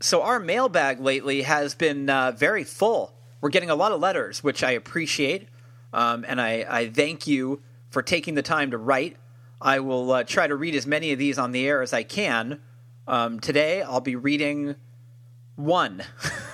So, 0.00 0.22
our 0.22 0.38
mailbag 0.38 1.00
lately 1.00 1.42
has 1.42 1.74
been 1.74 2.08
uh, 2.08 2.30
very 2.30 2.62
full. 2.62 3.12
We're 3.40 3.48
getting 3.48 3.70
a 3.70 3.74
lot 3.74 3.90
of 3.90 4.00
letters, 4.00 4.44
which 4.44 4.62
I 4.62 4.70
appreciate. 4.72 5.48
Um, 5.92 6.24
and 6.28 6.40
I, 6.40 6.66
I, 6.68 6.88
thank 6.88 7.26
you 7.26 7.62
for 7.90 8.02
taking 8.02 8.34
the 8.34 8.42
time 8.42 8.70
to 8.70 8.78
write. 8.78 9.16
I 9.60 9.80
will 9.80 10.12
uh, 10.12 10.24
try 10.24 10.46
to 10.46 10.54
read 10.54 10.74
as 10.76 10.86
many 10.86 11.12
of 11.12 11.18
these 11.18 11.38
on 11.38 11.50
the 11.50 11.66
air 11.66 11.82
as 11.82 11.92
I 11.92 12.04
can. 12.04 12.60
Um, 13.08 13.40
today, 13.40 13.82
I'll 13.82 14.00
be 14.00 14.14
reading 14.14 14.76
one. 15.56 16.04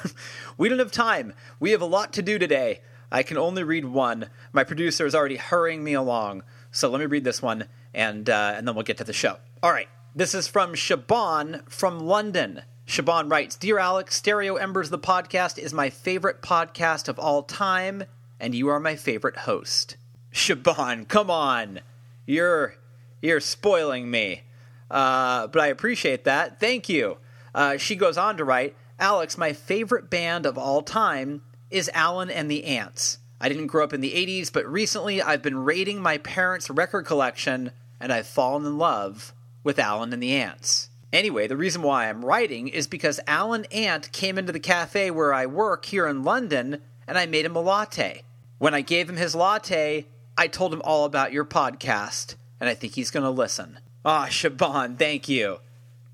we 0.56 0.68
don't 0.68 0.78
have 0.78 0.92
time. 0.92 1.34
We 1.60 1.72
have 1.72 1.82
a 1.82 1.86
lot 1.86 2.12
to 2.14 2.22
do 2.22 2.38
today. 2.38 2.80
I 3.12 3.22
can 3.22 3.36
only 3.36 3.62
read 3.62 3.84
one. 3.84 4.30
My 4.52 4.64
producer 4.64 5.04
is 5.04 5.14
already 5.14 5.36
hurrying 5.36 5.84
me 5.84 5.92
along. 5.92 6.44
So 6.70 6.88
let 6.88 7.00
me 7.00 7.06
read 7.06 7.24
this 7.24 7.42
one, 7.42 7.66
and, 7.92 8.30
uh, 8.30 8.54
and 8.56 8.66
then 8.66 8.74
we'll 8.74 8.84
get 8.84 8.96
to 8.98 9.04
the 9.04 9.12
show. 9.12 9.36
All 9.62 9.72
right. 9.72 9.88
This 10.16 10.34
is 10.34 10.46
from 10.46 10.74
Shaban 10.74 11.62
from 11.68 11.98
London. 11.98 12.62
Shaban 12.86 13.28
writes 13.28 13.56
Dear 13.56 13.78
Alex, 13.78 14.16
Stereo 14.16 14.56
Embers, 14.56 14.90
the 14.90 14.98
podcast, 14.98 15.58
is 15.58 15.72
my 15.72 15.90
favorite 15.90 16.42
podcast 16.42 17.08
of 17.08 17.18
all 17.18 17.42
time, 17.42 18.04
and 18.38 18.54
you 18.54 18.68
are 18.68 18.78
my 18.78 18.94
favorite 18.94 19.38
host. 19.38 19.96
Shaban, 20.30 21.06
come 21.06 21.30
on. 21.30 21.80
You're, 22.26 22.76
you're 23.22 23.40
spoiling 23.40 24.10
me. 24.10 24.42
Uh, 24.90 25.46
but 25.46 25.62
I 25.62 25.68
appreciate 25.68 26.24
that. 26.24 26.60
Thank 26.60 26.88
you. 26.88 27.16
Uh, 27.54 27.78
she 27.78 27.96
goes 27.96 28.18
on 28.18 28.36
to 28.36 28.44
write 28.44 28.76
Alex, 28.98 29.38
my 29.38 29.52
favorite 29.52 30.10
band 30.10 30.46
of 30.46 30.58
all 30.58 30.82
time 30.82 31.42
is 31.70 31.90
Alan 31.94 32.30
and 32.30 32.50
the 32.50 32.64
Ants. 32.64 33.18
I 33.40 33.48
didn't 33.48 33.66
grow 33.68 33.82
up 33.82 33.92
in 33.92 34.00
the 34.00 34.12
80s, 34.12 34.52
but 34.52 34.66
recently 34.66 35.20
I've 35.20 35.42
been 35.42 35.58
raiding 35.58 36.00
my 36.00 36.18
parents' 36.18 36.70
record 36.70 37.06
collection 37.06 37.72
and 37.98 38.12
I've 38.12 38.26
fallen 38.26 38.64
in 38.64 38.78
love 38.78 39.32
with 39.62 39.78
Alan 39.78 40.12
and 40.12 40.22
the 40.22 40.32
Ants. 40.32 40.90
Anyway, 41.14 41.46
the 41.46 41.56
reason 41.56 41.80
why 41.80 42.08
I'm 42.08 42.24
writing 42.24 42.66
is 42.66 42.88
because 42.88 43.20
Alan 43.28 43.66
Ant 43.66 44.10
came 44.10 44.36
into 44.36 44.50
the 44.50 44.58
cafe 44.58 45.12
where 45.12 45.32
I 45.32 45.46
work 45.46 45.84
here 45.84 46.08
in 46.08 46.24
London 46.24 46.82
and 47.06 47.16
I 47.16 47.24
made 47.24 47.44
him 47.44 47.54
a 47.54 47.60
latte. 47.60 48.22
When 48.58 48.74
I 48.74 48.80
gave 48.80 49.08
him 49.08 49.16
his 49.16 49.32
latte, 49.32 50.06
I 50.36 50.48
told 50.48 50.74
him 50.74 50.82
all 50.84 51.04
about 51.04 51.32
your 51.32 51.44
podcast, 51.44 52.34
and 52.58 52.68
I 52.68 52.74
think 52.74 52.94
he's 52.94 53.12
going 53.12 53.22
to 53.22 53.30
listen. 53.30 53.78
Ah, 54.04 54.26
Shaban, 54.26 54.96
thank 54.96 55.28
you. 55.28 55.58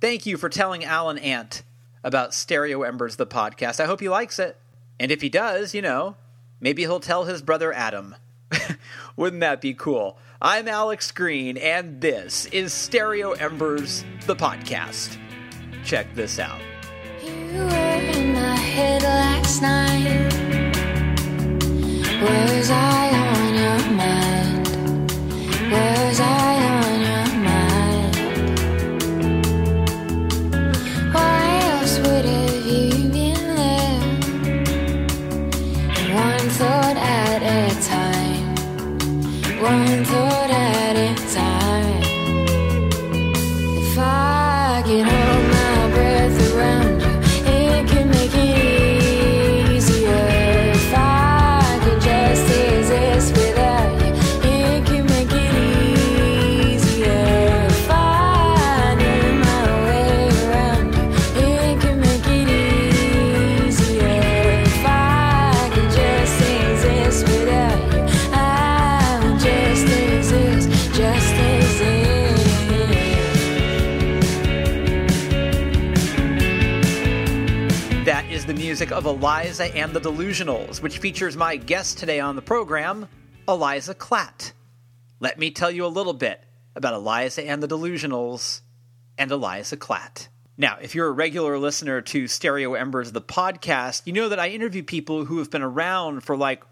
Thank 0.02 0.27
you 0.27 0.36
for 0.36 0.50
telling 0.50 0.84
Alan 0.84 1.16
Ant 1.16 1.62
about 2.05 2.34
Stereo 2.34 2.82
Embers, 2.82 3.16
the 3.16 3.27
podcast. 3.27 3.80
I 3.80 3.86
hope 3.86 4.00
he 4.00 4.08
likes 4.10 4.38
it. 4.38 4.58
And 4.98 5.10
if 5.10 5.22
he 5.22 5.30
does, 5.30 5.75
you 5.75 5.80
know, 5.80 6.16
maybe 6.60 6.82
he'll 6.82 7.00
tell 7.00 7.25
his 7.25 7.41
brother 7.41 7.72
Adam. 7.72 8.16
Wouldn't 9.17 9.41
that 9.41 9.61
be 9.61 9.75
cool? 9.75 10.19
I'm 10.41 10.69
Alex 10.69 11.12
Green, 11.12 11.56
and 11.56 12.01
this 12.01 12.47
is 12.47 12.73
Stereo 12.73 13.33
Embers, 13.33 14.05
the 14.27 14.37
podcast. 14.37 15.19
Check 15.84 16.15
this 16.15 16.39
out. 16.39 16.61
You 17.23 17.31
were 17.33 18.11
in 18.15 18.33
my 18.33 18.56
head 18.56 19.03
last 19.03 19.62
night. 19.62 20.33
Was 22.23 22.71
I 22.71 23.11
on 23.11 23.55
your 23.55 23.91
mind? 23.97 24.67
Was 25.73 26.21
I 26.21 26.59
music 78.91 79.06
of 79.06 79.23
Eliza 79.23 79.77
and 79.77 79.93
the 79.93 80.01
Delusionals, 80.01 80.83
which 80.83 80.99
features 80.99 81.37
my 81.37 81.56
guest 81.56 81.99
today 81.99 82.19
on 82.19 82.34
the 82.34 82.43
program, 82.43 83.09
Eliza 83.47 83.95
Klatt. 83.95 84.53
Let 85.21 85.39
me 85.39 85.53
tell 85.53 85.71
you 85.71 85.87
a 85.87 85.89
little 85.89 86.12
bit 86.12 86.43
about 86.75 86.95
Eliza 86.95 87.47
and 87.47 87.62
the 87.62 87.69
Delusionals 87.69 88.62
and 89.17 89.31
Eliza 89.31 89.77
Klatt. 89.77 90.27
Now, 90.56 90.78
if 90.83 90.95
you're 90.95 91.06
a 91.06 91.12
regular 91.12 91.56
listener 91.56 92.01
to 92.01 92.27
Stereo 92.27 92.75
Embers, 92.75 93.12
the 93.12 93.21
podcast, 93.21 94.03
you 94.06 94.12
know 94.12 94.28
that 94.28 94.41
I 94.41 94.49
interview 94.49 94.83
people 94.83 95.25
who 95.25 95.39
have 95.39 95.51
been 95.51 95.62
around 95.62 96.22
for 96.22 96.37
like, 96.37 96.65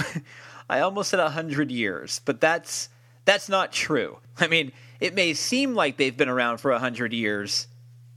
I 0.70 0.80
almost 0.80 1.10
said 1.10 1.20
100 1.20 1.72
years, 1.72 2.20
but 2.24 2.40
that's, 2.40 2.90
that's 3.24 3.48
not 3.48 3.72
true. 3.72 4.18
I 4.38 4.46
mean, 4.46 4.70
it 5.00 5.14
may 5.14 5.34
seem 5.34 5.74
like 5.74 5.96
they've 5.96 6.16
been 6.16 6.28
around 6.28 6.58
for 6.58 6.70
100 6.70 7.12
years, 7.12 7.66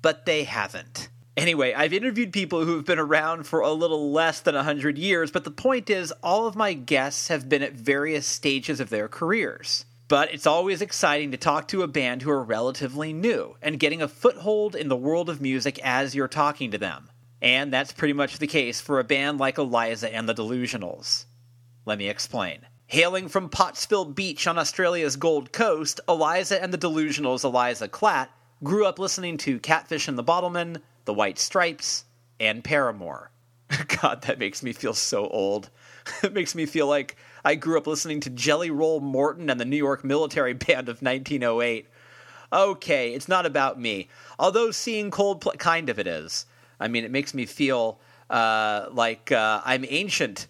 but 0.04 0.28
they 0.28 0.44
haven't. 0.44 1.10
Anyway, 1.39 1.73
I've 1.73 1.94
interviewed 1.94 2.33
people 2.33 2.66
who 2.66 2.75
have 2.75 2.85
been 2.85 3.00
around 3.00 3.44
for 3.45 3.61
a 3.61 3.72
little 3.72 4.11
less 4.11 4.41
than 4.41 4.55
100 4.55 4.97
years, 4.97 5.31
but 5.31 5.44
the 5.44 5.51
point 5.51 5.89
is, 5.89 6.11
all 6.23 6.47
of 6.47 6.55
my 6.55 6.73
guests 6.73 7.29
have 7.29 7.47
been 7.47 7.63
at 7.63 7.73
various 7.73 8.25
stages 8.25 8.79
of 8.79 8.89
their 8.89 9.07
careers. 9.07 9.85
But 10.09 10.33
it's 10.33 10.47
always 10.47 10.81
exciting 10.81 11.31
to 11.31 11.38
talk 11.38 11.67
to 11.67 11.83
a 11.83 11.88
band 11.88 12.23
who 12.23 12.31
are 12.31 12.44
relatively 12.44 13.13
new 13.13 13.55
and 13.61 13.79
getting 13.79 14.01
a 14.01 14.07
foothold 14.07 14.75
in 14.75 14.88
the 14.88 14.95
world 14.95 15.29
of 15.29 15.39
music 15.39 15.79
as 15.83 16.16
you're 16.16 16.27
talking 16.27 16.72
to 16.72 16.77
them. 16.77 17.09
And 17.41 17.71
that's 17.71 17.94
pretty 17.94 18.13
much 18.13 18.39
the 18.39 18.47
case 18.47 18.81
for 18.81 19.00
a 19.00 19.03
band 19.03 19.39
like 19.39 19.57
Eliza 19.57 20.13
and 20.13 20.27
the 20.27 20.33
Delusionals. 20.33 21.25
Let 21.85 22.00
me 22.00 22.09
explain. 22.09 22.66
Hailing 22.88 23.29
from 23.29 23.50
Pottsville 23.50 24.06
Beach 24.06 24.47
on 24.47 24.57
Australia's 24.57 25.16
Gold 25.16 25.51
Coast, 25.51 26.01
Eliza 26.09 26.61
and 26.61 26.73
the 26.73 26.77
Delusionals' 26.77 27.44
Eliza 27.44 27.88
Klatt 27.88 28.29
grew 28.63 28.85
up 28.85 28.97
listening 29.00 29.38
to 29.38 29.59
Catfish 29.59 30.07
and 30.07 30.17
the 30.17 30.23
Bottlemen, 30.23 30.81
the 31.06 31.14
White 31.14 31.40
Stripes, 31.40 32.06
and 32.40 32.64
Paramore. 32.64 33.32
God, 34.02 34.24
that 34.24 34.40
makes 34.40 34.64
me 34.64 34.74
feel 34.74 34.94
so 34.94 35.28
old. 35.28 35.70
it 36.24 36.34
makes 36.34 36.56
me 36.56 36.66
feel 36.66 36.88
like 36.88 37.16
I 37.44 37.56
grew 37.56 37.78
up 37.78 37.88
listening 37.88 38.20
to 38.22 38.30
Jelly 38.30 38.72
Roll 38.72 39.00
Morton 39.00 39.50
and 39.50 39.60
the 39.60 39.66
New 39.66 39.78
York 39.78 40.04
Military 40.04 40.54
Band 40.68 40.90
of 40.90 41.02
1908. 41.02 41.88
Okay, 42.52 43.14
it's 43.14 43.28
not 43.28 43.46
about 43.46 43.80
me. 43.80 44.10
Although 44.40 44.72
seeing 44.72 45.12
Coldplay, 45.12 45.58
kind 45.60 45.90
of 45.90 46.00
it 46.00 46.08
is. 46.08 46.46
I 46.80 46.88
mean, 46.88 47.04
it 47.04 47.12
makes 47.12 47.34
me 47.34 47.46
feel 47.46 48.00
uh, 48.30 48.88
like 48.92 49.31
uh, 49.31 49.62
I'm 49.64 49.86
ancient. 49.88 50.48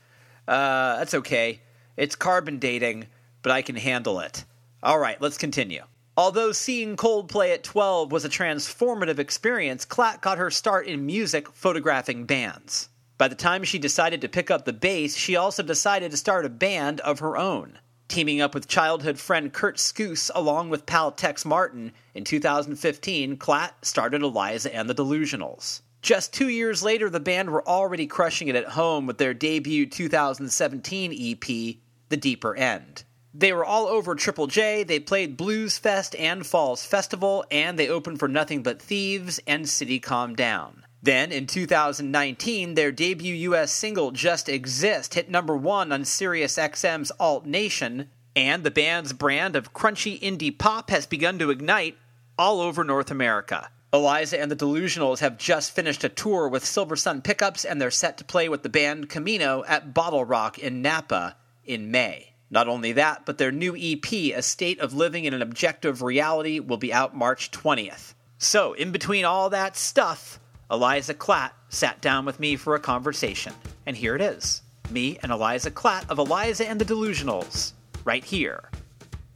Uh, 0.47 0.97
that's 0.97 1.13
okay. 1.13 1.59
It's 1.97 2.15
carbon 2.15 2.59
dating, 2.59 3.07
but 3.41 3.51
I 3.51 3.61
can 3.61 3.75
handle 3.75 4.19
it. 4.21 4.45
All 4.81 4.97
right, 4.97 5.21
let's 5.21 5.37
continue. 5.37 5.83
Although 6.19 6.51
seeing 6.51 6.97
Coldplay 6.97 7.53
at 7.53 7.63
12 7.63 8.11
was 8.11 8.25
a 8.25 8.29
transformative 8.29 9.19
experience, 9.19 9.85
Klatt 9.85 10.19
got 10.19 10.37
her 10.37 10.51
start 10.51 10.85
in 10.85 11.05
music 11.05 11.47
photographing 11.53 12.25
bands. 12.25 12.89
By 13.17 13.29
the 13.29 13.35
time 13.35 13.63
she 13.63 13.79
decided 13.79 14.19
to 14.19 14.27
pick 14.27 14.51
up 14.51 14.65
the 14.65 14.73
bass, 14.73 15.15
she 15.15 15.37
also 15.37 15.63
decided 15.63 16.11
to 16.11 16.17
start 16.17 16.43
a 16.43 16.49
band 16.49 16.99
of 16.99 17.19
her 17.19 17.37
own. 17.37 17.79
Teaming 18.09 18.41
up 18.41 18.53
with 18.53 18.67
childhood 18.67 19.17
friend 19.17 19.53
Kurt 19.53 19.77
Skuse 19.77 20.29
along 20.35 20.67
with 20.67 20.85
pal 20.85 21.13
Tex 21.13 21.45
Martin, 21.45 21.93
in 22.13 22.25
2015, 22.25 23.37
Klatt 23.37 23.71
started 23.81 24.21
Eliza 24.21 24.75
and 24.75 24.89
the 24.89 24.95
Delusionals. 24.95 25.79
Just 26.01 26.33
two 26.33 26.49
years 26.49 26.83
later, 26.83 27.09
the 27.09 27.21
band 27.21 27.49
were 27.49 27.65
already 27.65 28.07
crushing 28.07 28.49
it 28.49 28.57
at 28.57 28.65
home 28.65 29.07
with 29.07 29.19
their 29.19 29.33
debut 29.33 29.85
2017 29.85 31.13
EP, 31.13 31.77
The 32.09 32.17
Deeper 32.17 32.57
End. 32.57 33.05
They 33.33 33.53
were 33.53 33.65
all 33.65 33.85
over 33.87 34.15
Triple 34.15 34.47
J. 34.47 34.83
They 34.83 34.99
played 34.99 35.37
Blues 35.37 35.77
Fest 35.77 36.15
and 36.15 36.45
Falls 36.45 36.83
Festival, 36.83 37.45
and 37.51 37.77
they 37.77 37.87
opened 37.87 38.19
for 38.19 38.27
Nothing 38.27 38.63
But 38.63 38.81
Thieves 38.81 39.39
and 39.45 39.69
City 39.69 39.99
Calm 39.99 40.35
Down. 40.35 40.83
Then, 41.01 41.31
in 41.31 41.45
2019, 41.45 42.73
their 42.73 42.91
debut 42.91 43.35
US 43.51 43.71
single, 43.71 44.11
Just 44.11 44.49
Exist, 44.49 45.13
hit 45.13 45.29
number 45.29 45.55
one 45.55 45.91
on 45.91 46.01
SiriusXM's 46.03 47.11
Alt 47.19 47.45
Nation, 47.45 48.09
and 48.35 48.63
the 48.63 48.71
band's 48.71 49.13
brand 49.13 49.55
of 49.55 49.73
crunchy 49.73 50.19
indie 50.19 50.57
pop 50.57 50.89
has 50.89 51.05
begun 51.05 51.37
to 51.39 51.51
ignite 51.51 51.97
all 52.37 52.61
over 52.61 52.83
North 52.83 53.11
America. 53.11 53.69
Eliza 53.93 54.39
and 54.39 54.51
the 54.51 54.55
Delusionals 54.55 55.19
have 55.19 55.37
just 55.37 55.71
finished 55.71 56.03
a 56.03 56.09
tour 56.09 56.47
with 56.47 56.63
Silversun 56.63 57.23
Pickups, 57.23 57.63
and 57.63 57.79
they're 57.79 57.91
set 57.91 58.17
to 58.17 58.23
play 58.23 58.49
with 58.49 58.63
the 58.63 58.69
band 58.69 59.09
Camino 59.09 59.63
at 59.67 59.93
BottleRock 59.93 60.57
in 60.57 60.81
Napa 60.81 61.37
in 61.63 61.91
May. 61.91 62.28
Not 62.51 62.67
only 62.67 62.93
that, 62.93 63.25
but 63.25 63.37
their 63.37 63.51
new 63.51 63.75
EP, 63.77 64.11
A 64.11 64.41
State 64.41 64.79
of 64.79 64.93
Living 64.93 65.25
in 65.25 65.33
an 65.33 65.41
Objective 65.41 66.01
Reality, 66.01 66.59
will 66.59 66.77
be 66.77 66.93
out 66.93 67.15
March 67.15 67.51
20th. 67.51 68.13
So, 68.37 68.73
in 68.73 68.91
between 68.91 69.25
all 69.25 69.49
that 69.49 69.77
stuff, 69.77 70.39
Eliza 70.71 71.13
Klatt 71.13 71.51
sat 71.69 72.01
down 72.01 72.25
with 72.25 72.39
me 72.39 72.55
for 72.55 72.75
a 72.75 72.79
conversation. 72.79 73.53
And 73.85 73.95
here 73.95 74.15
it 74.15 74.21
is 74.21 74.61
me 74.91 75.17
and 75.21 75.31
Eliza 75.31 75.71
Klatt 75.71 76.09
of 76.09 76.17
Eliza 76.17 76.67
and 76.67 76.79
the 76.79 76.85
Delusionals, 76.85 77.73
right 78.05 78.23
here 78.23 78.69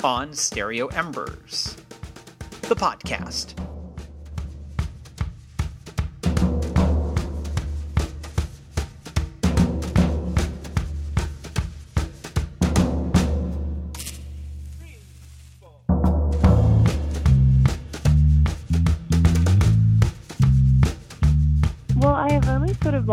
on 0.03 0.33
Stereo 0.33 0.87
Embers, 0.87 1.77
the 2.61 2.75
podcast. 2.75 3.72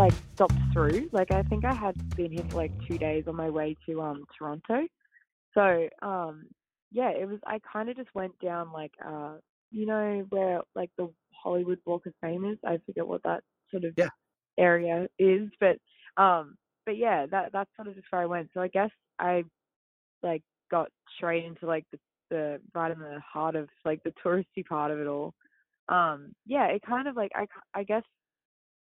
Like 0.00 0.16
stopped 0.34 0.58
through. 0.72 1.08
Like 1.12 1.30
I 1.30 1.42
think 1.44 1.64
I 1.64 1.74
had 1.74 1.96
been 2.16 2.32
here 2.32 2.44
for 2.50 2.58
like 2.58 2.72
two 2.88 2.98
days 2.98 3.24
on 3.26 3.36
my 3.36 3.50
way 3.50 3.76
to 3.88 4.02
um 4.02 4.24
Toronto. 4.38 4.86
So 5.54 5.88
um 6.02 6.46
yeah, 6.92 7.10
it 7.10 7.26
was 7.28 7.38
I 7.46 7.60
kinda 7.72 7.94
just 7.94 8.14
went 8.14 8.38
down 8.40 8.72
like 8.72 8.92
uh 9.04 9.36
you 9.70 9.86
know 9.86 10.26
where 10.30 10.62
like 10.74 10.90
the 10.98 11.12
Hollywood 11.32 11.80
Walk 11.86 12.06
of 12.06 12.14
Fame 12.20 12.44
is. 12.46 12.58
I 12.64 12.78
forget 12.86 13.06
what 13.06 13.22
that 13.24 13.42
sort 13.70 13.84
of 13.84 13.94
Yeah. 13.96 14.10
area 14.58 15.08
is, 15.18 15.50
but 15.60 15.76
um 16.22 16.56
but 16.86 16.96
yeah, 16.96 17.26
that 17.30 17.52
that's 17.52 17.70
sort 17.76 17.88
of 17.88 17.94
just 17.94 18.06
where 18.10 18.22
I 18.22 18.26
went. 18.26 18.50
So 18.54 18.60
I 18.60 18.68
guess 18.68 18.90
I 19.18 19.44
like 20.22 20.42
got 20.70 20.90
straight 21.16 21.44
into 21.44 21.66
like 21.66 21.86
the 21.92 21.98
the 22.30 22.60
right 22.74 22.92
in 22.92 22.98
the 23.00 23.20
heart 23.20 23.56
of 23.56 23.68
like 23.84 24.02
the 24.04 24.12
touristy 24.24 24.64
part 24.68 24.90
of 24.92 25.00
it 25.00 25.06
all. 25.06 25.34
Um 25.88 26.32
yeah, 26.46 26.66
it 26.66 26.82
kind 26.82 27.08
of 27.08 27.16
like 27.16 27.32
I 27.34 27.46
I 27.74 27.84
guess 27.84 28.04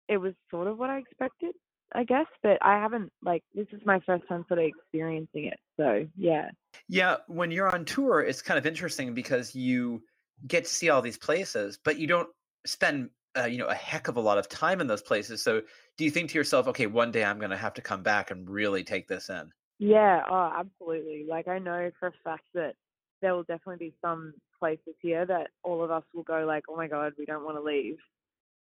it 0.07 0.17
was 0.17 0.33
sort 0.51 0.67
of 0.67 0.77
what 0.77 0.89
I 0.89 0.99
expected, 0.99 1.55
I 1.93 2.03
guess, 2.03 2.27
but 2.43 2.57
I 2.61 2.73
haven't 2.79 3.11
like 3.23 3.43
this 3.53 3.67
is 3.71 3.81
my 3.85 3.99
first 4.05 4.27
time 4.27 4.45
sort 4.47 4.59
of 4.59 4.65
experiencing 4.65 5.45
it. 5.45 5.59
So 5.77 6.05
yeah. 6.17 6.49
Yeah, 6.87 7.17
when 7.27 7.51
you're 7.51 7.73
on 7.73 7.85
tour, 7.85 8.21
it's 8.21 8.41
kind 8.41 8.57
of 8.57 8.65
interesting 8.65 9.13
because 9.13 9.55
you 9.55 10.03
get 10.47 10.65
to 10.65 10.69
see 10.69 10.89
all 10.89 11.01
these 11.01 11.17
places, 11.17 11.79
but 11.83 11.97
you 11.97 12.07
don't 12.07 12.29
spend 12.65 13.09
uh, 13.37 13.45
you 13.45 13.57
know 13.57 13.67
a 13.67 13.73
heck 13.73 14.07
of 14.07 14.17
a 14.17 14.21
lot 14.21 14.37
of 14.37 14.47
time 14.49 14.81
in 14.81 14.87
those 14.87 15.01
places. 15.01 15.41
So, 15.41 15.61
do 15.97 16.03
you 16.03 16.11
think 16.11 16.29
to 16.31 16.37
yourself, 16.37 16.67
okay, 16.67 16.87
one 16.87 17.11
day 17.11 17.23
I'm 17.23 17.39
going 17.39 17.51
to 17.51 17.57
have 17.57 17.73
to 17.75 17.81
come 17.81 18.03
back 18.03 18.31
and 18.31 18.49
really 18.49 18.83
take 18.83 19.07
this 19.07 19.29
in? 19.29 19.51
Yeah, 19.79 20.21
oh 20.29 20.51
absolutely. 20.55 21.25
Like 21.29 21.47
I 21.47 21.59
know 21.59 21.91
for 21.99 22.07
a 22.07 22.13
fact 22.23 22.45
that 22.53 22.75
there 23.21 23.35
will 23.35 23.43
definitely 23.43 23.87
be 23.87 23.95
some 24.01 24.33
places 24.59 24.95
here 25.01 25.25
that 25.25 25.47
all 25.63 25.83
of 25.83 25.91
us 25.91 26.03
will 26.13 26.23
go 26.23 26.45
like, 26.45 26.63
Oh 26.69 26.75
my 26.75 26.87
god, 26.87 27.13
we 27.17 27.25
don't 27.25 27.43
want 27.43 27.57
to 27.57 27.61
leave 27.61 27.97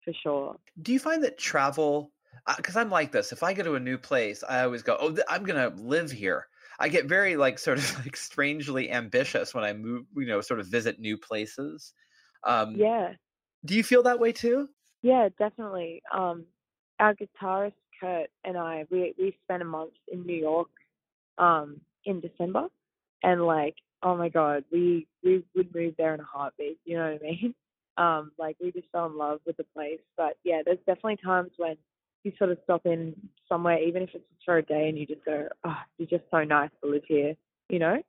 for 0.03 0.13
sure. 0.13 0.57
Do 0.81 0.93
you 0.93 0.99
find 0.99 1.23
that 1.23 1.37
travel? 1.37 2.11
Because 2.57 2.75
I'm 2.75 2.89
like 2.89 3.11
this. 3.11 3.31
If 3.31 3.43
I 3.43 3.53
go 3.53 3.63
to 3.63 3.75
a 3.75 3.79
new 3.79 3.97
place, 3.97 4.43
I 4.47 4.63
always 4.63 4.81
go, 4.83 4.97
"Oh, 4.99 5.09
th- 5.11 5.25
I'm 5.29 5.43
going 5.43 5.59
to 5.75 5.81
live 5.81 6.11
here." 6.11 6.47
I 6.79 6.87
get 6.89 7.05
very 7.07 7.35
like 7.35 7.59
sort 7.59 7.77
of 7.79 7.95
like 8.05 8.15
strangely 8.15 8.89
ambitious 8.91 9.53
when 9.53 9.63
I 9.63 9.73
move, 9.73 10.05
you 10.15 10.25
know, 10.25 10.41
sort 10.41 10.59
of 10.59 10.67
visit 10.67 10.99
new 10.99 11.17
places. 11.17 11.93
Um, 12.43 12.75
Yeah. 12.75 13.13
Do 13.65 13.75
you 13.75 13.83
feel 13.83 14.03
that 14.03 14.19
way 14.19 14.31
too? 14.31 14.69
Yeah, 15.01 15.29
definitely. 15.37 16.01
Um, 16.13 16.45
our 16.99 17.15
guitarist 17.15 17.73
Kurt 17.99 18.29
and 18.43 18.57
I, 18.57 18.85
we 18.89 19.13
we 19.17 19.37
spent 19.43 19.61
a 19.61 19.65
month 19.65 19.93
in 20.07 20.25
New 20.25 20.35
York, 20.35 20.69
um, 21.37 21.81
in 22.05 22.21
December, 22.21 22.67
and 23.23 23.43
like, 23.45 23.75
oh 24.03 24.15
my 24.17 24.29
God, 24.29 24.65
we 24.71 25.07
we 25.23 25.43
would 25.55 25.73
move 25.75 25.95
there 25.97 26.13
in 26.13 26.19
a 26.19 26.23
heartbeat. 26.23 26.79
You 26.85 26.97
know 26.97 27.11
what 27.11 27.21
I 27.21 27.23
mean? 27.23 27.55
Um, 27.99 28.31
like 28.39 28.55
we 28.61 28.71
just 28.71 28.87
fell 28.91 29.07
in 29.07 29.17
love 29.17 29.41
with 29.45 29.57
the 29.57 29.65
place. 29.75 29.99
But 30.17 30.37
yeah, 30.43 30.61
there's 30.65 30.79
definitely 30.87 31.17
times 31.17 31.51
when 31.57 31.75
you 32.23 32.31
sort 32.37 32.49
of 32.49 32.57
stop 32.63 32.85
in 32.85 33.13
somewhere, 33.47 33.77
even 33.83 34.03
if 34.03 34.09
it's 34.13 34.23
just 34.29 34.45
for 34.45 34.57
a 34.57 34.63
day, 34.63 34.87
and 34.87 34.97
you 34.97 35.05
just 35.05 35.23
go, 35.25 35.47
oh, 35.65 35.77
it's 35.99 36.09
just 36.09 36.23
so 36.31 36.43
nice 36.43 36.69
to 36.81 36.89
live 36.89 37.03
here. 37.07 37.35
You 37.69 37.79
know? 37.79 38.01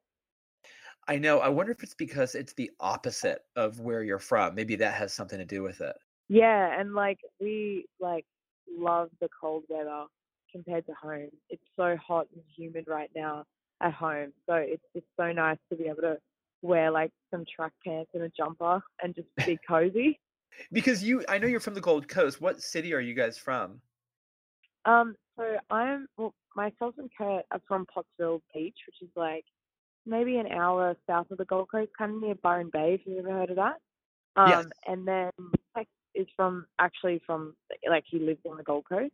I 1.08 1.18
know. 1.18 1.40
I 1.40 1.48
wonder 1.48 1.72
if 1.72 1.82
it's 1.82 1.94
because 1.94 2.34
it's 2.34 2.52
the 2.52 2.70
opposite 2.78 3.42
of 3.56 3.80
where 3.80 4.02
you're 4.04 4.18
from. 4.20 4.54
Maybe 4.54 4.76
that 4.76 4.94
has 4.94 5.12
something 5.12 5.38
to 5.38 5.44
do 5.44 5.62
with 5.62 5.80
it. 5.80 5.96
Yeah, 6.28 6.78
and 6.78 6.94
like 6.94 7.18
we 7.40 7.86
like 7.98 8.24
love 8.72 9.10
the 9.20 9.28
cold 9.40 9.64
weather 9.68 10.04
compared 10.52 10.86
to 10.86 10.92
home. 10.94 11.30
It's 11.48 11.62
so 11.76 11.96
hot 11.96 12.28
and 12.32 12.42
humid 12.56 12.84
right 12.86 13.10
now 13.14 13.44
at 13.80 13.92
home. 13.92 14.32
So 14.46 14.54
it's 14.54 14.84
just 14.94 15.06
so 15.18 15.32
nice 15.32 15.58
to 15.70 15.76
be 15.76 15.86
able 15.86 16.02
to 16.02 16.18
wear 16.62 16.90
like 16.90 17.12
some 17.30 17.44
track 17.54 17.72
pants 17.84 18.10
and 18.14 18.22
a 18.22 18.30
jumper 18.36 18.82
and 19.02 19.14
just 19.14 19.28
be 19.46 19.58
cozy. 19.68 20.18
Because 20.72 21.02
you, 21.02 21.24
I 21.28 21.38
know 21.38 21.46
you're 21.46 21.60
from 21.60 21.74
the 21.74 21.80
Gold 21.80 22.08
Coast. 22.08 22.40
What 22.40 22.60
city 22.62 22.92
are 22.92 23.00
you 23.00 23.14
guys 23.14 23.38
from? 23.38 23.80
Um, 24.84 25.14
so 25.36 25.56
I'm 25.70 26.06
well, 26.16 26.34
myself 26.56 26.94
and 26.98 27.10
Kurt 27.16 27.44
are 27.50 27.60
from 27.68 27.86
Pottsville 27.86 28.42
Beach, 28.54 28.76
which 28.86 29.02
is 29.02 29.14
like 29.16 29.44
maybe 30.06 30.36
an 30.38 30.48
hour 30.48 30.96
south 31.06 31.30
of 31.30 31.38
the 31.38 31.44
Gold 31.44 31.68
Coast, 31.70 31.90
kind 31.96 32.14
of 32.14 32.20
near 32.20 32.34
Byron 32.34 32.70
Bay, 32.72 32.94
if 32.94 33.02
you've 33.06 33.24
ever 33.24 33.36
heard 33.36 33.50
of 33.50 33.56
that. 33.56 33.76
Um, 34.36 34.48
Yes. 34.48 34.66
and 34.86 35.06
then 35.06 35.30
Tex 35.76 35.88
is 36.14 36.26
from 36.36 36.66
actually 36.78 37.20
from 37.26 37.54
like 37.88 38.04
he 38.10 38.18
lives 38.18 38.40
on 38.48 38.56
the 38.56 38.62
Gold 38.62 38.84
Coast, 38.88 39.12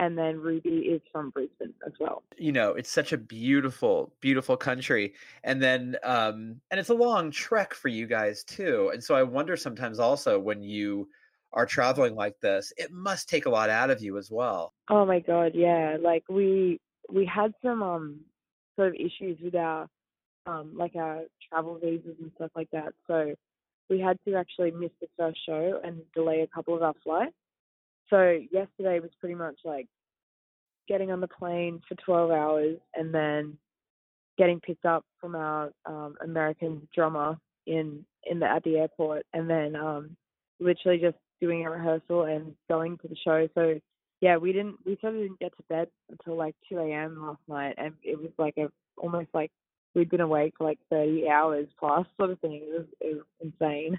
and 0.00 0.16
then 0.16 0.40
Ruby 0.40 0.70
is 0.70 1.02
from 1.12 1.28
Brisbane 1.28 1.74
as 1.86 1.92
well. 2.00 2.22
You 2.38 2.52
know, 2.52 2.70
it's 2.70 2.90
such 2.90 3.12
a 3.12 3.18
beautiful, 3.18 4.10
beautiful 4.20 4.56
country. 4.56 5.12
And 5.44 5.62
then, 5.62 5.96
um, 6.02 6.56
and 6.70 6.80
it's 6.80 6.88
a 6.88 6.94
long 6.94 7.30
trek 7.30 7.74
for 7.74 7.88
you 7.88 8.06
guys 8.06 8.42
too. 8.42 8.90
And 8.94 9.04
so 9.04 9.14
I 9.14 9.22
wonder 9.22 9.58
sometimes 9.58 9.98
also 9.98 10.38
when 10.38 10.62
you 10.62 11.10
are 11.52 11.66
traveling 11.66 12.14
like 12.14 12.40
this, 12.40 12.72
it 12.78 12.90
must 12.90 13.28
take 13.28 13.44
a 13.44 13.50
lot 13.50 13.68
out 13.68 13.90
of 13.90 14.02
you 14.02 14.16
as 14.16 14.30
well. 14.30 14.72
Oh 14.88 15.04
my 15.04 15.20
god, 15.20 15.52
yeah. 15.54 15.98
Like 16.00 16.24
we 16.30 16.80
we 17.12 17.26
had 17.26 17.52
some 17.62 17.82
um 17.82 18.20
sort 18.76 18.88
of 18.88 18.94
issues 18.94 19.38
with 19.42 19.54
our 19.54 19.86
um 20.46 20.72
like 20.74 20.96
our 20.96 21.24
travel 21.46 21.78
visas 21.78 22.16
and 22.20 22.32
stuff 22.36 22.52
like 22.56 22.70
that. 22.72 22.94
So 23.06 23.34
we 23.90 24.00
had 24.00 24.16
to 24.26 24.36
actually 24.36 24.70
miss 24.70 24.92
the 25.00 25.08
first 25.18 25.38
show 25.44 25.78
and 25.84 26.00
delay 26.14 26.40
a 26.40 26.46
couple 26.46 26.74
of 26.74 26.82
our 26.82 26.94
flights. 27.04 27.34
So 28.10 28.38
yesterday 28.50 28.98
was 29.00 29.10
pretty 29.20 29.36
much 29.36 29.60
like 29.64 29.86
getting 30.88 31.12
on 31.12 31.20
the 31.20 31.28
plane 31.28 31.80
for 31.88 31.94
12 32.04 32.30
hours 32.30 32.76
and 32.94 33.14
then 33.14 33.56
getting 34.36 34.60
picked 34.60 34.84
up 34.84 35.04
from 35.20 35.36
our 35.36 35.70
um 35.86 36.16
American 36.22 36.86
drummer 36.94 37.38
in 37.66 38.04
in 38.24 38.40
the 38.40 38.46
at 38.46 38.64
the 38.64 38.76
airport 38.76 39.24
and 39.32 39.48
then 39.48 39.76
um 39.76 40.16
literally 40.58 40.98
just 40.98 41.16
doing 41.40 41.64
a 41.64 41.70
rehearsal 41.70 42.24
and 42.24 42.54
going 42.68 42.98
to 42.98 43.08
the 43.08 43.16
show. 43.24 43.48
So 43.54 43.78
yeah, 44.20 44.36
we 44.36 44.52
didn't 44.52 44.76
we 44.84 44.98
sort 45.00 45.14
of 45.14 45.20
didn't 45.20 45.38
get 45.38 45.56
to 45.56 45.62
bed 45.68 45.88
until 46.10 46.36
like 46.36 46.54
two 46.68 46.78
AM 46.78 47.22
last 47.22 47.40
night 47.48 47.74
and 47.78 47.94
it 48.02 48.18
was 48.18 48.32
like 48.38 48.54
a 48.58 48.68
almost 48.98 49.28
like 49.32 49.50
we'd 49.94 50.10
been 50.10 50.20
awake 50.20 50.54
for 50.58 50.64
like 50.64 50.78
thirty 50.90 51.28
hours 51.28 51.68
plus 51.78 52.06
sort 52.16 52.30
of 52.30 52.40
thing. 52.40 52.54
It 52.54 52.78
was 52.78 52.86
it 53.00 53.14
was 53.14 53.24
insane. 53.40 53.98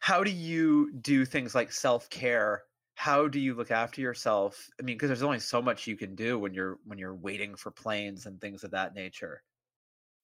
How 0.00 0.22
do 0.24 0.30
you 0.30 0.92
do 0.92 1.24
things 1.24 1.54
like 1.54 1.72
self 1.72 2.08
care? 2.10 2.62
How 3.00 3.26
do 3.28 3.40
you 3.40 3.54
look 3.54 3.70
after 3.70 4.02
yourself? 4.02 4.68
I 4.78 4.82
mean, 4.82 4.96
because 4.96 5.08
there's 5.08 5.22
only 5.22 5.40
so 5.40 5.62
much 5.62 5.86
you 5.86 5.96
can 5.96 6.14
do 6.14 6.38
when 6.38 6.52
you're 6.54 6.78
when 6.84 6.98
you're 6.98 7.14
waiting 7.14 7.54
for 7.56 7.70
planes 7.70 8.26
and 8.26 8.38
things 8.40 8.62
of 8.64 8.72
that 8.72 8.94
nature. 8.94 9.42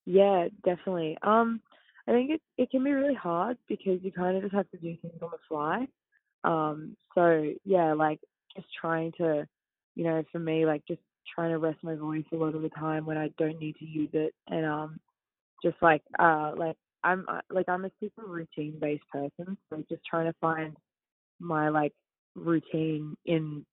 Yeah, 0.06 0.48
definitely. 0.64 1.18
Um 1.22 1.60
I 2.08 2.12
think 2.12 2.30
it 2.30 2.42
it 2.56 2.70
can 2.70 2.84
be 2.84 2.92
really 2.92 3.14
hard 3.14 3.58
because 3.68 4.00
you 4.02 4.12
kind 4.12 4.36
of 4.36 4.42
just 4.42 4.54
have 4.54 4.70
to 4.70 4.78
do 4.78 4.96
things 5.02 5.20
on 5.22 5.30
the 5.30 5.38
fly. 5.48 5.86
Um 6.44 6.96
so 7.14 7.52
yeah, 7.64 7.92
like 7.94 8.20
just 8.56 8.68
trying 8.80 9.12
to 9.18 9.46
you 9.94 10.04
know, 10.04 10.22
for 10.30 10.38
me 10.38 10.66
like 10.66 10.82
just 10.86 11.00
trying 11.34 11.50
to 11.50 11.58
rest 11.58 11.78
my 11.82 11.94
voice 11.96 12.24
a 12.32 12.36
lot 12.36 12.54
of 12.54 12.62
the 12.62 12.68
time 12.70 13.04
when 13.06 13.18
I 13.18 13.30
don't 13.38 13.58
need 13.58 13.76
to 13.76 13.84
use 13.86 14.10
it 14.12 14.34
and 14.48 14.64
um 14.66 15.00
just 15.62 15.76
like 15.82 16.02
uh 16.18 16.52
like 16.56 16.76
I'm 17.04 17.24
uh, 17.28 17.40
like 17.50 17.68
I'm 17.68 17.84
a 17.84 17.90
super 18.00 18.26
routine 18.26 18.78
based 18.80 19.08
person, 19.12 19.56
so 19.70 19.84
just 19.88 20.02
trying 20.08 20.26
to 20.26 20.34
find 20.40 20.76
my 21.40 21.68
like 21.68 21.92
routine 22.36 23.16
in 23.24 23.64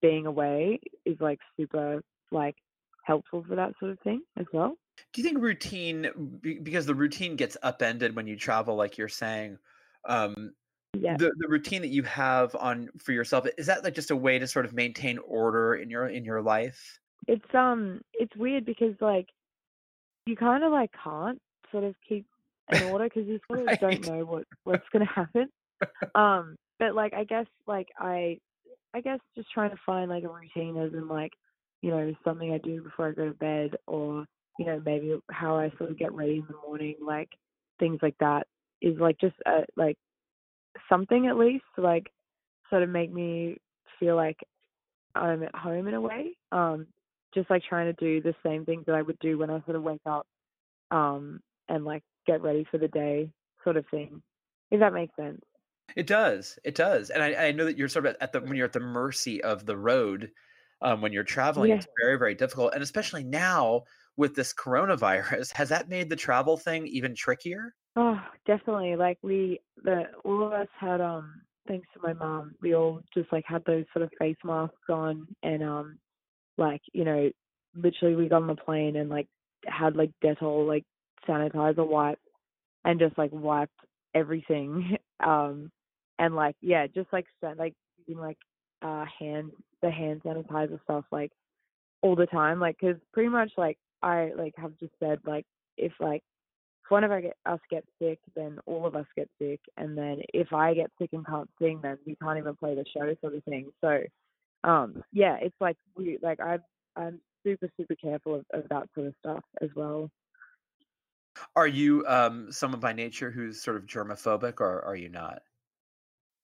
being 0.00 0.26
away 0.26 0.80
is 1.04 1.16
like 1.20 1.38
super 1.56 2.02
like 2.30 2.56
helpful 3.04 3.44
for 3.46 3.56
that 3.56 3.72
sort 3.78 3.90
of 3.90 4.00
thing 4.00 4.22
as 4.38 4.46
well. 4.52 4.76
Do 5.12 5.20
you 5.20 5.28
think 5.28 5.42
routine, 5.42 6.38
because 6.40 6.86
the 6.86 6.94
routine 6.94 7.36
gets 7.36 7.56
upended 7.62 8.14
when 8.14 8.26
you 8.26 8.36
travel, 8.36 8.76
like 8.76 8.98
you're 8.98 9.08
saying, 9.08 9.58
um, 10.06 10.52
Yeah. 10.94 11.16
the 11.16 11.32
the 11.38 11.48
routine 11.48 11.82
that 11.82 11.88
you 11.88 12.02
have 12.04 12.54
on 12.54 12.88
for 12.98 13.12
yourself 13.12 13.46
is 13.58 13.66
that 13.66 13.82
like 13.84 13.94
just 13.94 14.10
a 14.10 14.16
way 14.16 14.38
to 14.38 14.46
sort 14.46 14.64
of 14.66 14.72
maintain 14.72 15.18
order 15.18 15.74
in 15.74 15.90
your 15.90 16.06
in 16.08 16.24
your 16.24 16.42
life? 16.42 16.98
It's 17.26 17.54
um 17.54 18.00
it's 18.14 18.34
weird 18.36 18.64
because 18.64 18.94
like 19.00 19.28
you 20.26 20.36
kind 20.36 20.64
of 20.64 20.72
like 20.72 20.90
can't 21.02 21.40
sort 21.70 21.84
of 21.84 21.94
keep 22.06 22.26
an 22.68 22.82
order 22.90 23.04
because 23.04 23.26
you 23.26 23.40
sort 23.48 23.60
of 23.60 23.66
Right. 23.66 23.80
don't 23.80 24.06
know 24.06 24.24
what 24.24 24.44
what's 24.64 24.88
gonna 24.92 25.06
happen. 25.06 25.48
Um, 26.14 26.56
but 26.82 26.96
like 26.96 27.14
I 27.14 27.22
guess 27.22 27.46
like 27.68 27.88
I 27.96 28.38
I 28.92 29.00
guess 29.00 29.20
just 29.36 29.48
trying 29.52 29.70
to 29.70 29.76
find 29.86 30.10
like 30.10 30.24
a 30.24 30.28
routine 30.28 30.76
as 30.76 30.92
in 30.92 31.06
like 31.06 31.32
you 31.80 31.90
know 31.90 32.12
something 32.24 32.52
I 32.52 32.58
do 32.58 32.82
before 32.82 33.08
I 33.08 33.12
go 33.12 33.26
to 33.26 33.34
bed 33.34 33.76
or 33.86 34.26
you 34.58 34.66
know 34.66 34.82
maybe 34.84 35.14
how 35.30 35.56
I 35.56 35.70
sort 35.78 35.92
of 35.92 35.98
get 35.98 36.12
ready 36.12 36.38
in 36.38 36.46
the 36.48 36.56
morning 36.66 36.96
like 37.00 37.28
things 37.78 38.00
like 38.02 38.16
that 38.18 38.48
is 38.80 38.98
like 38.98 39.16
just 39.20 39.36
a, 39.46 39.60
like 39.76 39.96
something 40.88 41.28
at 41.28 41.36
least 41.38 41.62
to 41.76 41.82
like 41.82 42.10
sort 42.68 42.82
of 42.82 42.88
make 42.88 43.12
me 43.12 43.58
feel 44.00 44.16
like 44.16 44.38
I'm 45.14 45.44
at 45.44 45.54
home 45.54 45.86
in 45.86 45.94
a 45.94 46.00
way. 46.00 46.36
Um, 46.50 46.88
just 47.32 47.48
like 47.48 47.62
trying 47.68 47.94
to 47.94 48.04
do 48.04 48.20
the 48.20 48.34
same 48.44 48.64
things 48.64 48.84
that 48.86 48.96
I 48.96 49.02
would 49.02 49.18
do 49.20 49.38
when 49.38 49.50
I 49.50 49.62
sort 49.64 49.76
of 49.76 49.84
wake 49.84 50.00
up, 50.04 50.26
um, 50.90 51.40
and 51.68 51.84
like 51.84 52.02
get 52.26 52.42
ready 52.42 52.66
for 52.70 52.78
the 52.78 52.88
day, 52.88 53.30
sort 53.62 53.76
of 53.76 53.84
thing. 53.90 54.20
If 54.70 54.80
that 54.80 54.92
makes 54.92 55.14
sense. 55.16 55.40
It 55.96 56.06
does. 56.06 56.58
It 56.64 56.74
does. 56.74 57.10
And 57.10 57.22
I, 57.22 57.48
I 57.48 57.52
know 57.52 57.64
that 57.64 57.76
you're 57.78 57.88
sort 57.88 58.06
of 58.06 58.16
at 58.20 58.32
the 58.32 58.40
when 58.40 58.56
you're 58.56 58.66
at 58.66 58.72
the 58.72 58.80
mercy 58.80 59.42
of 59.42 59.66
the 59.66 59.76
road, 59.76 60.32
um, 60.80 61.00
when 61.00 61.12
you're 61.12 61.24
traveling, 61.24 61.70
Yeah. 61.70 61.76
it's 61.76 61.86
very, 62.00 62.16
very 62.18 62.34
difficult. 62.34 62.74
And 62.74 62.82
especially 62.82 63.24
now 63.24 63.84
with 64.16 64.34
this 64.34 64.52
coronavirus, 64.54 65.52
has 65.54 65.68
that 65.70 65.88
made 65.88 66.08
the 66.10 66.16
travel 66.16 66.56
thing 66.56 66.86
even 66.86 67.14
trickier? 67.14 67.74
Oh, 67.96 68.18
definitely. 68.46 68.96
Like 68.96 69.18
we, 69.22 69.60
the 69.76 70.04
all 70.24 70.46
of 70.46 70.52
us 70.52 70.68
had 70.78 71.00
um, 71.00 71.42
thanks 71.68 71.88
to 71.94 72.00
my 72.02 72.12
mom, 72.14 72.54
we 72.60 72.74
all 72.74 73.02
just 73.14 73.30
like 73.32 73.44
had 73.46 73.64
those 73.66 73.84
sort 73.92 74.04
of 74.04 74.10
face 74.18 74.36
masks 74.44 74.76
on, 74.88 75.26
and 75.42 75.62
um, 75.62 75.98
like 76.58 76.82
you 76.92 77.04
know, 77.04 77.30
literally 77.74 78.16
we 78.16 78.28
got 78.28 78.42
on 78.42 78.48
the 78.48 78.56
plane 78.56 78.96
and 78.96 79.10
like 79.10 79.28
had 79.66 79.96
like 79.96 80.12
Dettol 80.24 80.66
like 80.68 80.84
sanitizer 81.28 81.86
wipes, 81.86 82.22
and 82.84 83.00
just 83.00 83.18
like 83.18 83.32
wiped 83.32 83.74
everything. 84.14 84.96
um, 85.20 85.70
and 86.18 86.34
like 86.34 86.56
yeah, 86.60 86.86
just 86.86 87.12
like 87.12 87.26
like 87.56 87.74
using 87.98 88.20
like 88.20 88.38
uh 88.82 89.04
hand 89.18 89.50
the 89.80 89.90
hand 89.90 90.22
sanitizer 90.24 90.82
stuff 90.84 91.04
like 91.10 91.32
all 92.02 92.16
the 92.16 92.26
time, 92.26 92.60
like 92.60 92.76
because 92.80 92.96
pretty 93.12 93.28
much 93.28 93.52
like 93.56 93.78
I 94.02 94.30
like 94.36 94.54
have 94.56 94.78
just 94.78 94.92
said 95.00 95.20
like 95.24 95.46
if 95.76 95.92
like 96.00 96.22
if 96.84 96.90
one 96.90 97.04
of 97.04 97.12
us 97.12 97.60
gets 97.70 97.86
sick, 98.00 98.18
then 98.34 98.58
all 98.66 98.86
of 98.86 98.96
us 98.96 99.06
get 99.16 99.28
sick, 99.40 99.60
and 99.76 99.96
then 99.96 100.20
if 100.34 100.52
I 100.52 100.74
get 100.74 100.90
sick 101.00 101.10
and 101.12 101.26
can't 101.26 101.48
sing, 101.60 101.80
then 101.82 101.98
we 102.06 102.16
can't 102.22 102.38
even 102.38 102.56
play 102.56 102.74
the 102.74 102.84
show, 102.96 103.14
sort 103.20 103.34
of 103.34 103.44
thing. 103.44 103.70
So, 103.80 104.00
um, 104.64 105.02
yeah, 105.12 105.36
it's 105.40 105.54
like 105.60 105.76
we 105.96 106.18
like 106.22 106.40
I'm 106.40 106.62
I'm 106.96 107.20
super 107.44 107.68
super 107.76 107.94
careful 107.94 108.36
of, 108.36 108.44
of 108.52 108.68
that 108.68 108.88
sort 108.94 109.08
of 109.08 109.14
stuff 109.20 109.44
as 109.60 109.70
well. 109.76 110.10
Are 111.56 111.66
you 111.66 112.04
um, 112.06 112.52
someone 112.52 112.80
by 112.80 112.92
nature 112.92 113.30
who's 113.30 113.62
sort 113.62 113.76
of 113.76 113.86
germophobic, 113.86 114.60
or 114.60 114.82
are 114.82 114.96
you 114.96 115.08
not? 115.08 115.42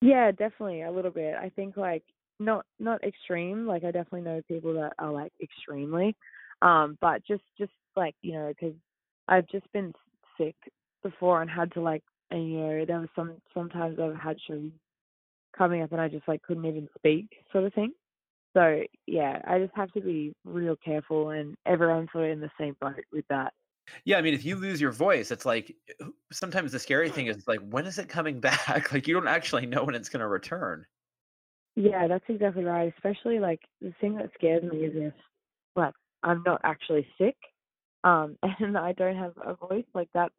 Yeah, 0.01 0.31
definitely 0.31 0.83
a 0.83 0.93
little 0.93 1.11
bit. 1.11 1.35
I 1.35 1.51
think 1.51 1.77
like 1.77 2.05
not 2.39 2.65
not 2.79 3.03
extreme. 3.03 3.67
Like 3.67 3.85
I 3.85 3.91
definitely 3.91 4.23
know 4.23 4.43
people 4.47 4.75
that 4.75 4.93
are 4.99 5.13
like 5.13 5.33
extremely, 5.43 6.17
um, 6.63 6.97
but 7.01 7.25
just 7.27 7.43
just 7.59 7.73
like 7.97 8.15
you 8.23 8.33
know 8.35 8.49
because 8.49 8.77
I've 9.27 9.49
just 9.49 9.71
been 9.73 9.93
sick 10.39 10.55
before 11.03 11.43
and 11.43 11.51
had 11.51 11.73
to 11.73 11.81
like 11.81 12.03
and 12.31 12.51
you 12.51 12.59
know 12.59 12.85
there 12.85 13.01
was 13.01 13.09
some 13.17 13.39
sometimes 13.55 13.99
I've 13.99 14.17
had 14.17 14.37
shows 14.47 14.71
coming 15.57 15.83
up 15.83 15.93
and 15.93 16.01
I 16.01 16.09
just 16.09 16.29
like 16.29 16.43
couldn't 16.43 16.67
even 16.67 16.89
speak 16.97 17.29
sort 17.53 17.65
of 17.65 17.75
thing. 17.75 17.93
So 18.57 18.83
yeah, 19.07 19.41
I 19.47 19.59
just 19.59 19.75
have 19.77 19.93
to 19.93 20.01
be 20.01 20.35
real 20.45 20.77
careful 20.77 21.31
and 21.31 21.57
everyone's 21.67 22.11
sort 22.13 22.27
of 22.27 22.31
in 22.33 22.41
the 22.41 22.51
same 22.59 22.77
boat 22.81 23.05
with 23.13 23.25
that. 23.31 23.53
Yeah, 24.05 24.19
I 24.19 24.23
mean, 24.23 24.35
if 24.35 24.45
you 24.45 24.57
lose 24.57 24.81
your 24.81 24.93
voice, 24.93 25.31
it's 25.31 25.47
like 25.47 25.75
sometimes 26.33 26.73
the 26.73 26.79
scary 26.79 27.11
thing 27.11 27.27
is 27.27 27.47
like, 27.47 27.61
when 27.71 27.87
is 27.87 27.99
it 27.99 28.09
coming 28.09 28.41
back? 28.41 28.93
Like 28.93 29.07
you 29.07 29.15
don't 29.15 29.29
actually 29.29 29.67
know 29.67 29.85
when 29.85 29.95
it's 29.95 30.09
going 30.09 30.21
to 30.21 30.29
return. 30.29 30.87
Yeah, 31.77 32.09
that's 32.09 32.25
exactly 32.29 32.65
right. 32.65 32.93
Especially 32.97 33.39
like 33.39 33.61
the 33.81 33.93
thing 34.01 34.17
that 34.17 34.31
scares 34.35 34.65
me 34.65 34.79
is 34.79 34.93
if 34.97 35.15
like 35.77 35.95
I'm 36.23 36.43
not 36.45 36.61
actually 36.65 37.07
sick, 37.19 37.37
um, 38.05 38.37
and 38.59 38.77
I 38.77 38.93
don't 38.93 39.17
have 39.17 39.35
a 39.45 39.55
voice. 39.55 39.87
Like 39.95 40.09
that's 40.13 40.35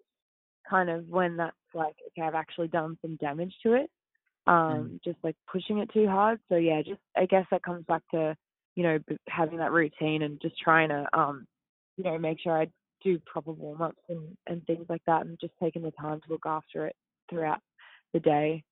kind 0.69 0.89
of 0.89 1.07
when 1.07 1.37
that's 1.37 1.55
like 1.73 1.95
okay, 2.07 2.27
I've 2.27 2.35
actually 2.35 2.67
done 2.67 2.97
some 3.01 3.15
damage 3.17 3.53
to 3.63 3.73
it. 3.73 3.89
Um, 4.47 4.99
just 5.05 5.17
like 5.23 5.35
pushing 5.49 5.77
it 5.77 5.91
too 5.93 6.07
hard. 6.07 6.39
So 6.49 6.55
yeah, 6.55 6.81
just 6.81 6.99
I 7.15 7.25
guess 7.25 7.45
that 7.51 7.63
comes 7.63 7.85
back 7.85 8.01
to 8.11 8.35
you 8.75 8.83
know 8.83 8.99
having 9.27 9.59
that 9.59 9.71
routine 9.71 10.23
and 10.23 10.41
just 10.41 10.59
trying 10.59 10.89
to 10.89 11.07
um, 11.13 11.47
you 11.99 12.05
know, 12.05 12.17
make 12.17 12.39
sure 12.39 12.59
I 12.59 12.67
do 13.03 13.19
proper 13.25 13.51
warm 13.51 13.81
ups 13.81 14.01
and 14.09 14.37
and 14.47 14.65
things 14.65 14.85
like 14.89 15.01
that, 15.07 15.25
and 15.25 15.37
just 15.39 15.53
taking 15.61 15.81
the 15.81 15.91
time 15.91 16.19
to 16.21 16.31
look 16.31 16.45
after 16.45 16.87
it 16.87 16.95
throughout 17.29 17.59
the 18.13 18.19
day. 18.19 18.63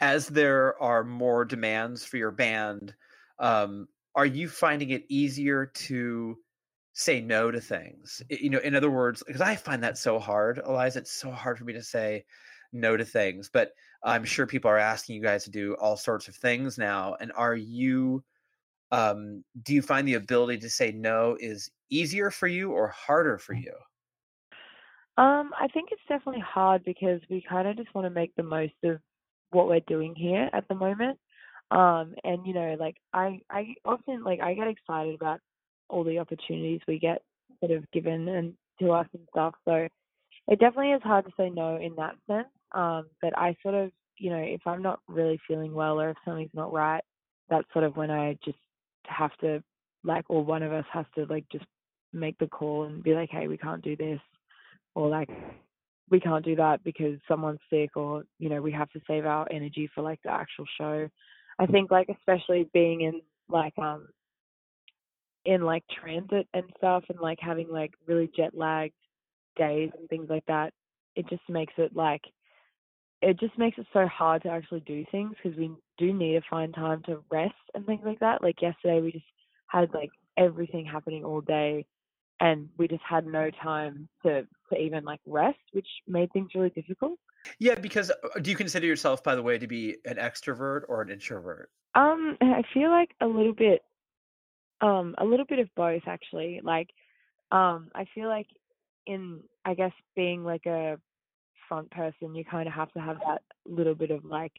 As 0.00 0.28
there 0.28 0.80
are 0.82 1.04
more 1.04 1.44
demands 1.44 2.04
for 2.04 2.16
your 2.16 2.30
band, 2.30 2.94
um, 3.38 3.88
are 4.14 4.26
you 4.26 4.48
finding 4.48 4.90
it 4.90 5.04
easier 5.08 5.66
to 5.66 6.38
say 6.94 7.20
no 7.20 7.50
to 7.50 7.60
things? 7.60 8.22
You 8.30 8.48
know, 8.48 8.58
in 8.58 8.74
other 8.74 8.90
words, 8.90 9.22
because 9.26 9.42
I 9.42 9.54
find 9.54 9.82
that 9.82 9.98
so 9.98 10.18
hard, 10.18 10.62
Eliza, 10.66 11.00
it's 11.00 11.12
so 11.12 11.30
hard 11.30 11.58
for 11.58 11.64
me 11.64 11.74
to 11.74 11.82
say 11.82 12.24
no 12.72 12.96
to 12.96 13.04
things. 13.04 13.50
But 13.52 13.72
I'm 14.02 14.24
sure 14.24 14.46
people 14.46 14.70
are 14.70 14.78
asking 14.78 15.16
you 15.16 15.22
guys 15.22 15.44
to 15.44 15.50
do 15.50 15.74
all 15.74 15.96
sorts 15.96 16.28
of 16.28 16.34
things 16.36 16.78
now. 16.78 17.16
And 17.20 17.32
are 17.36 17.54
you, 17.54 18.24
um, 18.92 19.44
do 19.62 19.74
you 19.74 19.82
find 19.82 20.06
the 20.06 20.14
ability 20.14 20.58
to 20.58 20.70
say 20.70 20.92
no 20.92 21.36
is 21.40 21.70
easier 21.90 22.30
for 22.30 22.46
you 22.46 22.72
or 22.72 22.88
harder 22.88 23.38
for 23.38 23.54
you? 23.54 23.72
Um, 25.18 25.52
I 25.58 25.68
think 25.72 25.88
it's 25.92 26.02
definitely 26.08 26.42
hard 26.46 26.84
because 26.84 27.20
we 27.30 27.42
kind 27.48 27.66
of 27.66 27.76
just 27.76 27.94
want 27.94 28.04
to 28.06 28.10
make 28.10 28.34
the 28.36 28.42
most 28.42 28.74
of 28.84 28.98
what 29.50 29.66
we're 29.66 29.80
doing 29.86 30.14
here 30.14 30.50
at 30.52 30.68
the 30.68 30.74
moment. 30.74 31.18
Um, 31.70 32.14
and 32.22 32.46
you 32.46 32.54
know, 32.54 32.76
like 32.78 32.96
I, 33.12 33.40
I 33.50 33.74
often 33.84 34.22
like 34.22 34.40
I 34.40 34.54
get 34.54 34.68
excited 34.68 35.14
about 35.14 35.40
all 35.88 36.04
the 36.04 36.18
opportunities 36.18 36.80
we 36.86 36.98
get 36.98 37.22
sort 37.60 37.72
of 37.72 37.90
given 37.92 38.28
and 38.28 38.54
to 38.80 38.92
us 38.92 39.06
and 39.14 39.26
stuff. 39.30 39.54
So 39.64 39.88
it 40.48 40.60
definitely 40.60 40.92
is 40.92 41.02
hard 41.02 41.24
to 41.24 41.32
say 41.36 41.50
no 41.50 41.76
in 41.76 41.96
that 41.96 42.16
sense. 42.28 42.48
Um, 42.72 43.06
but 43.22 43.36
I 43.36 43.56
sort 43.62 43.74
of, 43.74 43.90
you 44.18 44.30
know, 44.30 44.38
if 44.38 44.60
I'm 44.66 44.82
not 44.82 45.00
really 45.08 45.40
feeling 45.48 45.72
well 45.74 46.00
or 46.00 46.10
if 46.10 46.16
something's 46.24 46.50
not 46.54 46.72
right, 46.72 47.02
that's 47.48 47.66
sort 47.72 47.84
of 47.84 47.96
when 47.96 48.10
I 48.10 48.38
just 48.44 48.58
have 49.08 49.36
to 49.38 49.62
like, 50.04 50.24
or 50.28 50.44
one 50.44 50.62
of 50.62 50.72
us 50.72 50.84
has 50.92 51.06
to 51.16 51.24
like 51.26 51.44
just 51.50 51.64
make 52.12 52.38
the 52.38 52.46
call 52.46 52.84
and 52.84 53.02
be 53.02 53.14
like, 53.14 53.30
hey, 53.30 53.48
we 53.48 53.58
can't 53.58 53.82
do 53.82 53.96
this 53.96 54.20
or 54.94 55.08
like 55.08 55.28
we 56.10 56.20
can't 56.20 56.44
do 56.44 56.56
that 56.56 56.82
because 56.84 57.18
someone's 57.26 57.58
sick 57.68 57.96
or 57.96 58.22
you 58.38 58.48
know 58.48 58.62
we 58.62 58.70
have 58.72 58.90
to 58.90 59.00
save 59.06 59.26
our 59.26 59.46
energy 59.50 59.90
for 59.94 60.02
like 60.02 60.20
the 60.22 60.30
actual 60.30 60.66
show. 60.78 61.08
I 61.58 61.66
think 61.66 61.90
like 61.90 62.08
especially 62.08 62.68
being 62.72 63.02
in 63.02 63.20
like 63.48 63.76
um 63.78 64.08
in 65.44 65.62
like 65.62 65.84
transit 66.00 66.48
and 66.54 66.64
stuff 66.76 67.04
and 67.08 67.20
like 67.20 67.38
having 67.40 67.68
like 67.70 67.92
really 68.06 68.30
jet 68.36 68.56
lagged 68.56 68.94
days 69.56 69.90
and 69.98 70.08
things 70.08 70.28
like 70.28 70.44
that 70.46 70.72
it 71.16 71.28
just 71.28 71.42
makes 71.48 71.72
it 71.78 71.96
like 71.96 72.20
it 73.22 73.40
just 73.40 73.58
makes 73.58 73.78
it 73.78 73.86
so 73.92 74.06
hard 74.06 74.42
to 74.42 74.48
actually 74.48 74.80
do 74.80 75.04
things 75.10 75.34
because 75.42 75.58
we 75.58 75.70
do 75.98 76.12
need 76.12 76.34
to 76.34 76.42
find 76.48 76.74
time 76.74 77.02
to 77.04 77.22
rest 77.30 77.54
and 77.74 77.86
things 77.86 78.02
like 78.04 78.20
that 78.20 78.42
like 78.42 78.60
yesterday 78.60 79.00
we 79.00 79.12
just 79.12 79.24
had 79.68 79.92
like 79.94 80.10
everything 80.36 80.84
happening 80.84 81.24
all 81.24 81.40
day 81.40 81.84
and 82.40 82.68
we 82.76 82.88
just 82.88 83.02
had 83.08 83.26
no 83.26 83.50
time 83.62 84.08
to 84.24 84.46
to 84.70 84.78
even 84.78 85.04
like 85.04 85.20
rest, 85.26 85.58
which 85.72 85.86
made 86.06 86.32
things 86.32 86.50
really 86.54 86.70
difficult. 86.70 87.18
Yeah, 87.58 87.76
because 87.76 88.10
uh, 88.10 88.38
do 88.40 88.50
you 88.50 88.56
consider 88.56 88.86
yourself, 88.86 89.22
by 89.22 89.34
the 89.34 89.42
way, 89.42 89.58
to 89.58 89.66
be 89.66 89.96
an 90.04 90.16
extrovert 90.16 90.82
or 90.88 91.02
an 91.02 91.10
introvert? 91.10 91.70
Um, 91.94 92.36
I 92.40 92.62
feel 92.74 92.90
like 92.90 93.10
a 93.20 93.26
little 93.26 93.54
bit, 93.54 93.82
um, 94.80 95.14
a 95.18 95.24
little 95.24 95.46
bit 95.46 95.60
of 95.60 95.68
both 95.76 96.02
actually. 96.06 96.60
Like, 96.62 96.90
um, 97.52 97.90
I 97.94 98.06
feel 98.14 98.28
like 98.28 98.48
in 99.06 99.40
I 99.64 99.74
guess 99.74 99.92
being 100.14 100.44
like 100.44 100.66
a 100.66 100.98
front 101.68 101.90
person, 101.90 102.34
you 102.34 102.44
kind 102.44 102.68
of 102.68 102.74
have 102.74 102.92
to 102.92 103.00
have 103.00 103.18
that 103.26 103.42
little 103.66 103.94
bit 103.94 104.10
of 104.10 104.24
like 104.24 104.52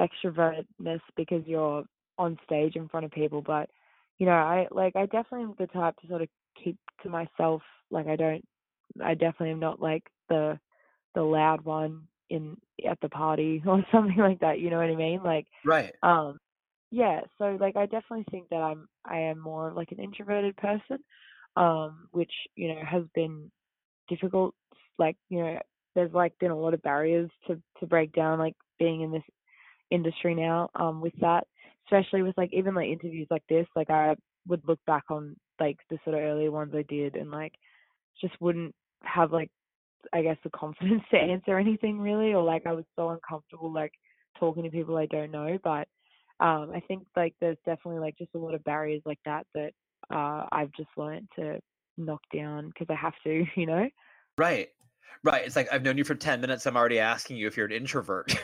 extrovertness 0.00 1.00
because 1.16 1.42
you're 1.46 1.84
on 2.18 2.38
stage 2.44 2.76
in 2.76 2.88
front 2.88 3.06
of 3.06 3.12
people. 3.12 3.42
But 3.42 3.68
you 4.18 4.26
know, 4.26 4.32
I 4.32 4.66
like 4.70 4.96
I 4.96 5.06
definitely 5.06 5.42
am 5.42 5.54
the 5.58 5.66
type 5.68 5.96
to 6.00 6.08
sort 6.08 6.22
of 6.22 6.28
keep 6.62 6.76
to 7.02 7.08
myself. 7.08 7.62
Like 7.90 8.06
I 8.06 8.16
don't, 8.16 8.44
I 9.02 9.14
definitely 9.14 9.50
am 9.50 9.60
not 9.60 9.80
like 9.80 10.04
the 10.28 10.58
the 11.14 11.22
loud 11.22 11.64
one 11.64 12.02
in 12.30 12.56
at 12.88 12.98
the 13.00 13.08
party 13.08 13.62
or 13.66 13.84
something 13.92 14.18
like 14.18 14.40
that. 14.40 14.60
You 14.60 14.70
know 14.70 14.78
what 14.78 14.90
I 14.90 14.96
mean? 14.96 15.22
Like, 15.22 15.46
Right. 15.64 15.94
um, 16.02 16.38
yeah. 16.90 17.20
So 17.38 17.56
like 17.60 17.76
I 17.76 17.86
definitely 17.86 18.26
think 18.30 18.48
that 18.50 18.56
I'm 18.56 18.88
I 19.04 19.18
am 19.18 19.38
more 19.38 19.68
of 19.68 19.76
like 19.76 19.92
an 19.92 20.00
introverted 20.00 20.56
person, 20.56 20.98
um, 21.56 22.08
which 22.12 22.32
you 22.56 22.68
know 22.68 22.80
has 22.88 23.04
been 23.14 23.50
difficult. 24.08 24.54
Like 24.98 25.16
you 25.28 25.38
know, 25.42 25.58
there's 25.98 26.12
like 26.12 26.38
been 26.38 26.52
a 26.52 26.56
lot 26.58 26.74
of 26.74 26.82
barriers 26.82 27.28
to 27.48 27.60
to 27.80 27.86
break 27.86 28.12
down. 28.12 28.38
Like 28.38 28.54
being 28.78 29.00
in 29.00 29.10
this 29.10 29.22
industry 29.90 30.32
now, 30.32 30.70
um, 30.76 31.00
with 31.00 31.14
that, 31.20 31.44
especially 31.86 32.22
with 32.22 32.38
like 32.38 32.50
even 32.52 32.74
like 32.74 32.88
interviews 32.88 33.26
like 33.30 33.42
this. 33.48 33.66
Like 33.74 33.90
I 33.90 34.14
would 34.46 34.62
look 34.64 34.78
back 34.86 35.02
on 35.10 35.34
like 35.58 35.76
the 35.90 35.98
sort 36.04 36.14
of 36.14 36.22
earlier 36.22 36.52
ones 36.52 36.72
I 36.72 36.84
did 36.88 37.16
and 37.16 37.32
like 37.32 37.52
just 38.20 38.40
wouldn't 38.40 38.72
have 39.02 39.32
like 39.32 39.50
I 40.12 40.22
guess 40.22 40.36
the 40.44 40.50
confidence 40.54 41.02
to 41.10 41.16
answer 41.18 41.58
anything 41.58 41.98
really 41.98 42.32
or 42.32 42.44
like 42.44 42.64
I 42.64 42.72
was 42.72 42.84
so 42.94 43.10
uncomfortable 43.10 43.72
like 43.72 43.92
talking 44.38 44.62
to 44.62 44.70
people 44.70 44.96
I 44.96 45.06
don't 45.06 45.32
know 45.32 45.58
but 45.64 45.88
um 46.38 46.70
I 46.72 46.80
think 46.86 47.02
like 47.16 47.34
there's 47.40 47.58
definitely 47.66 48.00
like 48.00 48.16
just 48.16 48.30
a 48.36 48.38
lot 48.38 48.54
of 48.54 48.62
barriers 48.62 49.02
like 49.04 49.18
that 49.24 49.46
that 49.54 49.72
uh 50.14 50.46
I've 50.52 50.72
just 50.76 50.90
learned 50.96 51.28
to 51.36 51.58
knock 51.96 52.22
down 52.32 52.68
because 52.68 52.86
I 52.88 52.94
have 52.94 53.14
to 53.24 53.44
you 53.56 53.66
know 53.66 53.88
Right. 54.38 54.68
Right. 55.24 55.44
It's 55.44 55.56
like 55.56 55.68
I've 55.72 55.82
known 55.82 55.98
you 55.98 56.04
for 56.04 56.14
10 56.14 56.40
minutes. 56.40 56.66
I'm 56.66 56.76
already 56.76 56.98
asking 56.98 57.36
you 57.36 57.46
if 57.46 57.56
you're 57.56 57.66
an 57.66 57.72
introvert. 57.72 58.34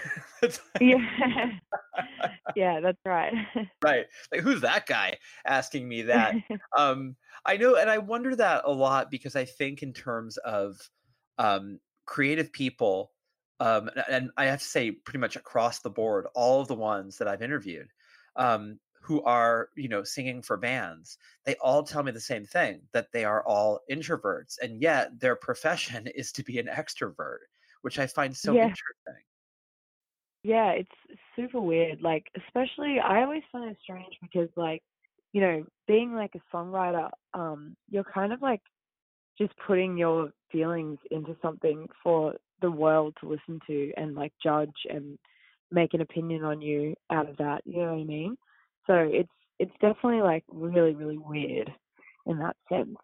yeah. 0.81 1.51
yeah, 2.57 2.81
that's 2.81 2.99
right. 3.05 3.33
right. 3.85 4.07
Like 4.33 4.41
who's 4.41 4.63
that 4.63 4.87
guy 4.87 5.19
asking 5.47 5.89
me 5.89 6.03
that? 6.03 6.35
um 6.77 7.17
I 7.47 7.57
know 7.57 7.77
and 7.77 7.91
I 7.91 7.99
wonder 7.99 8.35
that 8.37 8.63
a 8.65 8.73
lot 8.73 9.11
because 9.11 9.37
I 9.37 9.45
think 9.45 9.83
in 9.83 9.93
terms 9.93 10.37
of 10.39 10.77
um 11.39 11.79
creative 12.07 12.53
people 12.53 13.13
um 13.61 13.91
and 14.11 14.31
I 14.37 14.47
have 14.47 14.61
to 14.61 14.65
say 14.65 14.91
pretty 14.91 15.19
much 15.19 15.37
across 15.37 15.81
the 15.81 15.91
board 15.91 16.27
all 16.35 16.61
of 16.61 16.69
the 16.69 16.75
ones 16.75 17.19
that 17.19 17.29
I've 17.29 17.43
interviewed 17.43 17.89
um 18.37 18.79
who 19.05 19.23
are 19.25 19.71
you 19.77 19.89
know 19.89 20.03
singing 20.05 20.43
for 20.43 20.57
bands 20.57 21.19
they 21.45 21.55
all 21.57 21.83
tell 21.83 22.03
me 22.03 22.13
the 22.13 22.21
same 22.21 22.45
thing 22.47 22.83
that 22.93 23.13
they 23.13 23.25
are 23.25 23.45
all 23.47 23.81
introverts 23.91 24.59
and 24.63 24.81
yet 24.83 25.19
their 25.21 25.37
profession 25.37 26.07
is 26.15 26.33
to 26.33 26.43
be 26.43 26.59
an 26.59 26.67
extrovert 26.67 27.39
which 27.83 27.99
i 27.99 28.07
find 28.07 28.37
so 28.37 28.53
Yeah. 28.53 28.63
interesting 28.63 29.25
Yeah, 30.43 30.73
it's 30.73 31.21
super 31.37 31.61
weird. 31.61 32.03
Like, 32.03 32.27
especially, 32.37 32.99
I 33.01 33.23
always 33.23 33.43
find 33.51 33.71
it 33.71 33.79
strange 33.83 34.15
because, 34.21 34.49
like, 34.57 34.83
you 35.33 35.41
know, 35.41 35.65
being 35.87 36.15
like 36.15 36.33
a 36.35 36.57
songwriter, 36.57 37.11
um, 37.33 37.77
you're 37.89 38.05
kind 38.05 38.33
of 38.33 38.43
like 38.43 38.61
just 39.39 39.53
putting 39.67 39.97
your 39.99 40.33
feelings 40.53 40.99
into 41.11 41.37
something 41.43 41.89
for 42.03 42.35
the 42.63 42.71
world 42.71 43.17
to 43.21 43.29
listen 43.29 43.61
to 43.67 43.93
and 43.97 44.15
like 44.15 44.33
judge 44.43 44.75
and 44.91 45.19
make 45.71 45.95
an 45.95 46.03
opinion 46.03 46.45
on 46.45 46.63
you 46.63 46.95
out 47.11 47.29
of 47.29 47.37
that. 47.39 47.63
You 47.67 47.79
know 47.79 47.95
what 47.95 48.03
I 48.03 48.05
mean? 48.05 48.37
So 48.87 48.95
it's 48.95 49.33
it's 49.59 49.73
definitely 49.81 50.23
like 50.23 50.45
really 50.49 50.95
really 50.95 51.19
weird 51.19 51.73
in 52.27 52.39
that 52.39 52.57
sense. 52.69 52.97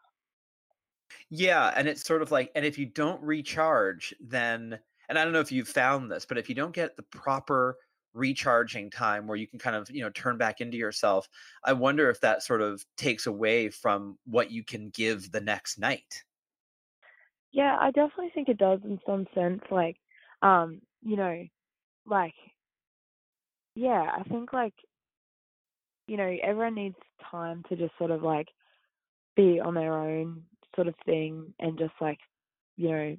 yeah 1.28 1.72
and 1.76 1.88
it's 1.88 2.02
sort 2.04 2.22
of 2.22 2.30
like 2.30 2.50
and 2.54 2.64
if 2.64 2.78
you 2.78 2.86
don't 2.86 3.20
recharge 3.22 4.14
then 4.20 4.78
and 5.08 5.18
i 5.18 5.24
don't 5.24 5.32
know 5.32 5.40
if 5.40 5.52
you've 5.52 5.68
found 5.68 6.10
this 6.10 6.24
but 6.24 6.38
if 6.38 6.48
you 6.48 6.54
don't 6.54 6.74
get 6.74 6.96
the 6.96 7.02
proper 7.02 7.76
recharging 8.12 8.90
time 8.90 9.26
where 9.26 9.36
you 9.36 9.46
can 9.46 9.58
kind 9.58 9.76
of 9.76 9.88
you 9.90 10.02
know 10.02 10.10
turn 10.10 10.36
back 10.36 10.60
into 10.60 10.76
yourself 10.76 11.28
i 11.64 11.72
wonder 11.72 12.10
if 12.10 12.20
that 12.20 12.42
sort 12.42 12.60
of 12.60 12.84
takes 12.96 13.26
away 13.26 13.70
from 13.70 14.18
what 14.24 14.50
you 14.50 14.64
can 14.64 14.90
give 14.90 15.30
the 15.30 15.40
next 15.40 15.78
night 15.78 16.24
Yeah, 17.52 17.76
I 17.80 17.90
definitely 17.90 18.30
think 18.34 18.48
it 18.48 18.58
does 18.58 18.80
in 18.84 18.98
some 19.06 19.26
sense. 19.34 19.62
Like, 19.70 19.96
um, 20.42 20.80
you 21.02 21.16
know, 21.16 21.44
like, 22.06 22.34
yeah, 23.74 24.10
I 24.18 24.22
think 24.24 24.52
like, 24.52 24.74
you 26.10 26.16
know, 26.16 26.36
everyone 26.42 26.74
needs 26.74 26.96
time 27.30 27.62
to 27.68 27.76
just 27.76 27.96
sort 27.96 28.10
of 28.10 28.24
like 28.24 28.48
be 29.36 29.60
on 29.60 29.74
their 29.74 29.94
own 29.96 30.42
sort 30.74 30.88
of 30.88 30.94
thing 31.06 31.54
and 31.60 31.78
just 31.78 31.92
like, 32.00 32.18
you 32.76 32.90
know, 32.90 33.16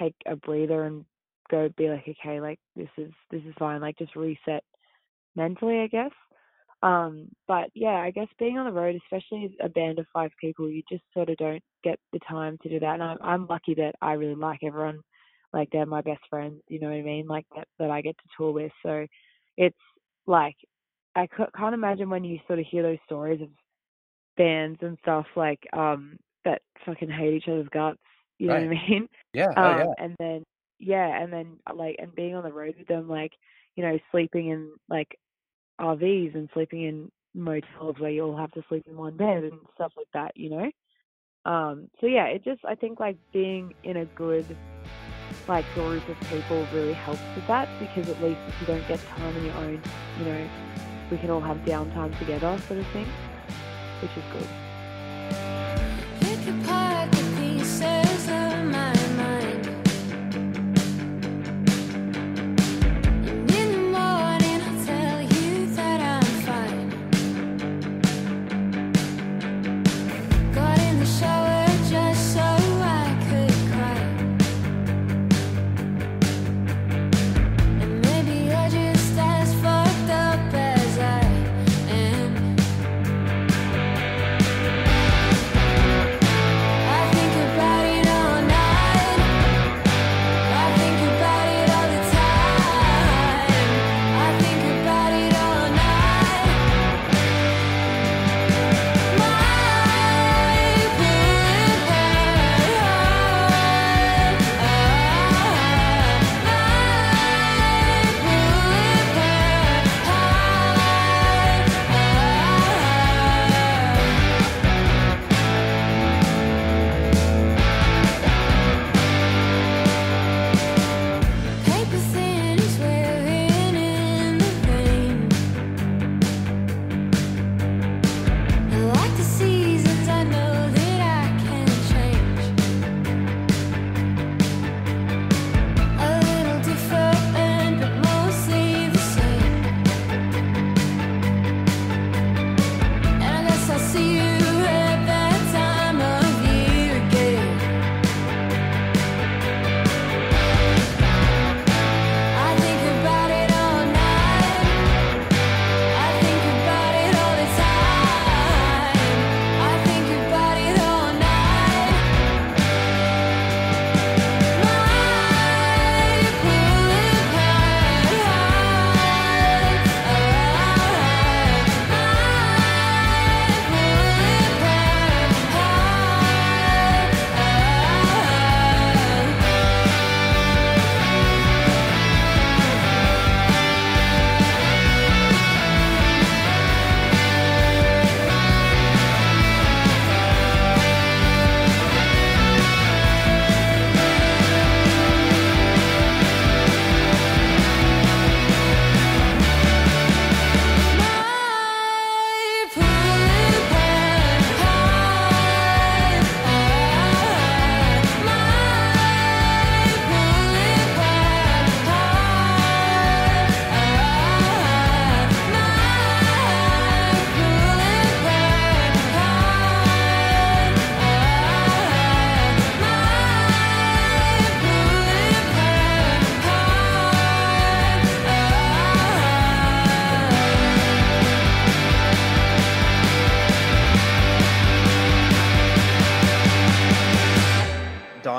take 0.00 0.14
a 0.24 0.34
breather 0.36 0.84
and 0.84 1.04
go 1.50 1.68
be 1.76 1.90
like, 1.90 2.08
okay, 2.08 2.40
like 2.40 2.58
this 2.74 2.88
is 2.96 3.12
this 3.30 3.42
is 3.46 3.52
fine, 3.58 3.82
like 3.82 3.98
just 3.98 4.16
reset 4.16 4.64
mentally, 5.36 5.80
I 5.80 5.88
guess. 5.88 6.10
Um, 6.82 7.28
but 7.46 7.68
yeah, 7.74 7.96
I 7.98 8.10
guess 8.10 8.28
being 8.38 8.56
on 8.56 8.64
the 8.64 8.72
road, 8.80 8.98
especially 9.04 9.44
as 9.44 9.50
a 9.62 9.68
band 9.68 9.98
of 9.98 10.06
five 10.10 10.30
people, 10.40 10.70
you 10.70 10.82
just 10.90 11.04
sort 11.12 11.28
of 11.28 11.36
don't 11.36 11.62
get 11.84 11.98
the 12.14 12.20
time 12.26 12.56
to 12.62 12.70
do 12.70 12.80
that. 12.80 12.94
And 12.94 13.02
I'm 13.02 13.18
I'm 13.20 13.46
lucky 13.46 13.74
that 13.74 13.94
I 14.00 14.14
really 14.14 14.36
like 14.36 14.60
everyone, 14.64 15.00
like 15.52 15.68
they're 15.70 15.84
my 15.84 16.00
best 16.00 16.22
friends. 16.30 16.62
You 16.68 16.80
know 16.80 16.88
what 16.88 16.96
I 16.96 17.02
mean? 17.02 17.26
Like 17.26 17.44
that 17.54 17.68
that 17.78 17.90
I 17.90 18.00
get 18.00 18.16
to 18.16 18.24
tour 18.38 18.52
with. 18.52 18.72
So 18.82 19.06
it's 19.58 19.76
like 20.26 20.56
I 21.14 21.28
can't 21.56 21.74
imagine 21.74 22.10
when 22.10 22.24
you 22.24 22.38
sort 22.46 22.58
of 22.58 22.66
hear 22.66 22.82
those 22.82 22.98
stories 23.06 23.40
of 23.42 23.48
bands 24.36 24.78
and 24.82 24.98
stuff 25.02 25.26
like 25.36 25.60
um 25.72 26.16
that 26.44 26.62
fucking 26.86 27.10
hate 27.10 27.34
each 27.34 27.48
other's 27.48 27.68
guts. 27.72 27.98
You 28.38 28.48
know 28.48 28.54
what 28.54 28.64
I 28.64 28.68
mean? 28.68 29.08
yeah 29.34 29.54
Um, 29.56 29.92
and 29.98 30.16
then 30.18 30.44
yeah, 30.78 31.22
and 31.22 31.32
then 31.32 31.58
uh, 31.70 31.74
like 31.74 31.96
and 31.98 32.14
being 32.14 32.34
on 32.34 32.44
the 32.44 32.52
road 32.52 32.74
with 32.78 32.88
them, 32.88 33.08
like 33.08 33.32
you 33.76 33.82
know, 33.84 33.98
sleeping 34.10 34.48
in 34.48 34.72
like 34.88 35.18
RVs 35.80 36.34
and 36.34 36.48
sleeping 36.54 36.84
in 36.84 37.10
motels 37.34 37.96
where 37.98 38.10
you 38.10 38.22
all 38.24 38.36
have 38.36 38.50
to 38.52 38.62
sleep 38.68 38.84
in 38.86 38.96
one 38.96 39.16
bed 39.16 39.44
and 39.44 39.60
stuff 39.74 39.92
like 39.96 40.08
that, 40.14 40.32
you 40.36 40.50
know. 40.50 40.70
Um, 41.50 41.88
so 42.00 42.06
yeah, 42.06 42.26
it 42.26 42.44
just 42.44 42.64
I 42.64 42.74
think 42.74 43.00
like 43.00 43.16
being 43.32 43.72
in 43.84 43.98
a 43.98 44.06
good 44.06 44.56
like 45.48 45.70
group 45.70 46.08
of 46.08 46.16
people 46.28 46.66
really 46.68 46.94
helps 46.94 47.28
with 47.34 47.46
that 47.46 47.68
because 47.78 48.08
at 48.08 48.20
least 48.20 48.42
if 48.46 48.54
you 48.60 48.66
don't 48.66 48.86
get 48.86 49.00
time 49.18 49.36
on 49.36 49.42
your 49.42 49.56
own, 49.56 49.84
you 50.14 50.24
know, 50.26 50.48
we 51.12 51.18
can 51.18 51.28
all 51.28 51.42
have 51.42 51.58
downtime 51.58 52.18
together, 52.18 52.58
sort 52.66 52.80
of 52.80 52.86
thing, 52.86 53.06
which 54.00 54.10
is 54.16 54.24
good. 54.32 54.61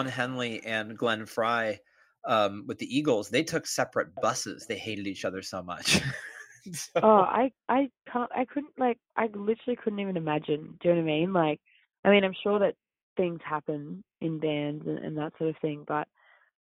Henley 0.07 0.63
and 0.65 0.97
Glenn 0.97 1.25
Frey 1.25 1.79
um, 2.25 2.65
with 2.67 2.77
the 2.77 2.97
Eagles, 2.97 3.29
they 3.29 3.43
took 3.43 3.67
separate 3.67 4.13
buses. 4.21 4.65
They 4.67 4.77
hated 4.77 5.07
each 5.07 5.25
other 5.25 5.41
so 5.41 5.61
much. 5.61 6.01
so, 6.73 6.99
Oh, 7.01 7.21
I 7.21 7.51
I 7.67 7.89
can't 8.11 8.31
I 8.35 8.45
couldn't 8.45 8.73
like 8.77 8.97
I 9.17 9.25
literally 9.33 9.77
couldn't 9.81 9.99
even 9.99 10.17
imagine. 10.17 10.77
Do 10.81 10.89
you 10.89 10.95
know 10.95 11.01
what 11.01 11.09
I 11.09 11.13
mean? 11.13 11.33
Like, 11.33 11.59
I 12.05 12.09
mean, 12.09 12.23
I'm 12.23 12.35
sure 12.43 12.59
that 12.59 12.75
things 13.17 13.39
happen 13.43 14.03
in 14.21 14.39
bands 14.39 14.85
and, 14.87 14.99
and 14.99 15.17
that 15.17 15.33
sort 15.37 15.49
of 15.49 15.55
thing, 15.61 15.83
but 15.87 16.07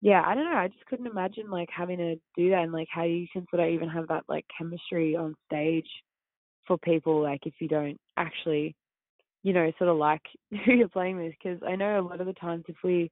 yeah, 0.01 0.23
I 0.25 0.35
don't 0.35 0.45
know. 0.45 0.57
I 0.57 0.67
just 0.67 0.85
couldn't 0.85 1.07
imagine 1.07 1.49
like 1.49 1.69
having 1.75 1.97
to 1.97 2.15
do 2.35 2.49
that 2.51 2.63
and 2.63 2.71
like 2.71 2.87
how 2.91 3.03
you 3.03 3.27
can 3.31 3.45
sort 3.49 3.63
of 3.63 3.73
even 3.73 3.89
have 3.89 4.07
that 4.09 4.23
like 4.27 4.45
chemistry 4.55 5.15
on 5.15 5.35
stage 5.47 5.87
for 6.67 6.77
people 6.77 7.21
like 7.21 7.45
if 7.45 7.53
you 7.59 7.67
don't 7.67 7.97
actually, 8.17 8.75
you 9.45 9.53
know, 9.53 9.71
sort 9.77 9.91
of 9.91 9.97
like 9.97 10.23
who 10.65 10.73
you're 10.73 10.89
playing 10.89 11.17
with. 11.17 11.31
Because 11.31 11.61
I 11.65 11.75
know 11.75 11.99
a 11.99 12.01
lot 12.01 12.19
of 12.19 12.25
the 12.25 12.33
times 12.33 12.65
if 12.67 12.77
we 12.83 13.11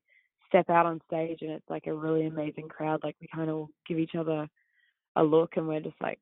step 0.49 0.67
out 0.69 0.87
on 0.87 0.99
stage 1.05 1.39
and 1.41 1.51
it's 1.51 1.69
like 1.69 1.85
a 1.85 1.93
really 1.93 2.25
amazing 2.25 2.67
crowd, 2.67 3.01
like 3.03 3.15
we 3.21 3.27
kind 3.33 3.51
of 3.51 3.67
give 3.87 3.99
each 3.99 4.15
other 4.17 4.47
a 5.15 5.23
look 5.23 5.51
and 5.55 5.67
we're 5.67 5.79
just 5.79 6.01
like, 6.01 6.19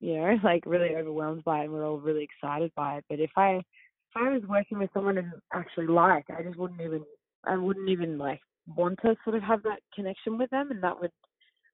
you 0.00 0.16
know, 0.16 0.34
like 0.44 0.64
really 0.64 0.96
overwhelmed 0.96 1.44
by 1.44 1.60
it 1.60 1.64
and 1.64 1.72
we're 1.74 1.86
all 1.86 1.98
really 1.98 2.24
excited 2.24 2.72
by 2.74 2.96
it. 2.96 3.04
But 3.10 3.20
if 3.20 3.30
I 3.36 3.56
if 3.56 4.16
I 4.16 4.30
was 4.30 4.42
working 4.48 4.78
with 4.78 4.88
someone 4.94 5.18
I 5.18 5.58
actually 5.58 5.88
like, 5.88 6.24
I 6.30 6.42
just 6.42 6.58
wouldn't 6.58 6.80
even 6.80 7.04
I 7.44 7.58
wouldn't 7.58 7.90
even 7.90 8.16
like 8.16 8.40
want 8.74 8.98
to 9.02 9.14
sort 9.24 9.36
of 9.36 9.42
have 9.42 9.62
that 9.64 9.80
connection 9.94 10.38
with 10.38 10.48
them 10.48 10.70
and 10.70 10.82
that 10.82 10.98
would 10.98 11.12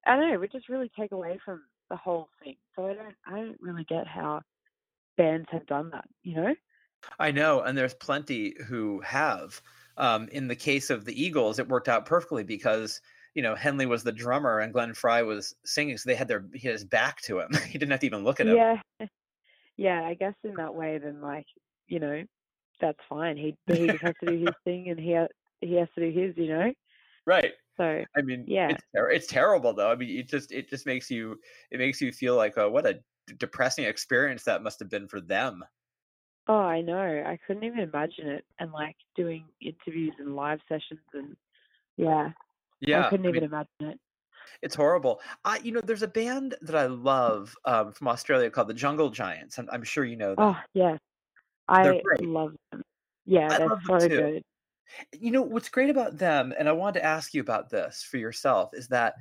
I 0.05 0.17
don't 0.17 0.27
know, 0.27 0.33
it 0.33 0.39
would 0.41 0.51
just 0.51 0.67
really 0.67 0.91
take 0.99 1.13
away 1.13 1.39
from 1.45 1.61
the 1.89 1.95
whole 1.95 2.27
thing. 2.43 2.57
So 2.75 2.87
I 2.87 2.95
don't 2.95 3.15
I 3.25 3.31
don't 3.37 3.61
really 3.61 3.85
get 3.85 4.07
how 4.07 4.41
bands 5.15 5.47
have 5.53 5.65
done 5.67 5.89
that, 5.91 6.05
you 6.23 6.35
know? 6.35 6.53
I 7.19 7.31
know, 7.31 7.61
and 7.61 7.77
there's 7.77 7.93
plenty 7.93 8.55
who 8.65 9.01
have. 9.01 9.61
Um, 9.97 10.29
in 10.29 10.47
the 10.47 10.55
case 10.55 10.89
of 10.89 11.05
the 11.05 11.21
Eagles, 11.21 11.59
it 11.59 11.67
worked 11.67 11.89
out 11.89 12.05
perfectly 12.05 12.43
because 12.43 13.01
you 13.35 13.41
know 13.41 13.55
Henley 13.55 13.85
was 13.85 14.03
the 14.03 14.11
drummer 14.11 14.59
and 14.59 14.73
Glenn 14.73 14.93
Frey 14.93 15.23
was 15.23 15.55
singing, 15.65 15.97
so 15.97 16.09
they 16.09 16.15
had 16.15 16.27
their 16.27 16.45
his 16.53 16.83
back 16.85 17.21
to 17.23 17.39
him. 17.39 17.51
he 17.67 17.77
didn't 17.77 17.91
have 17.91 17.99
to 18.01 18.05
even 18.05 18.23
look 18.23 18.39
at 18.39 18.47
him. 18.47 18.55
Yeah. 18.57 18.81
Yeah, 19.77 20.03
I 20.05 20.13
guess 20.13 20.35
in 20.43 20.55
that 20.55 20.75
way 20.75 20.97
then 20.99 21.21
like, 21.21 21.47
you 21.87 21.99
know, 21.99 22.23
that's 22.79 22.99
fine. 23.09 23.37
He 23.37 23.55
he 23.67 23.87
just 23.87 24.01
has 24.03 24.13
to 24.23 24.27
do 24.27 24.45
his 24.45 24.55
thing 24.63 24.89
and 24.89 24.99
he 24.99 25.17
he 25.61 25.75
has 25.75 25.87
to 25.95 26.01
do 26.11 26.19
his, 26.19 26.37
you 26.37 26.49
know? 26.49 26.73
Right. 27.25 27.53
So 27.77 28.03
I 28.15 28.21
mean, 28.21 28.43
Yeah. 28.47 28.69
it's 28.69 28.83
ter- 28.95 29.09
it's 29.09 29.27
terrible 29.27 29.73
though. 29.73 29.89
I 29.91 29.95
mean, 29.95 30.19
it 30.19 30.27
just 30.27 30.51
it 30.51 30.69
just 30.69 30.85
makes 30.85 31.09
you 31.09 31.39
it 31.71 31.79
makes 31.79 32.01
you 32.01 32.11
feel 32.11 32.35
like 32.35 32.57
uh, 32.57 32.69
what 32.69 32.85
a 32.85 33.01
depressing 33.37 33.85
experience 33.85 34.43
that 34.43 34.61
must 34.61 34.79
have 34.79 34.89
been 34.89 35.07
for 35.07 35.21
them. 35.21 35.63
Oh, 36.47 36.53
I 36.59 36.81
know. 36.81 37.23
I 37.25 37.37
couldn't 37.45 37.63
even 37.63 37.79
imagine 37.79 38.27
it 38.27 38.45
and 38.59 38.71
like 38.71 38.95
doing 39.15 39.47
interviews 39.61 40.15
and 40.19 40.35
live 40.35 40.59
sessions 40.67 41.01
and 41.13 41.35
yeah, 41.97 42.33
Yeah, 42.81 42.99
I 42.99 43.03
couldn't 43.03 43.25
I 43.25 43.29
even 43.29 43.43
mean, 43.43 43.43
imagine 43.43 43.69
it. 43.81 43.99
it's 44.61 44.75
horrible. 44.75 45.21
I 45.43 45.57
you 45.59 45.71
know, 45.71 45.81
there's 45.81 46.01
a 46.03 46.07
band 46.07 46.55
that 46.61 46.75
I 46.75 46.85
love 46.87 47.55
um, 47.65 47.93
from 47.93 48.07
Australia 48.07 48.49
called 48.49 48.67
the 48.69 48.73
Jungle 48.73 49.09
Giants. 49.09 49.57
I'm, 49.59 49.69
I'm 49.71 49.83
sure 49.83 50.05
you 50.05 50.15
know 50.17 50.35
them. 50.35 50.37
Oh, 50.37 50.61
yes. 50.73 50.99
They're 51.81 51.93
I 51.93 52.03
great. 52.03 52.21
love 52.21 52.55
them. 52.71 52.83
Yeah, 53.25 53.53
I 53.53 53.57
they're 53.57 53.73
so 53.89 54.09
good. 54.09 54.43
You 55.13 55.31
know, 55.31 55.41
what's 55.41 55.69
great 55.69 55.89
about 55.89 56.17
them, 56.17 56.53
and 56.57 56.67
I 56.67 56.73
wanted 56.73 56.99
to 56.99 57.05
ask 57.05 57.33
you 57.33 57.41
about 57.41 57.69
this 57.69 58.03
for 58.03 58.17
yourself, 58.17 58.71
is 58.73 58.87
that 58.89 59.15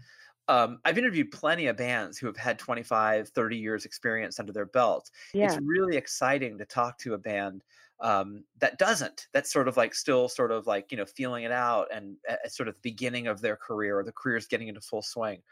um, 0.49 0.81
I've 0.85 0.99
interviewed 0.99 1.31
plenty 1.31 1.67
of 1.67 1.77
bands 1.77 2.19
who 2.19 2.27
have 2.27 2.37
had 2.37 2.59
25, 2.59 3.29
30 3.31 3.57
years 3.57 3.85
experience 3.85 4.39
under 4.41 4.53
their 4.53 4.67
belt. 4.67 5.11
It's 5.41 5.57
really 5.61 5.97
exciting 5.97 6.59
to 6.59 6.65
talk 6.67 6.99
to 6.99 7.15
a 7.15 7.19
band 7.19 7.65
um, 8.01 8.45
that 8.59 8.79
doesn't, 8.79 9.29
that's 9.33 9.53
sort 9.53 9.69
of 9.69 9.77
like 9.77 9.95
still 9.95 10.29
sort 10.29 10.51
of 10.53 10.67
like, 10.67 10.91
you 10.91 10.97
know, 10.97 11.05
feeling 11.05 11.45
it 11.45 11.53
out 11.53 11.89
and 11.93 12.17
at 12.29 12.41
at 12.47 12.53
sort 12.53 12.69
of 12.69 12.75
the 12.75 12.81
beginning 12.81 13.27
of 13.27 13.43
their 13.43 13.57
career 13.57 13.99
or 13.99 14.05
the 14.05 14.13
career's 14.13 14.47
getting 14.47 14.69
into 14.69 14.81
full 14.81 15.03
swing. 15.03 15.43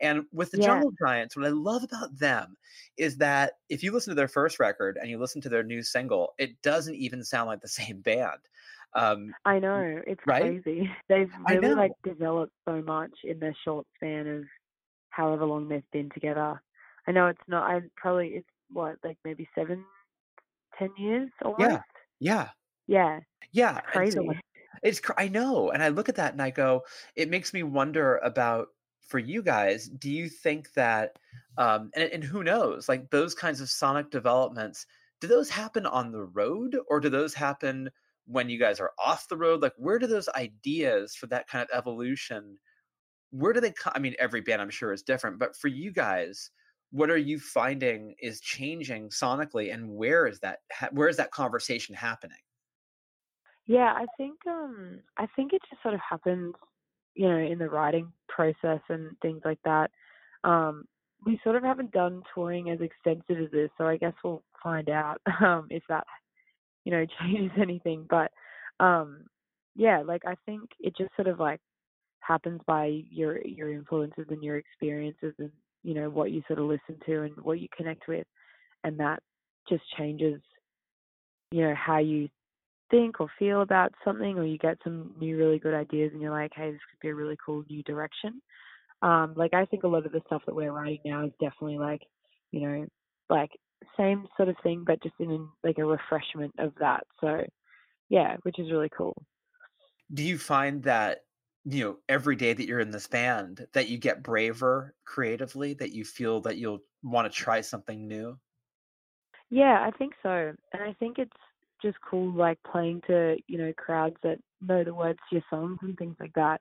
And 0.00 0.24
with 0.32 0.50
the 0.50 0.56
Yeah. 0.56 0.58
Jungle 0.58 0.90
Giants, 1.04 1.36
what 1.36 1.44
I 1.46 1.50
love 1.50 1.82
about 1.82 2.16
them 2.18 2.56
is 2.96 3.18
that 3.18 3.54
if 3.68 3.82
you 3.82 3.92
listen 3.92 4.10
to 4.12 4.14
their 4.14 4.28
first 4.28 4.58
record 4.58 4.96
and 4.96 5.10
you 5.10 5.18
listen 5.18 5.40
to 5.42 5.48
their 5.48 5.62
new 5.62 5.82
single, 5.82 6.34
it 6.38 6.60
doesn't 6.62 6.94
even 6.94 7.24
sound 7.24 7.48
like 7.48 7.60
the 7.60 7.68
same 7.68 8.00
band. 8.00 8.40
Um, 8.94 9.34
I 9.44 9.58
know. 9.58 10.02
It's 10.06 10.20
right? 10.26 10.62
crazy. 10.62 10.90
They've 11.08 11.30
really 11.48 11.74
like 11.74 11.92
developed 12.04 12.52
so 12.66 12.82
much 12.82 13.12
in 13.24 13.38
their 13.38 13.56
short 13.64 13.86
span 13.96 14.26
of 14.26 14.44
however 15.10 15.44
long 15.44 15.68
they've 15.68 15.90
been 15.92 16.10
together. 16.10 16.60
I 17.06 17.12
know 17.12 17.26
it's 17.26 17.40
not 17.48 17.68
I 17.70 17.80
probably 17.96 18.28
it's 18.28 18.48
what, 18.70 18.96
like 19.02 19.16
maybe 19.24 19.48
seven, 19.54 19.84
ten 20.78 20.90
years 20.98 21.30
almost? 21.44 21.60
Yeah. 21.60 21.80
Yeah. 22.20 22.48
Yeah. 22.86 23.20
Yeah. 23.52 23.78
It's 23.78 23.86
And 23.94 24.12
so 24.12 24.20
crazy. 24.20 24.40
it's, 24.82 25.00
cr- 25.00 25.12
I 25.18 25.28
know. 25.28 25.70
And 25.70 25.82
I 25.82 25.88
look 25.88 26.08
at 26.08 26.16
that 26.16 26.32
and 26.32 26.42
I 26.42 26.50
go, 26.50 26.82
it 27.16 27.30
makes 27.30 27.52
me 27.52 27.62
wonder 27.62 28.18
about 28.18 28.68
for 29.00 29.18
you 29.18 29.42
guys, 29.42 29.88
do 29.88 30.10
you 30.10 30.28
think 30.28 30.72
that, 30.74 31.18
um, 31.56 31.90
and, 31.94 32.10
and 32.12 32.22
who 32.22 32.44
knows, 32.44 32.88
like 32.88 33.10
those 33.10 33.34
kinds 33.34 33.60
of 33.60 33.70
sonic 33.70 34.10
developments, 34.10 34.86
do 35.20 35.26
those 35.26 35.48
happen 35.48 35.86
on 35.86 36.12
the 36.12 36.22
road 36.22 36.76
or 36.88 37.00
do 37.00 37.08
those 37.08 37.34
happen 37.34 37.90
when 38.28 38.48
you 38.48 38.58
guys 38.58 38.78
are 38.78 38.92
off 38.98 39.26
the 39.28 39.36
road? 39.36 39.62
Like, 39.62 39.72
where 39.76 39.98
do 39.98 40.06
those 40.06 40.28
ideas 40.30 41.14
for 41.14 41.26
that 41.28 41.48
kind 41.48 41.62
of 41.62 41.76
evolution, 41.76 42.58
where 43.30 43.52
do 43.52 43.60
they 43.60 43.72
come? 43.72 43.92
I 43.96 43.98
mean, 43.98 44.14
every 44.18 44.40
band 44.40 44.62
I'm 44.62 44.70
sure 44.70 44.92
is 44.92 45.02
different, 45.02 45.38
but 45.38 45.56
for 45.56 45.68
you 45.68 45.92
guys, 45.92 46.50
what 46.90 47.10
are 47.10 47.18
you 47.18 47.38
finding 47.38 48.14
is 48.20 48.40
changing 48.40 49.10
sonically 49.10 49.72
and 49.72 49.90
where 49.90 50.26
is 50.26 50.40
that, 50.40 50.60
where 50.92 51.08
is 51.08 51.16
that 51.18 51.30
conversation 51.30 51.94
happening? 51.94 52.38
Yeah, 53.66 53.92
I 53.94 54.06
think 54.16 54.38
um 54.46 55.00
I 55.18 55.26
think 55.36 55.52
it 55.52 55.60
just 55.68 55.82
sort 55.82 55.92
of 55.92 56.00
happens, 56.00 56.54
you 57.14 57.28
know, 57.28 57.36
in 57.36 57.58
the 57.58 57.68
writing 57.68 58.10
process 58.28 58.80
and 58.88 59.14
things 59.20 59.42
like 59.44 59.58
that. 59.64 59.90
Um 60.42 60.86
we 61.26 61.38
sort 61.44 61.56
of 61.56 61.64
haven't 61.64 61.92
done 61.92 62.22
touring 62.34 62.70
as 62.70 62.80
extensive 62.80 63.44
as 63.44 63.50
this, 63.50 63.70
so 63.76 63.86
I 63.86 63.98
guess 63.98 64.14
we'll 64.24 64.42
find 64.62 64.88
out 64.88 65.20
um 65.44 65.66
if 65.68 65.82
that, 65.90 66.06
you 66.88 66.96
know, 66.96 67.04
changes 67.20 67.50
anything. 67.60 68.06
But 68.08 68.32
um 68.80 69.26
yeah, 69.76 70.02
like 70.04 70.22
I 70.26 70.34
think 70.46 70.70
it 70.80 70.96
just 70.96 71.14
sort 71.14 71.28
of 71.28 71.38
like 71.38 71.60
happens 72.20 72.60
by 72.66 73.02
your 73.10 73.40
your 73.46 73.70
influences 73.70 74.26
and 74.30 74.42
your 74.42 74.56
experiences 74.56 75.34
and 75.38 75.50
you 75.82 75.94
know 75.94 76.08
what 76.08 76.30
you 76.30 76.42
sort 76.46 76.58
of 76.58 76.64
listen 76.64 76.98
to 77.06 77.22
and 77.22 77.36
what 77.42 77.60
you 77.60 77.68
connect 77.76 78.08
with 78.08 78.26
and 78.84 78.98
that 78.98 79.20
just 79.68 79.82
changes 79.96 80.40
you 81.52 81.62
know 81.62 81.74
how 81.74 81.98
you 81.98 82.28
think 82.90 83.20
or 83.20 83.28
feel 83.38 83.62
about 83.62 83.92
something 84.04 84.36
or 84.36 84.44
you 84.44 84.58
get 84.58 84.76
some 84.82 85.14
new 85.20 85.38
really 85.38 85.58
good 85.58 85.74
ideas 85.74 86.10
and 86.12 86.20
you're 86.20 86.32
like 86.32 86.50
hey 86.54 86.72
this 86.72 86.80
could 86.90 87.00
be 87.00 87.08
a 87.08 87.14
really 87.14 87.36
cool 87.44 87.62
new 87.70 87.82
direction 87.84 88.42
um 89.02 89.32
like 89.36 89.54
i 89.54 89.64
think 89.64 89.84
a 89.84 89.88
lot 89.88 90.04
of 90.04 90.12
the 90.12 90.20
stuff 90.26 90.42
that 90.44 90.54
we're 90.54 90.72
writing 90.72 90.98
now 91.04 91.24
is 91.24 91.32
definitely 91.40 91.78
like 91.78 92.02
you 92.50 92.60
know 92.60 92.86
like 93.30 93.50
same 93.96 94.26
sort 94.36 94.48
of 94.48 94.56
thing 94.62 94.84
but 94.86 95.02
just 95.02 95.14
in 95.20 95.48
like 95.64 95.78
a 95.78 95.84
refreshment 95.84 96.54
of 96.58 96.74
that 96.80 97.06
so 97.20 97.44
yeah 98.08 98.36
which 98.42 98.58
is 98.58 98.70
really 98.72 98.90
cool 98.96 99.14
do 100.12 100.22
you 100.22 100.38
find 100.38 100.82
that 100.84 101.24
you 101.64 101.84
know 101.84 101.98
every 102.08 102.36
day 102.36 102.52
that 102.52 102.66
you're 102.66 102.80
in 102.80 102.90
this 102.90 103.06
band 103.06 103.66
that 103.72 103.88
you 103.88 103.98
get 103.98 104.22
braver 104.22 104.94
creatively 105.04 105.74
that 105.74 105.92
you 105.92 106.04
feel 106.04 106.40
that 106.40 106.56
you'll 106.56 106.80
want 107.02 107.30
to 107.30 107.36
try 107.36 107.60
something 107.60 108.06
new 108.06 108.38
Yeah, 109.50 109.86
I 109.86 109.96
think 109.96 110.14
so. 110.22 110.54
And 110.72 110.82
I 110.82 110.92
think 110.94 111.18
it's 111.18 111.30
just 111.82 111.98
cool 112.08 112.32
like 112.32 112.58
playing 112.70 113.02
to, 113.06 113.36
you 113.46 113.58
know, 113.58 113.72
crowds 113.76 114.16
that 114.22 114.38
know 114.60 114.84
the 114.84 114.94
words 114.94 115.18
to 115.30 115.36
your 115.36 115.44
songs 115.48 115.78
and 115.82 115.96
things 115.96 116.16
like 116.20 116.32
that. 116.34 116.60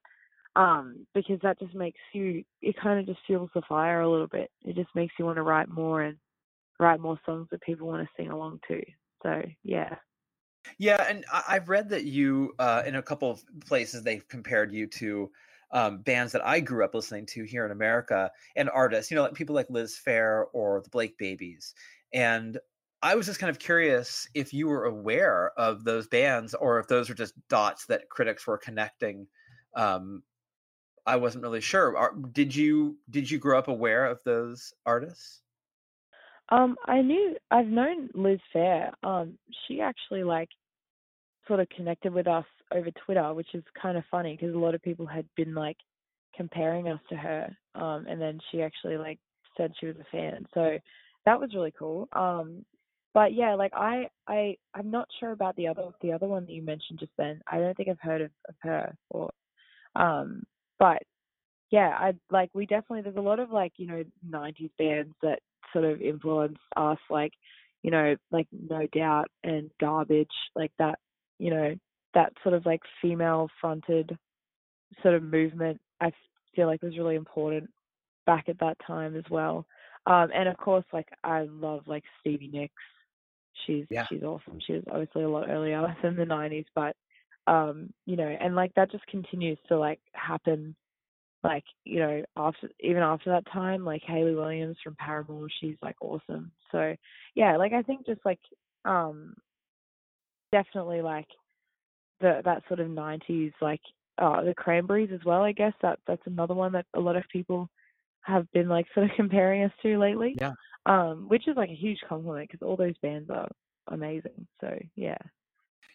Um, 0.56 1.08
because 1.14 1.40
that 1.44 1.60
just 1.60 1.76
makes 1.76 2.00
you 2.14 2.44
it 2.62 2.76
kind 2.82 3.00
of 3.00 3.06
just 3.06 3.26
fuels 3.28 3.52
the 3.54 3.62
fire 3.70 4.02
a 4.02 4.10
little 4.10 4.28
bit. 4.28 4.52
It 4.64 4.76
just 4.76 4.94
makes 4.96 5.14
you 5.20 5.26
want 5.26 5.38
to 5.38 5.44
write 5.44 5.70
more 5.70 6.02
and 6.02 6.18
write 6.80 7.00
more 7.00 7.20
songs 7.26 7.48
that 7.52 7.62
people 7.62 7.88
want 7.88 8.04
to 8.08 8.10
sing 8.16 8.32
along 8.32 8.60
to. 8.68 8.82
So 9.24 9.42
yeah. 9.63 9.96
yeah 10.78 11.06
and 11.10 11.26
i've 11.48 11.70
read 11.70 11.90
that 11.90 12.04
you 12.04 12.54
uh, 12.60 12.84
in 12.86 12.96
a 12.96 13.02
couple 13.02 13.32
of 13.32 13.42
places 13.66 14.04
they've 14.04 14.28
compared 14.28 14.72
you 14.72 14.86
to 14.86 15.32
um, 15.72 16.02
bands 16.02 16.32
that 16.32 16.46
i 16.46 16.60
grew 16.60 16.84
up 16.84 16.94
listening 16.94 17.26
to 17.26 17.44
here 17.44 17.66
in 17.66 17.72
america 17.72 18.32
and 18.56 18.70
artists 18.70 19.10
you 19.10 19.16
know 19.16 19.24
like 19.24 19.34
people 19.34 19.56
like 19.56 19.70
liz 19.70 20.00
phair 20.06 20.46
or 20.54 20.82
the 20.82 20.90
blake 20.90 21.18
babies 21.18 21.74
and 22.13 22.58
i 23.02 23.16
was 23.16 23.26
just 23.26 23.40
kind 23.40 23.50
of 23.50 23.60
curious 23.60 24.28
if 24.34 24.54
you 24.54 24.68
were 24.68 24.86
aware 24.86 25.52
of 25.58 25.84
those 25.84 26.08
bands 26.08 26.54
or 26.54 26.80
if 26.80 26.88
those 26.88 27.10
were 27.10 27.16
just 27.16 27.34
dots 27.50 27.86
that 27.86 28.10
critics 28.10 28.46
were 28.46 28.58
connecting 28.58 29.28
um, 29.76 30.24
I 31.06 31.16
wasn't 31.16 31.44
really 31.44 31.62
sure. 31.62 31.96
Are, 31.96 32.13
did 32.34 32.54
you 32.54 32.98
did 33.10 33.32
you 33.32 33.40
grow 33.40 33.58
up 33.58 33.70
aware 33.70 34.06
of 34.06 34.22
those 34.26 34.74
artists? 34.86 35.42
Um, 36.50 36.76
I 36.86 37.02
knew 37.02 37.36
I've 37.52 37.68
known 37.68 38.10
Liz 38.14 38.40
Phair. 38.56 38.92
Um, 39.04 39.38
she 39.68 39.82
actually 39.82 40.24
like 40.24 40.50
sort 41.48 41.60
of 41.60 41.70
connected 41.70 42.14
with 42.14 42.28
us 42.28 42.46
over 42.74 42.90
Twitter, 43.06 43.34
which 43.34 43.54
is 43.54 43.64
kind 43.82 43.98
of 43.98 44.04
funny 44.12 44.38
because 44.40 44.56
a 44.56 44.60
lot 44.60 44.76
of 44.76 44.82
people 44.82 45.06
had 45.06 45.26
been 45.36 45.54
like 45.54 45.78
comparing 46.36 46.88
us 46.90 47.00
to 47.10 47.16
her. 47.16 47.58
Um, 47.76 48.06
and 48.08 48.22
then 48.22 48.40
she 48.52 48.62
actually 48.62 48.98
like 48.98 49.20
said 49.58 49.74
she 49.80 49.88
was 49.88 49.96
a 50.00 50.12
fan. 50.12 50.46
So 50.54 50.78
that 51.26 51.40
was 51.40 51.54
really 51.56 51.74
cool. 51.78 52.08
Um, 52.14 52.66
but 53.14 53.34
yeah, 53.34 53.56
like 53.56 53.74
I, 53.74 54.10
I, 54.28 54.58
I'm 54.74 54.92
not 54.92 55.08
sure 55.20 55.32
about 55.32 55.56
the 55.56 55.68
other, 55.68 55.84
the 56.02 56.12
other 56.14 56.28
one 56.28 56.46
that 56.46 56.54
you 56.54 56.62
mentioned 56.62 57.00
just 57.00 57.14
then. 57.18 57.42
I 57.52 57.60
don't 57.60 57.76
think 57.76 57.90
I've 57.90 58.00
heard 58.02 58.22
of, 58.22 58.32
of 58.48 58.56
her 58.62 58.96
or, 59.10 59.32
Um, 59.96 60.44
but 60.80 61.04
yeah, 61.72 61.98
I 62.00 62.14
like 62.32 62.50
we 62.54 62.66
definitely 62.66 63.02
there's 63.02 63.18
a 63.18 63.22
lot 63.22 63.40
of 63.40 63.52
like 63.52 63.74
you 63.78 63.88
know 63.88 64.04
'90s 64.30 64.72
bands 64.78 65.14
that 65.22 65.40
sort 65.74 65.86
of 65.86 66.02
influenced 66.02 66.60
us, 66.76 67.00
like 67.10 67.34
you 67.84 67.91
know 67.91 68.15
like 68.32 68.48
No 68.52 68.88
Doubt 68.93 69.28
and 69.43 69.70
Garbage, 69.80 70.28
like 70.56 70.72
that 70.80 71.00
you 71.39 71.50
know 71.52 71.76
that 72.13 72.34
sort 72.43 72.56
of 72.56 72.65
like 72.65 72.82
female 73.02 73.50
fronted 73.62 74.17
sort 75.02 75.15
of 75.15 75.24
movement. 75.24 75.80
I 76.02 76.12
feel 76.56 76.67
like 76.67 76.82
was 76.82 76.98
really 76.98 77.15
important 77.15 77.70
back 78.26 78.50
at 78.50 78.60
that 78.60 78.78
time 78.86 79.15
as 79.15 79.24
well. 79.30 79.65
Um, 80.06 80.30
and 80.34 80.48
of 80.48 80.58
course, 80.58 80.86
like 80.93 81.08
I 81.24 81.43
love 81.43 81.82
like 81.88 82.04
Stevie 82.20 82.50
Nicks. 82.52 82.74
She's 83.65 83.86
Yeah. 83.89 84.06
she's 84.08 84.24
awesome. 84.24 84.60
She 84.65 84.74
was 84.74 84.84
obviously 84.91 85.24
a 85.24 85.30
lot 85.30 85.50
earlier 85.50 85.96
than 86.02 86.15
the 86.15 86.24
'90s, 86.26 86.65
but 86.76 86.96
um, 87.48 87.91
you 88.06 88.15
know, 88.15 88.28
and 88.28 88.56
like 88.56 88.74
that 88.76 88.91
just 88.91 89.06
continues 89.08 89.58
to 89.70 89.78
like 89.78 90.00
happen. 90.13 90.76
Like 91.43 91.63
you 91.84 92.00
know, 92.00 92.23
after 92.36 92.69
even 92.80 93.04
after 93.04 93.30
that 93.32 93.52
time, 93.52 93.86
like 93.86 94.02
Hayley 94.06 94.36
Williams 94.36 94.78
from 94.84 94.95
Paramore, 94.95 95.47
she's 95.62 95.78
like 95.82 95.95
awesome. 96.02 96.52
So 96.71 96.95
yeah, 97.36 97.58
like 97.58 97.73
I 97.73 97.84
think 97.84 98.06
just 98.06 98.21
like 98.26 98.39
um, 98.86 99.36
definitely 100.52 101.02
like 101.02 101.28
the 102.19 102.41
that 102.45 102.63
sort 102.67 102.80
of 102.80 102.88
'90s 102.88 103.54
like 103.62 103.82
uh 104.17 104.43
the 104.43 104.54
Cranberries 104.56 105.12
as 105.13 105.23
well. 105.26 105.43
I 105.43 105.52
guess 105.52 105.73
that 105.82 106.00
that's 106.08 106.26
another 106.26 106.54
one 106.54 106.71
that 106.73 106.86
a 106.93 107.00
lot 107.00 107.15
of 107.15 107.23
people 107.32 107.69
have 108.21 108.52
been 108.52 108.67
like 108.67 108.88
sort 108.93 109.10
of 109.10 109.15
comparing 109.15 109.63
us 109.63 109.71
to 109.84 110.00
lately. 110.00 110.36
Yeah. 110.39 110.54
Um, 110.86 111.28
which 111.28 111.47
is 111.50 111.58
like 111.58 111.69
a 111.69 111.76
huge 111.76 112.00
compliment 112.08 112.50
because 112.50 112.65
all 112.65 112.78
those 112.78 112.97
bands 113.00 113.30
are 113.30 113.50
amazing. 113.88 114.47
So 114.62 114.78
yeah. 114.95 115.17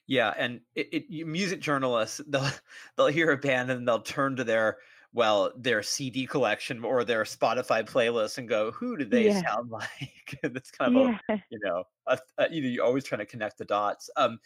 Yeah, 0.07 0.35
and 0.37 0.61
it, 0.75 0.89
it 1.11 1.27
music 1.27 1.61
journalists 1.61 2.21
they'll 2.29 2.51
they'll 2.97 3.07
hear 3.07 3.31
a 3.31 3.39
band 3.39 3.71
and 3.71 3.87
they'll 3.87 4.03
turn 4.03 4.37
to 4.37 4.45
their 4.45 4.79
well 5.13 5.53
their 5.57 5.83
CD 5.83 6.27
collection 6.27 6.85
or 6.85 7.05
their 7.05 7.25
Spotify 7.25 7.85
playlist 7.85 8.39
and 8.39 8.49
go, 8.49 8.71
who 8.73 8.97
do 8.97 9.05
they 9.05 9.31
Yeah. 9.31 9.43
sound 9.49 9.71
like? 9.71 10.39
That's 10.43 10.71
kind 10.71 10.97
of 10.97 11.07
a 11.07 11.11
you 11.51 11.59
know 11.63 11.85
a, 12.07 12.19
a, 12.39 12.53
you 12.53 12.63
know 12.63 12.69
you're 12.69 12.85
always 12.85 13.05
trying 13.05 13.21
to 13.21 13.27
connect 13.27 13.59
the 13.59 13.65
dots. 13.65 14.11
Um, 14.17 14.41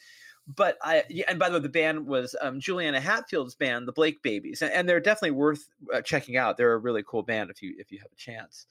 but 0.47 0.79
I 0.83 1.05
yeah, 1.11 1.27
and 1.29 1.39
by 1.39 1.49
the 1.49 1.57
way, 1.57 1.61
the 1.63 1.69
band 1.69 2.07
was 2.07 2.37
um, 2.41 2.61
Juliana 2.61 3.01
Hatfield's 3.01 3.55
band, 3.57 3.89
the 3.89 3.93
Blake 3.93 4.23
Babies, 4.23 4.63
and, 4.63 4.73
and 4.73 4.89
they're 4.89 5.01
definitely 5.01 5.33
worth 5.33 5.69
uh, 5.93 6.03
checking 6.03 6.37
out. 6.37 6.57
They're 6.57 6.73
a 6.75 6.79
really 6.79 7.03
cool 7.05 7.23
band 7.25 7.51
if 7.51 7.63
you 7.63 7.75
if 7.79 7.93
you 7.93 7.99
have 8.01 8.13
a 8.13 8.17
chance. 8.17 8.67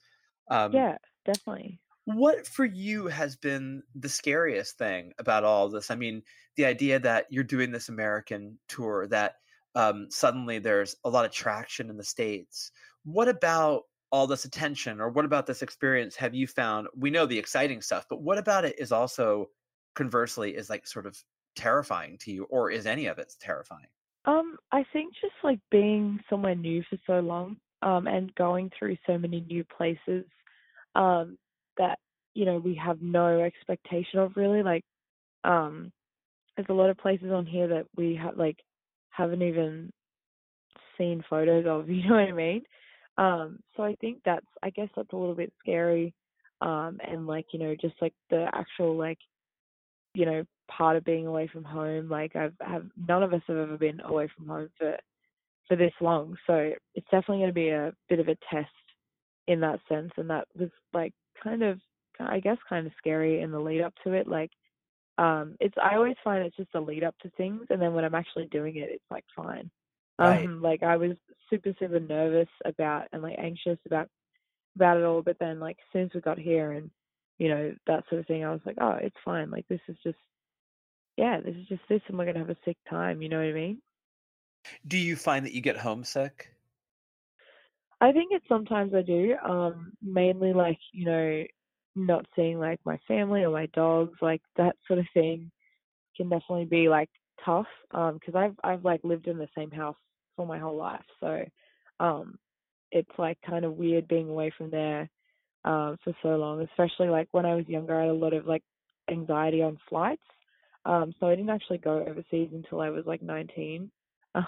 Um, 0.50 0.88
yeah, 0.88 0.98
definitely. 1.24 1.80
what 2.04 2.46
for 2.46 2.64
you 2.64 3.06
has 3.06 3.36
been 3.36 3.82
the 3.94 4.08
scariest 4.08 4.78
thing 4.78 5.12
about 5.18 5.44
all 5.44 5.68
this? 5.68 5.90
I 5.90 5.96
mean, 5.96 6.22
the 6.54 6.64
idea 6.64 6.98
that 7.00 7.26
you're 7.30 7.44
doing 7.44 7.72
this 7.72 7.88
American 7.88 8.58
tour, 8.68 9.06
that 9.08 9.36
um, 9.76 10.08
suddenly 10.10 10.58
there's 10.58 10.96
a 11.04 11.10
lot 11.10 11.24
of 11.24 11.30
traction 11.30 11.90
in 11.90 11.96
the 11.96 12.02
States. 12.02 12.72
What 13.04 13.28
about 13.28 13.82
all 14.10 14.26
this 14.26 14.44
attention 14.44 15.00
or 15.00 15.10
what 15.10 15.24
about 15.24 15.46
this 15.46 15.62
experience 15.62 16.16
have 16.16 16.34
you 16.34 16.46
found? 16.46 16.88
We 16.96 17.10
know 17.10 17.26
the 17.26 17.38
exciting 17.38 17.82
stuff, 17.82 18.06
but 18.08 18.22
what 18.22 18.38
about 18.38 18.64
it 18.64 18.76
is 18.78 18.90
also 18.90 19.50
conversely 19.94 20.56
is 20.56 20.70
like 20.70 20.86
sort 20.86 21.06
of 21.06 21.16
terrifying 21.54 22.18
to 22.18 22.30
you, 22.30 22.44
or 22.44 22.70
is 22.70 22.86
any 22.86 23.06
of 23.06 23.18
it 23.18 23.32
terrifying? 23.40 23.86
Um, 24.24 24.56
I 24.72 24.84
think 24.92 25.14
just 25.20 25.34
like 25.44 25.60
being 25.70 26.20
somewhere 26.28 26.54
new 26.54 26.82
for 26.88 26.98
so 27.06 27.20
long, 27.20 27.56
um, 27.82 28.06
and 28.06 28.34
going 28.34 28.70
through 28.78 28.96
so 29.06 29.18
many 29.18 29.40
new 29.40 29.64
places, 29.64 30.24
um, 30.94 31.38
that, 31.78 31.98
you 32.34 32.44
know, 32.44 32.58
we 32.58 32.74
have 32.74 33.00
no 33.02 33.40
expectation 33.40 34.18
of 34.18 34.36
really. 34.36 34.62
Like, 34.62 34.84
um, 35.44 35.92
there's 36.56 36.66
a 36.70 36.74
lot 36.74 36.90
of 36.90 36.98
places 36.98 37.30
on 37.30 37.46
here 37.46 37.68
that 37.68 37.86
we 37.96 38.14
have 38.16 38.36
like 38.36 38.58
haven't 39.16 39.42
even 39.42 39.90
seen 40.98 41.24
photos 41.28 41.66
of, 41.66 41.88
you 41.90 42.08
know 42.08 42.16
what 42.16 42.28
I 42.28 42.32
mean? 42.32 42.62
Um, 43.18 43.60
so 43.76 43.82
I 43.82 43.94
think 43.96 44.18
that's 44.24 44.46
I 44.62 44.70
guess 44.70 44.88
that's 44.94 45.12
a 45.12 45.16
little 45.16 45.34
bit 45.34 45.52
scary. 45.60 46.14
Um, 46.60 46.98
and 47.06 47.26
like, 47.26 47.46
you 47.52 47.58
know, 47.58 47.74
just 47.80 47.94
like 48.00 48.14
the 48.30 48.48
actual 48.54 48.96
like 48.96 49.18
you 50.16 50.24
know, 50.24 50.44
part 50.68 50.96
of 50.96 51.04
being 51.04 51.26
away 51.26 51.46
from 51.52 51.62
home. 51.62 52.08
Like 52.08 52.34
I've 52.34 52.54
have 52.60 52.86
none 53.08 53.22
of 53.22 53.34
us 53.34 53.42
have 53.46 53.56
ever 53.56 53.76
been 53.76 54.00
away 54.00 54.28
from 54.34 54.46
home 54.46 54.70
for 54.78 54.96
for 55.68 55.76
this 55.76 55.92
long. 56.00 56.36
So 56.46 56.72
it's 56.94 57.06
definitely 57.10 57.38
going 57.38 57.48
to 57.48 57.52
be 57.52 57.68
a 57.68 57.92
bit 58.08 58.20
of 58.20 58.28
a 58.28 58.36
test 58.50 58.70
in 59.46 59.60
that 59.60 59.80
sense. 59.88 60.10
And 60.16 60.30
that 60.30 60.48
was 60.58 60.70
like 60.92 61.12
kind 61.42 61.62
of, 61.62 61.78
I 62.18 62.40
guess, 62.40 62.56
kind 62.68 62.86
of 62.86 62.92
scary 62.98 63.42
in 63.42 63.50
the 63.50 63.58
lead 63.60 63.82
up 63.82 63.94
to 64.04 64.12
it. 64.12 64.26
Like, 64.26 64.50
um, 65.18 65.56
it's 65.60 65.74
I 65.82 65.96
always 65.96 66.16
find 66.22 66.44
it's 66.44 66.56
just 66.56 66.74
a 66.74 66.80
lead 66.80 67.04
up 67.04 67.14
to 67.22 67.30
things, 67.30 67.66
and 67.70 67.80
then 67.80 67.94
when 67.94 68.04
I'm 68.04 68.14
actually 68.14 68.46
doing 68.46 68.76
it, 68.76 68.88
it's 68.90 69.10
like 69.10 69.24
fine. 69.34 69.70
Right. 70.18 70.44
Um, 70.44 70.62
like 70.62 70.82
I 70.82 70.96
was 70.96 71.12
super 71.50 71.72
super 71.78 72.00
nervous 72.00 72.48
about 72.64 73.06
and 73.12 73.22
like 73.22 73.36
anxious 73.38 73.78
about 73.86 74.08
about 74.74 74.98
it 74.98 75.04
all, 75.04 75.22
but 75.22 75.36
then 75.38 75.58
like 75.60 75.76
as 75.78 75.92
soon 75.92 76.02
as 76.02 76.10
we 76.14 76.20
got 76.20 76.38
here 76.38 76.72
and 76.72 76.90
you 77.38 77.48
know 77.48 77.74
that 77.86 78.04
sort 78.08 78.20
of 78.20 78.26
thing, 78.26 78.44
I 78.44 78.50
was 78.50 78.60
like, 78.66 78.76
oh, 78.80 78.98
it's 79.00 79.16
fine. 79.24 79.50
Like 79.50 79.66
this 79.68 79.80
is 79.88 79.96
just 80.02 80.18
yeah, 81.16 81.40
this 81.40 81.54
is 81.54 81.66
just 81.66 81.82
this, 81.88 82.02
and 82.08 82.18
we're 82.18 82.26
gonna 82.26 82.40
have 82.40 82.50
a 82.50 82.56
sick 82.64 82.76
time. 82.88 83.22
You 83.22 83.28
know 83.28 83.38
what 83.38 83.46
I 83.46 83.52
mean? 83.52 83.80
Do 84.86 84.98
you 84.98 85.16
find 85.16 85.46
that 85.46 85.52
you 85.52 85.60
get 85.60 85.78
homesick? 85.78 86.50
I 88.00 88.12
think 88.12 88.32
it's 88.32 88.46
sometimes 88.48 88.92
I 88.94 89.02
do. 89.02 89.34
Um, 89.42 89.92
mainly 90.02 90.52
like 90.52 90.78
you 90.92 91.06
know, 91.06 91.44
not 91.96 92.26
seeing 92.36 92.58
like 92.58 92.80
my 92.84 92.98
family 93.08 93.42
or 93.44 93.50
my 93.50 93.66
dogs, 93.66 94.18
like 94.20 94.42
that 94.56 94.76
sort 94.86 94.98
of 94.98 95.06
thing, 95.14 95.50
can 96.16 96.28
definitely 96.28 96.66
be 96.66 96.88
like 96.88 97.10
tough. 97.44 97.66
Um, 97.92 98.14
because 98.14 98.34
I've 98.34 98.56
I've 98.64 98.84
like 98.84 99.00
lived 99.04 99.26
in 99.26 99.38
the 99.38 99.48
same 99.56 99.70
house 99.70 99.96
for 100.36 100.46
my 100.46 100.58
whole 100.58 100.76
life, 100.76 101.04
so 101.20 101.44
um, 102.00 102.38
it's 102.92 103.10
like 103.18 103.38
kind 103.46 103.64
of 103.64 103.76
weird 103.76 104.08
being 104.08 104.28
away 104.28 104.52
from 104.56 104.70
there, 104.70 105.08
um, 105.64 105.96
for 106.04 106.14
so 106.22 106.36
long. 106.36 106.60
Especially 106.62 107.08
like 107.08 107.28
when 107.32 107.46
I 107.46 107.54
was 107.54 107.68
younger, 107.68 107.96
I 107.98 108.02
had 108.02 108.10
a 108.10 108.14
lot 108.14 108.34
of 108.34 108.46
like 108.46 108.62
anxiety 109.10 109.62
on 109.62 109.78
flights. 109.88 110.22
Um, 110.84 111.12
so 111.18 111.26
I 111.26 111.34
didn't 111.34 111.50
actually 111.50 111.78
go 111.78 112.04
overseas 112.06 112.50
until 112.52 112.80
I 112.80 112.90
was 112.90 113.04
like 113.06 113.22
19. 113.22 113.90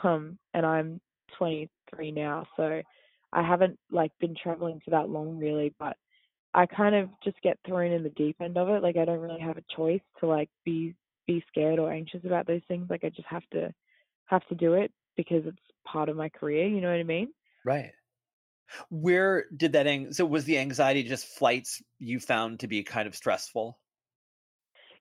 Um, 0.02 0.38
and 0.52 0.66
I'm 0.66 1.00
23 1.38 2.11
now, 2.12 2.46
so 2.58 2.82
I 3.32 3.42
haven't 3.42 3.78
like 3.90 4.12
been 4.20 4.34
traveling 4.40 4.82
for 4.84 4.90
that 4.90 5.08
long 5.08 5.38
really, 5.38 5.74
but 5.78 5.96
I 6.54 6.66
kind 6.66 6.94
of 6.94 7.11
just 7.22 7.40
get 7.42 7.58
thrown 7.66 7.92
in 7.92 8.02
the 8.02 8.11
deep 8.11 8.37
end 8.40 8.56
of 8.56 8.68
it. 8.68 8.82
Like 8.82 8.96
I 8.96 9.04
don't 9.04 9.20
really 9.20 9.40
have 9.40 9.58
a 9.58 9.64
choice 9.76 10.00
to 10.20 10.26
like 10.26 10.50
be 10.64 10.94
be 11.26 11.44
scared 11.48 11.78
or 11.78 11.92
anxious 11.92 12.24
about 12.24 12.46
those 12.46 12.62
things. 12.68 12.88
Like 12.90 13.04
I 13.04 13.11
just 13.11 13.28
have 13.28 13.48
to 13.52 13.72
have 14.26 14.46
to 14.48 14.54
do 14.54 14.74
it 14.74 14.92
because 15.16 15.42
it's 15.46 15.58
part 15.87 16.08
of 16.08 16.16
my 16.16 16.28
career, 16.28 16.66
you 16.66 16.80
know 16.80 16.90
what 16.90 17.00
I 17.00 17.04
mean? 17.04 17.32
Right. 17.64 17.92
Where 18.90 19.46
did 19.56 19.72
that 19.72 19.87
ang- 19.87 20.12
so 20.12 20.26
was 20.26 20.44
the 20.44 20.58
anxiety 20.58 21.02
just 21.02 21.26
flights 21.26 21.82
you 21.98 22.20
found 22.20 22.61
to 22.61 22.68
be 22.68 22.82
kind 22.82 23.08
of 23.08 23.14
stressful? 23.16 23.78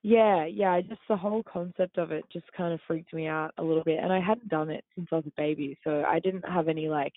Yeah, 0.02 0.44
yeah, 0.46 0.80
just 0.80 1.00
the 1.08 1.16
whole 1.16 1.42
concept 1.42 1.98
of 1.98 2.12
it 2.12 2.24
just 2.32 2.46
kind 2.56 2.72
of 2.72 2.80
freaked 2.86 3.12
me 3.12 3.26
out 3.26 3.52
a 3.58 3.62
little 3.62 3.82
bit. 3.84 3.98
And 4.02 4.12
I 4.12 4.20
hadn't 4.20 4.48
done 4.48 4.70
it 4.70 4.84
since 4.94 5.08
I 5.10 5.16
was 5.16 5.26
a 5.26 5.32
baby, 5.36 5.78
so 5.84 6.04
I 6.06 6.20
didn't 6.20 6.48
have 6.48 6.68
any 6.68 6.88
like 6.88 7.12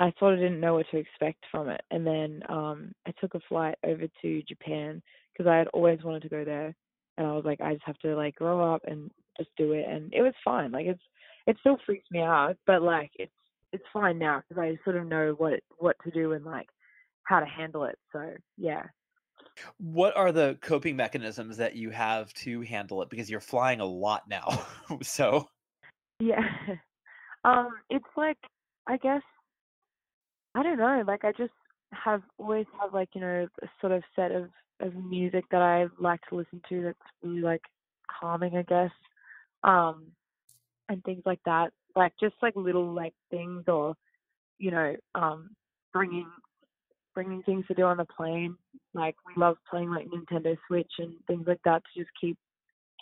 I 0.00 0.12
sort 0.18 0.32
of 0.32 0.40
didn't 0.40 0.60
know 0.60 0.74
what 0.74 0.86
to 0.90 0.96
expect 0.96 1.44
from 1.50 1.68
it. 1.68 1.82
And 1.90 2.06
then 2.06 2.42
um 2.48 2.92
I 3.06 3.12
took 3.20 3.34
a 3.34 3.40
flight 3.48 3.76
over 3.84 4.06
to 4.22 4.42
Japan 4.42 5.02
because 5.32 5.48
I 5.48 5.58
had 5.58 5.68
always 5.68 6.02
wanted 6.02 6.22
to 6.22 6.28
go 6.30 6.44
there. 6.44 6.74
And 7.18 7.26
I 7.26 7.32
was 7.32 7.44
like, 7.44 7.60
I 7.60 7.74
just 7.74 7.84
have 7.84 7.98
to 7.98 8.16
like 8.16 8.34
grow 8.36 8.74
up 8.74 8.82
and 8.86 9.10
just 9.36 9.50
do 9.58 9.72
it. 9.72 9.86
And 9.86 10.12
it 10.14 10.22
was 10.22 10.32
fine. 10.42 10.72
Like 10.72 10.86
it's 10.86 11.02
it 11.46 11.56
still 11.60 11.76
freaks 11.84 12.06
me 12.10 12.20
out, 12.20 12.56
but 12.66 12.80
like 12.80 13.10
it's 13.16 13.32
it's 13.72 13.84
fine 13.92 14.18
now 14.18 14.42
because 14.48 14.60
I 14.60 14.78
sort 14.84 14.96
of 14.96 15.06
know 15.06 15.34
what 15.36 15.60
what 15.76 15.96
to 16.04 16.10
do 16.10 16.32
and 16.32 16.46
like 16.46 16.68
how 17.24 17.38
to 17.38 17.46
handle 17.46 17.84
it. 17.84 17.98
So 18.10 18.32
yeah. 18.56 18.84
What 19.76 20.16
are 20.16 20.32
the 20.32 20.58
coping 20.62 20.96
mechanisms 20.96 21.58
that 21.58 21.76
you 21.76 21.90
have 21.90 22.32
to 22.34 22.62
handle 22.62 23.02
it 23.02 23.10
because 23.10 23.30
you're 23.30 23.40
flying 23.40 23.80
a 23.80 23.84
lot 23.84 24.22
now. 24.28 24.66
so, 25.02 25.46
Yeah. 26.20 26.48
Um, 27.42 27.70
it's 27.88 28.04
like 28.18 28.36
I 28.86 28.98
guess 28.98 29.22
I 30.54 30.62
don't 30.62 30.78
know, 30.78 31.04
like 31.06 31.24
I 31.24 31.32
just 31.32 31.52
have 31.92 32.22
always 32.38 32.66
had 32.80 32.92
like, 32.92 33.10
you 33.14 33.20
know, 33.20 33.46
a 33.62 33.66
sort 33.80 33.92
of 33.92 34.02
set 34.16 34.32
of, 34.32 34.48
of 34.80 34.94
music 34.94 35.44
that 35.50 35.62
I 35.62 35.86
like 36.00 36.20
to 36.28 36.36
listen 36.36 36.60
to 36.68 36.82
that's 36.82 36.98
really 37.22 37.40
like 37.40 37.62
calming, 38.20 38.56
I 38.56 38.62
guess. 38.62 38.90
Um 39.62 40.06
and 40.88 41.02
things 41.04 41.22
like 41.24 41.40
that. 41.44 41.72
Like 41.94 42.12
just 42.20 42.34
like 42.42 42.54
little 42.56 42.92
like 42.92 43.14
things 43.30 43.64
or, 43.68 43.94
you 44.58 44.70
know, 44.70 44.96
um 45.14 45.50
bringing 45.92 46.26
bringing 47.14 47.42
things 47.42 47.66
to 47.66 47.74
do 47.74 47.82
on 47.82 47.98
the 47.98 48.04
plane. 48.04 48.56
Like 48.94 49.16
we 49.26 49.40
love 49.40 49.56
playing 49.68 49.90
like 49.90 50.08
Nintendo 50.08 50.56
Switch 50.66 50.92
and 50.98 51.14
things 51.26 51.44
like 51.46 51.60
that 51.64 51.82
to 51.84 52.00
just 52.00 52.10
keep 52.20 52.36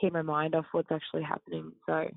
keep 0.00 0.12
my 0.12 0.22
mind 0.22 0.54
off 0.54 0.66
what's 0.72 0.92
actually 0.92 1.22
happening. 1.22 1.72
So 1.86 2.08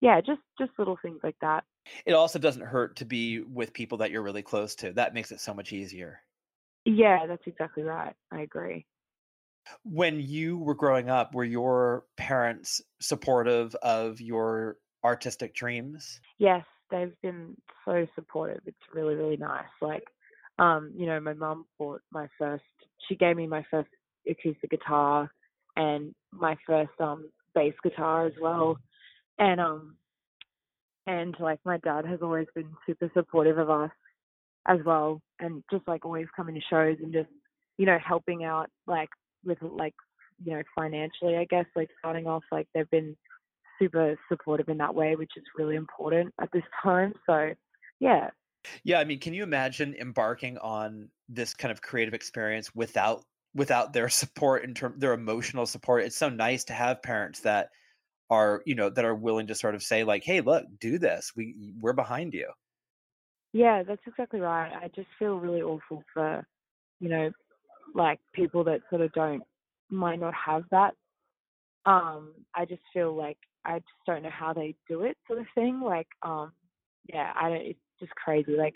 yeah, 0.00 0.20
just 0.20 0.40
just 0.58 0.72
little 0.78 0.98
things 1.02 1.20
like 1.22 1.36
that. 1.40 1.64
It 2.06 2.12
also 2.12 2.38
doesn't 2.38 2.64
hurt 2.64 2.96
to 2.96 3.04
be 3.04 3.40
with 3.40 3.72
people 3.72 3.98
that 3.98 4.10
you're 4.10 4.22
really 4.22 4.42
close 4.42 4.74
to. 4.76 4.92
That 4.92 5.14
makes 5.14 5.32
it 5.32 5.40
so 5.40 5.54
much 5.54 5.72
easier. 5.72 6.20
Yeah, 6.84 7.26
that's 7.26 7.46
exactly 7.46 7.82
right. 7.82 8.14
I 8.30 8.42
agree. 8.42 8.86
When 9.82 10.20
you 10.20 10.58
were 10.58 10.74
growing 10.74 11.08
up, 11.08 11.34
were 11.34 11.44
your 11.44 12.04
parents 12.16 12.82
supportive 13.00 13.74
of 13.76 14.20
your 14.20 14.76
artistic 15.02 15.54
dreams? 15.54 16.20
Yes, 16.38 16.64
they've 16.90 17.14
been 17.22 17.56
so 17.84 18.06
supportive. 18.14 18.60
It's 18.66 18.76
really 18.92 19.14
really 19.14 19.38
nice. 19.38 19.64
Like, 19.80 20.04
um, 20.58 20.92
you 20.94 21.06
know, 21.06 21.18
my 21.20 21.32
mum 21.32 21.66
bought 21.78 22.02
my 22.12 22.28
first. 22.38 22.64
She 23.08 23.16
gave 23.16 23.36
me 23.36 23.46
my 23.46 23.64
first 23.70 23.88
acoustic 24.28 24.70
guitar 24.70 25.30
and 25.76 26.14
my 26.30 26.56
first 26.66 26.92
um 27.00 27.30
bass 27.54 27.74
guitar 27.82 28.26
as 28.26 28.32
well, 28.40 28.76
and 29.38 29.60
um, 29.60 29.96
and 31.06 31.34
like 31.38 31.60
my 31.64 31.78
dad 31.78 32.06
has 32.06 32.20
always 32.22 32.46
been 32.54 32.70
super 32.86 33.10
supportive 33.14 33.58
of 33.58 33.70
us 33.70 33.90
as 34.66 34.78
well, 34.84 35.20
and 35.40 35.62
just 35.70 35.86
like 35.86 36.04
always 36.04 36.26
coming 36.36 36.54
to 36.54 36.60
shows 36.70 36.96
and 37.02 37.12
just 37.12 37.28
you 37.78 37.86
know 37.86 37.98
helping 38.04 38.44
out 38.44 38.70
like 38.86 39.10
with 39.44 39.58
like 39.62 39.94
you 40.44 40.54
know 40.54 40.62
financially, 40.74 41.36
I 41.36 41.44
guess 41.44 41.66
like 41.76 41.90
starting 41.98 42.26
off 42.26 42.42
like 42.50 42.66
they've 42.74 42.90
been 42.90 43.16
super 43.78 44.16
supportive 44.28 44.68
in 44.68 44.78
that 44.78 44.94
way, 44.94 45.16
which 45.16 45.32
is 45.36 45.44
really 45.56 45.76
important 45.76 46.32
at 46.40 46.50
this 46.52 46.62
time. 46.82 47.12
So, 47.26 47.50
yeah. 48.00 48.30
Yeah, 48.82 48.98
I 48.98 49.04
mean, 49.04 49.20
can 49.20 49.34
you 49.34 49.42
imagine 49.42 49.94
embarking 50.00 50.58
on 50.58 51.08
this 51.28 51.54
kind 51.54 51.70
of 51.72 51.82
creative 51.82 52.14
experience 52.14 52.74
without 52.74 53.24
without 53.54 53.92
their 53.92 54.08
support 54.08 54.64
in 54.64 54.74
term 54.74 54.94
their 54.98 55.12
emotional 55.12 55.66
support? 55.66 56.04
It's 56.04 56.16
so 56.16 56.28
nice 56.28 56.64
to 56.64 56.72
have 56.72 57.02
parents 57.02 57.40
that 57.40 57.68
are, 58.30 58.62
you 58.64 58.74
know, 58.74 58.90
that 58.90 59.04
are 59.04 59.14
willing 59.14 59.46
to 59.48 59.54
sort 59.54 59.74
of 59.74 59.82
say 59.82 60.04
like, 60.04 60.24
"Hey, 60.24 60.40
look, 60.40 60.64
do 60.80 60.98
this. 60.98 61.32
We 61.36 61.54
we're 61.80 61.92
behind 61.92 62.34
you." 62.34 62.50
Yeah, 63.52 63.82
that's 63.84 64.02
exactly 64.06 64.40
right. 64.40 64.72
I 64.72 64.88
just 64.88 65.08
feel 65.18 65.38
really 65.38 65.62
awful 65.62 66.02
for, 66.12 66.44
you 66.98 67.08
know, 67.08 67.30
like 67.94 68.18
people 68.34 68.64
that 68.64 68.80
sort 68.90 69.02
of 69.02 69.12
don't 69.12 69.42
might 69.90 70.18
not 70.18 70.34
have 70.34 70.64
that. 70.72 70.94
Um, 71.86 72.32
I 72.54 72.64
just 72.64 72.82
feel 72.92 73.14
like 73.14 73.38
I 73.64 73.78
just 73.78 74.06
don't 74.06 74.22
know 74.22 74.30
how 74.30 74.52
they 74.52 74.74
do 74.88 75.04
it, 75.04 75.16
sort 75.26 75.38
of 75.38 75.46
thing. 75.54 75.80
Like, 75.80 76.08
um, 76.22 76.52
yeah, 77.08 77.32
I 77.40 77.48
don't. 77.48 77.60
It's 77.60 77.78
just 78.00 78.12
crazy. 78.16 78.56
Like, 78.56 78.74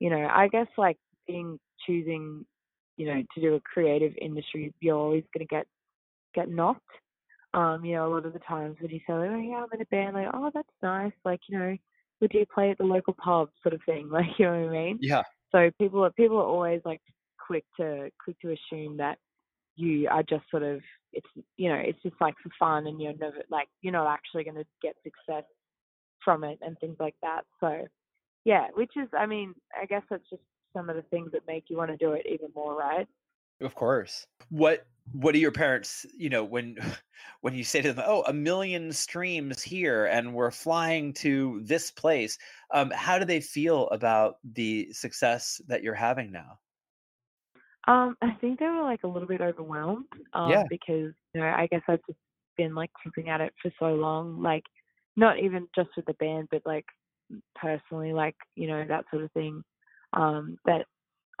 you 0.00 0.10
know, 0.10 0.26
I 0.32 0.48
guess 0.48 0.68
like 0.78 0.96
being 1.26 1.58
choosing, 1.86 2.46
you 2.96 3.06
know, 3.06 3.22
to 3.34 3.40
do 3.40 3.54
a 3.54 3.60
creative 3.60 4.12
industry, 4.20 4.72
you're 4.80 4.96
always 4.96 5.24
gonna 5.34 5.46
get 5.46 5.66
get 6.34 6.48
knocked. 6.48 6.80
Um, 7.54 7.84
you 7.84 7.94
know, 7.94 8.08
a 8.08 8.12
lot 8.12 8.26
of 8.26 8.32
the 8.32 8.40
times 8.40 8.76
when 8.80 8.90
you 8.90 9.00
say, 9.06 9.12
like, 9.12 9.30
oh 9.30 9.38
yeah, 9.38 9.62
I'm 9.62 9.68
in 9.72 9.80
a 9.80 9.84
band, 9.86 10.14
like, 10.14 10.28
oh 10.34 10.50
that's 10.52 10.68
nice, 10.82 11.12
like, 11.24 11.40
you 11.48 11.58
know, 11.58 11.76
would 12.20 12.32
you 12.34 12.44
play 12.52 12.70
at 12.70 12.78
the 12.78 12.84
local 12.84 13.14
pub, 13.14 13.48
sort 13.62 13.74
of 13.74 13.80
thing, 13.86 14.08
like, 14.12 14.26
you 14.38 14.46
know 14.46 14.60
what 14.60 14.70
I 14.70 14.72
mean? 14.72 14.98
Yeah. 15.00 15.22
So 15.52 15.70
people 15.78 16.04
are 16.04 16.10
people 16.10 16.38
are 16.38 16.44
always 16.44 16.80
like 16.84 17.00
quick 17.46 17.64
to 17.78 18.10
quick 18.22 18.36
to 18.40 18.52
assume 18.52 18.96
that 18.96 19.18
you 19.76 20.08
are 20.08 20.22
just 20.22 20.44
sort 20.50 20.62
of 20.62 20.80
it's 21.12 21.26
you 21.56 21.68
know 21.68 21.76
it's 21.76 22.00
just 22.02 22.16
like 22.20 22.34
for 22.42 22.50
fun 22.58 22.86
and 22.86 23.00
you're 23.00 23.16
never 23.16 23.42
like 23.50 23.68
you're 23.82 23.92
not 23.92 24.12
actually 24.12 24.44
going 24.44 24.56
to 24.56 24.64
get 24.82 24.94
success 25.02 25.44
from 26.24 26.44
it 26.44 26.58
and 26.62 26.78
things 26.78 26.96
like 26.98 27.14
that 27.22 27.42
so 27.60 27.82
yeah 28.44 28.66
which 28.74 28.92
is 28.96 29.08
i 29.18 29.26
mean 29.26 29.54
i 29.80 29.84
guess 29.84 30.02
that's 30.10 30.28
just 30.30 30.42
some 30.74 30.88
of 30.88 30.96
the 30.96 31.02
things 31.02 31.30
that 31.32 31.46
make 31.46 31.64
you 31.68 31.76
want 31.76 31.90
to 31.90 31.96
do 31.96 32.12
it 32.12 32.26
even 32.28 32.48
more 32.54 32.76
right 32.76 33.06
Of 33.60 33.74
course. 33.74 34.26
What 34.48 34.86
what 35.12 35.32
do 35.32 35.38
your 35.40 35.52
parents, 35.52 36.06
you 36.14 36.30
know, 36.30 36.44
when 36.44 36.76
when 37.40 37.54
you 37.54 37.64
say 37.64 37.82
to 37.82 37.92
them, 37.92 38.04
"Oh, 38.06 38.22
a 38.22 38.32
million 38.32 38.92
streams 38.92 39.60
here 39.62 40.06
and 40.06 40.34
we're 40.34 40.50
flying 40.52 41.12
to 41.14 41.60
this 41.64 41.90
place." 41.90 42.38
Um 42.70 42.90
how 42.92 43.18
do 43.18 43.24
they 43.24 43.40
feel 43.40 43.88
about 43.88 44.36
the 44.44 44.92
success 44.92 45.60
that 45.66 45.82
you're 45.82 45.94
having 45.94 46.30
now? 46.30 46.60
um 47.88 48.16
i 48.22 48.32
think 48.40 48.58
they 48.58 48.66
were 48.66 48.82
like 48.82 49.02
a 49.04 49.08
little 49.08 49.28
bit 49.28 49.40
overwhelmed 49.40 50.06
um 50.32 50.64
Yeah. 50.64 50.68
because 50.68 51.12
you 51.34 51.40
know 51.40 51.46
i 51.46 51.66
guess 51.70 51.82
i've 51.88 52.04
just 52.06 52.18
been 52.56 52.74
like 52.74 52.90
chipping 53.02 53.28
at 53.28 53.40
it 53.40 53.52
for 53.60 53.70
so 53.78 53.86
long 53.94 54.40
like 54.42 54.62
not 55.16 55.38
even 55.38 55.68
just 55.74 55.90
with 55.96 56.06
the 56.06 56.14
band 56.14 56.48
but 56.50 56.62
like 56.64 56.86
personally 57.56 58.12
like 58.12 58.36
you 58.56 58.68
know 58.68 58.84
that 58.88 59.04
sort 59.10 59.24
of 59.24 59.32
thing 59.32 59.62
um 60.14 60.58
that 60.66 60.86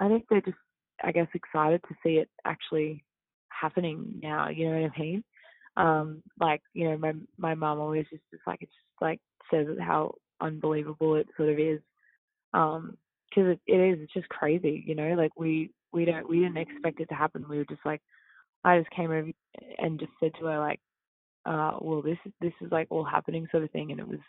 i 0.00 0.08
think 0.08 0.24
they're 0.30 0.40
just 0.40 0.56
i 1.02 1.12
guess 1.12 1.26
excited 1.34 1.80
to 1.88 1.94
see 2.02 2.16
it 2.16 2.28
actually 2.44 3.04
happening 3.48 4.20
now 4.22 4.48
you 4.48 4.68
know 4.68 4.80
what 4.80 4.92
i 4.96 5.00
mean? 5.00 5.24
Um 5.76 6.22
like 6.40 6.62
you 6.72 6.88
know 6.88 6.96
my 6.96 7.12
my 7.36 7.54
mum 7.54 7.80
always 7.80 8.06
just, 8.10 8.22
just 8.30 8.42
like 8.46 8.58
it's 8.62 8.72
just 8.72 9.02
like 9.02 9.20
says 9.50 9.66
how 9.80 10.14
unbelievable 10.40 11.16
it 11.16 11.26
sort 11.36 11.48
of 11.48 11.58
is 11.58 11.80
um 12.52 12.96
because 13.28 13.50
it, 13.52 13.60
it 13.66 13.76
is 13.76 13.98
it's 14.02 14.12
just 14.12 14.28
crazy 14.28 14.84
you 14.86 14.94
know? 14.94 15.14
Like 15.14 15.32
we 15.36 15.70
we 15.92 16.04
don't 16.04 16.28
we 16.28 16.40
didn't 16.40 16.58
expect 16.58 17.00
it 17.00 17.08
to 17.08 17.14
happen. 17.14 17.44
We 17.48 17.58
were 17.58 17.64
just 17.64 17.84
like 17.84 18.00
i 18.64 18.78
just 18.78 18.90
came 18.90 19.10
over 19.10 19.30
and 19.78 20.00
just 20.00 20.12
said 20.20 20.32
to 20.38 20.46
her 20.46 20.58
like 20.58 20.80
uh 21.44 21.72
well 21.80 22.02
this 22.02 22.18
is 22.24 22.32
this 22.40 22.52
is 22.60 22.72
like 22.72 22.86
all 22.90 23.04
happening 23.04 23.46
sort 23.50 23.62
of 23.62 23.70
thing 23.70 23.90
and 23.90 24.00
it 24.00 24.08
was 24.08 24.20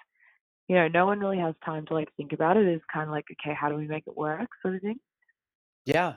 you 0.67 0.75
know 0.75 0.87
no 0.87 1.05
one 1.05 1.19
really 1.19 1.37
has 1.37 1.55
time 1.63 1.85
to 1.85 1.93
like 1.93 2.09
think 2.17 2.33
about 2.33 2.57
it. 2.57 2.67
It's 2.67 2.83
kind 2.91 3.07
of 3.07 3.11
like 3.11 3.25
okay 3.31 3.55
how 3.59 3.69
do 3.69 3.75
we 3.75 3.87
make 3.87 4.05
it 4.07 4.17
work? 4.17 4.49
sort 4.61 4.75
of 4.75 4.81
thing. 4.81 4.99
Yeah. 5.85 6.13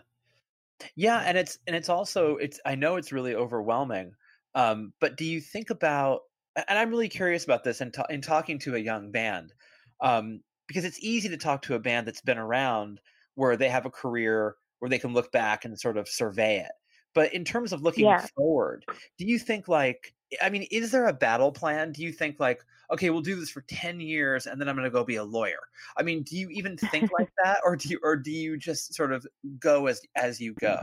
Yeah, 0.97 1.19
and 1.21 1.37
it's 1.39 1.59
and 1.67 1.75
it's 1.77 1.89
also 1.89 2.37
it's 2.37 2.61
I 2.65 2.75
know 2.75 2.97
it's 2.97 3.13
really 3.13 3.35
overwhelming. 3.35 4.13
Um, 4.55 4.93
but 5.01 5.17
do 5.17 5.25
you 5.25 5.41
think 5.41 5.71
about 5.71 6.21
and 6.57 6.79
I'm 6.79 6.91
really 6.91 7.09
curious 7.09 7.45
about 7.45 7.65
this 7.65 7.81
in, 7.81 7.93
in 8.11 8.21
talking 8.21 8.59
to 8.61 8.75
a 8.75 8.79
young 8.79 9.11
band, 9.13 9.53
um, 10.01 10.41
because 10.67 10.85
it's 10.85 10.99
easy 11.01 11.29
to 11.29 11.37
talk 11.37 11.63
to 11.63 11.75
a 11.75 11.79
band 11.81 12.07
that's 12.07 12.21
been 12.21 12.39
around 12.39 13.01
where 13.35 13.57
they 13.57 13.69
have 13.69 13.87
a 13.87 13.91
career 13.91 14.57
where 14.81 14.89
they 14.89 14.99
can 14.99 15.13
look 15.15 15.31
back 15.33 15.65
and 15.65 15.79
sort 15.79 15.97
of 15.97 16.09
survey 16.09 16.59
it. 16.61 16.73
But 17.15 17.33
in 17.35 17.45
terms 17.45 17.73
of 17.73 17.83
looking 17.83 18.05
yeah 18.05 18.27
forward, 18.37 18.87
do 19.19 19.27
you 19.27 19.39
think 19.39 19.69
like 19.69 20.15
I 20.43 20.51
mean, 20.51 20.67
is 20.71 20.91
there 20.93 21.07
a 21.07 21.13
battle 21.13 21.53
plan? 21.53 21.93
Do 21.93 22.03
you 22.03 22.13
think 22.13 22.39
like, 22.39 22.63
okay, 22.93 23.11
we'll 23.11 23.23
do 23.23 23.37
this 23.37 23.51
for 23.51 23.63
10 23.63 23.99
years 24.01 24.47
and 24.47 24.61
then 24.61 24.69
I'm 24.69 24.77
going 24.77 24.85
to 24.85 24.91
go 24.91 25.03
be 25.05 25.17
a 25.17 25.25
lawyer? 25.25 25.61
I 25.97 26.03
mean, 26.03 26.23
do 26.23 26.37
you 26.37 26.51
even 26.51 26.77
think 26.77 27.11
like 27.11 27.29
that 27.43 27.61
or 27.65 27.77
do 27.77 27.89
you 27.89 28.01
or 28.03 28.17
do 28.17 28.31
you 28.31 28.57
just 28.59 28.95
sort 28.95 29.13
of 29.13 29.27
go 29.59 29.87
as 29.87 30.03
as 30.17 30.41
you 30.41 30.55
go? 30.55 30.77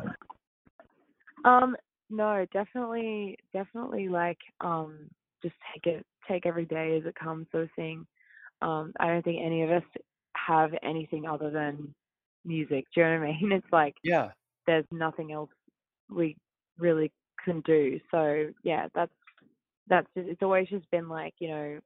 um 1.43 1.75
no 2.09 2.45
definitely 2.53 3.37
definitely 3.53 4.09
like 4.09 4.37
um 4.61 5.09
just 5.41 5.55
take 5.73 5.85
it 5.85 6.05
take 6.27 6.45
every 6.45 6.65
day 6.65 6.97
as 6.97 7.05
it 7.05 7.15
comes 7.15 7.47
sort 7.51 7.63
of 7.63 7.69
thing 7.75 8.05
um 8.61 8.93
i 8.99 9.07
don't 9.07 9.23
think 9.23 9.41
any 9.43 9.63
of 9.63 9.71
us 9.71 9.83
have 10.35 10.71
anything 10.83 11.27
other 11.27 11.49
than 11.49 11.93
music 12.43 12.85
do 12.95 13.01
you 13.01 13.07
know 13.07 13.19
what 13.19 13.27
i 13.27 13.41
mean 13.41 13.51
it's 13.51 13.65
like 13.71 13.95
Yeah. 14.03 14.31
there's 14.67 14.85
nothing 14.91 15.31
else 15.31 15.49
we 16.09 16.37
really 16.77 17.11
can 17.43 17.61
do. 17.61 17.99
So 18.11 18.47
yeah, 18.63 18.87
that's 18.93 19.11
that's 19.87 20.07
just, 20.15 20.27
it's 20.29 20.41
always 20.41 20.67
just 20.69 20.89
been 20.91 21.07
like 21.09 21.33
you 21.39 21.49
know 21.49 21.79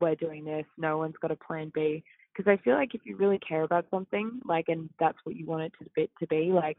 we're 0.00 0.14
doing 0.14 0.44
this. 0.44 0.66
No 0.78 0.98
one's 0.98 1.16
got 1.20 1.30
a 1.30 1.36
plan 1.36 1.70
B 1.74 2.02
because 2.34 2.50
I 2.50 2.62
feel 2.62 2.74
like 2.74 2.94
if 2.94 3.02
you 3.04 3.16
really 3.16 3.38
care 3.38 3.62
about 3.62 3.86
something 3.90 4.40
like 4.44 4.66
and 4.68 4.88
that's 4.98 5.18
what 5.24 5.36
you 5.36 5.46
want 5.46 5.62
it 5.64 5.72
to 5.78 5.90
be 5.94 6.10
to 6.20 6.26
be 6.26 6.50
like 6.52 6.78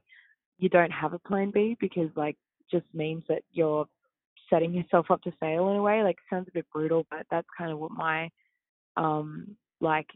you 0.58 0.70
don't 0.70 0.92
have 0.92 1.14
a 1.14 1.20
plan 1.20 1.52
B 1.52 1.78
because 1.80 2.10
like 2.16 2.38
just 2.72 2.86
means 2.94 3.24
that 3.28 3.44
you're 3.52 3.88
setting 4.50 4.74
yourself 4.74 5.08
up 5.10 5.22
to 5.24 5.32
fail 5.40 5.70
in 5.70 5.78
a 5.78 5.82
way. 5.82 6.04
Like 6.04 6.18
sounds 6.30 6.48
a 6.48 6.54
bit 6.54 6.66
brutal, 6.72 7.06
but 7.10 7.26
that's 7.32 7.48
kind 7.58 7.72
of 7.72 7.80
what 7.80 7.92
my 7.92 8.30
um 8.98 9.56
like 9.82 10.08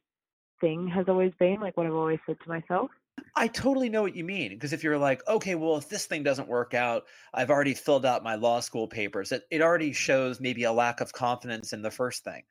thing 0.62 0.88
has 0.88 1.06
always 1.08 1.34
been 1.40 1.60
like 1.60 1.78
what 1.78 1.86
I've 1.86 1.94
always 1.94 2.20
said 2.26 2.38
to 2.44 2.50
myself. 2.50 2.90
I 3.36 3.48
totally 3.48 3.90
know 3.90 4.02
what 4.02 4.16
you 4.16 4.24
mean 4.24 4.50
because 4.50 4.74
if 4.74 4.84
you're 4.84 4.98
like, 4.98 5.28
okay, 5.28 5.56
well, 5.56 5.78
if 5.78 5.90
this 5.90 6.06
thing 6.06 6.24
doesn't 6.24 6.48
work 6.48 6.74
out, 6.74 7.06
I've 7.34 7.50
already 7.50 7.74
filled 7.74 8.06
out 8.06 8.24
my 8.24 8.36
law 8.36 8.60
school 8.60 8.88
papers. 8.88 9.32
It 9.32 9.44
it 9.52 9.62
already 9.62 9.94
shows 9.94 10.40
maybe 10.40 10.64
a 10.64 10.72
lack 10.72 11.02
of 11.02 11.14
confidence 11.14 11.74
in 11.74 11.82
the 11.82 11.92
first 11.92 12.24
thing. 12.24 12.44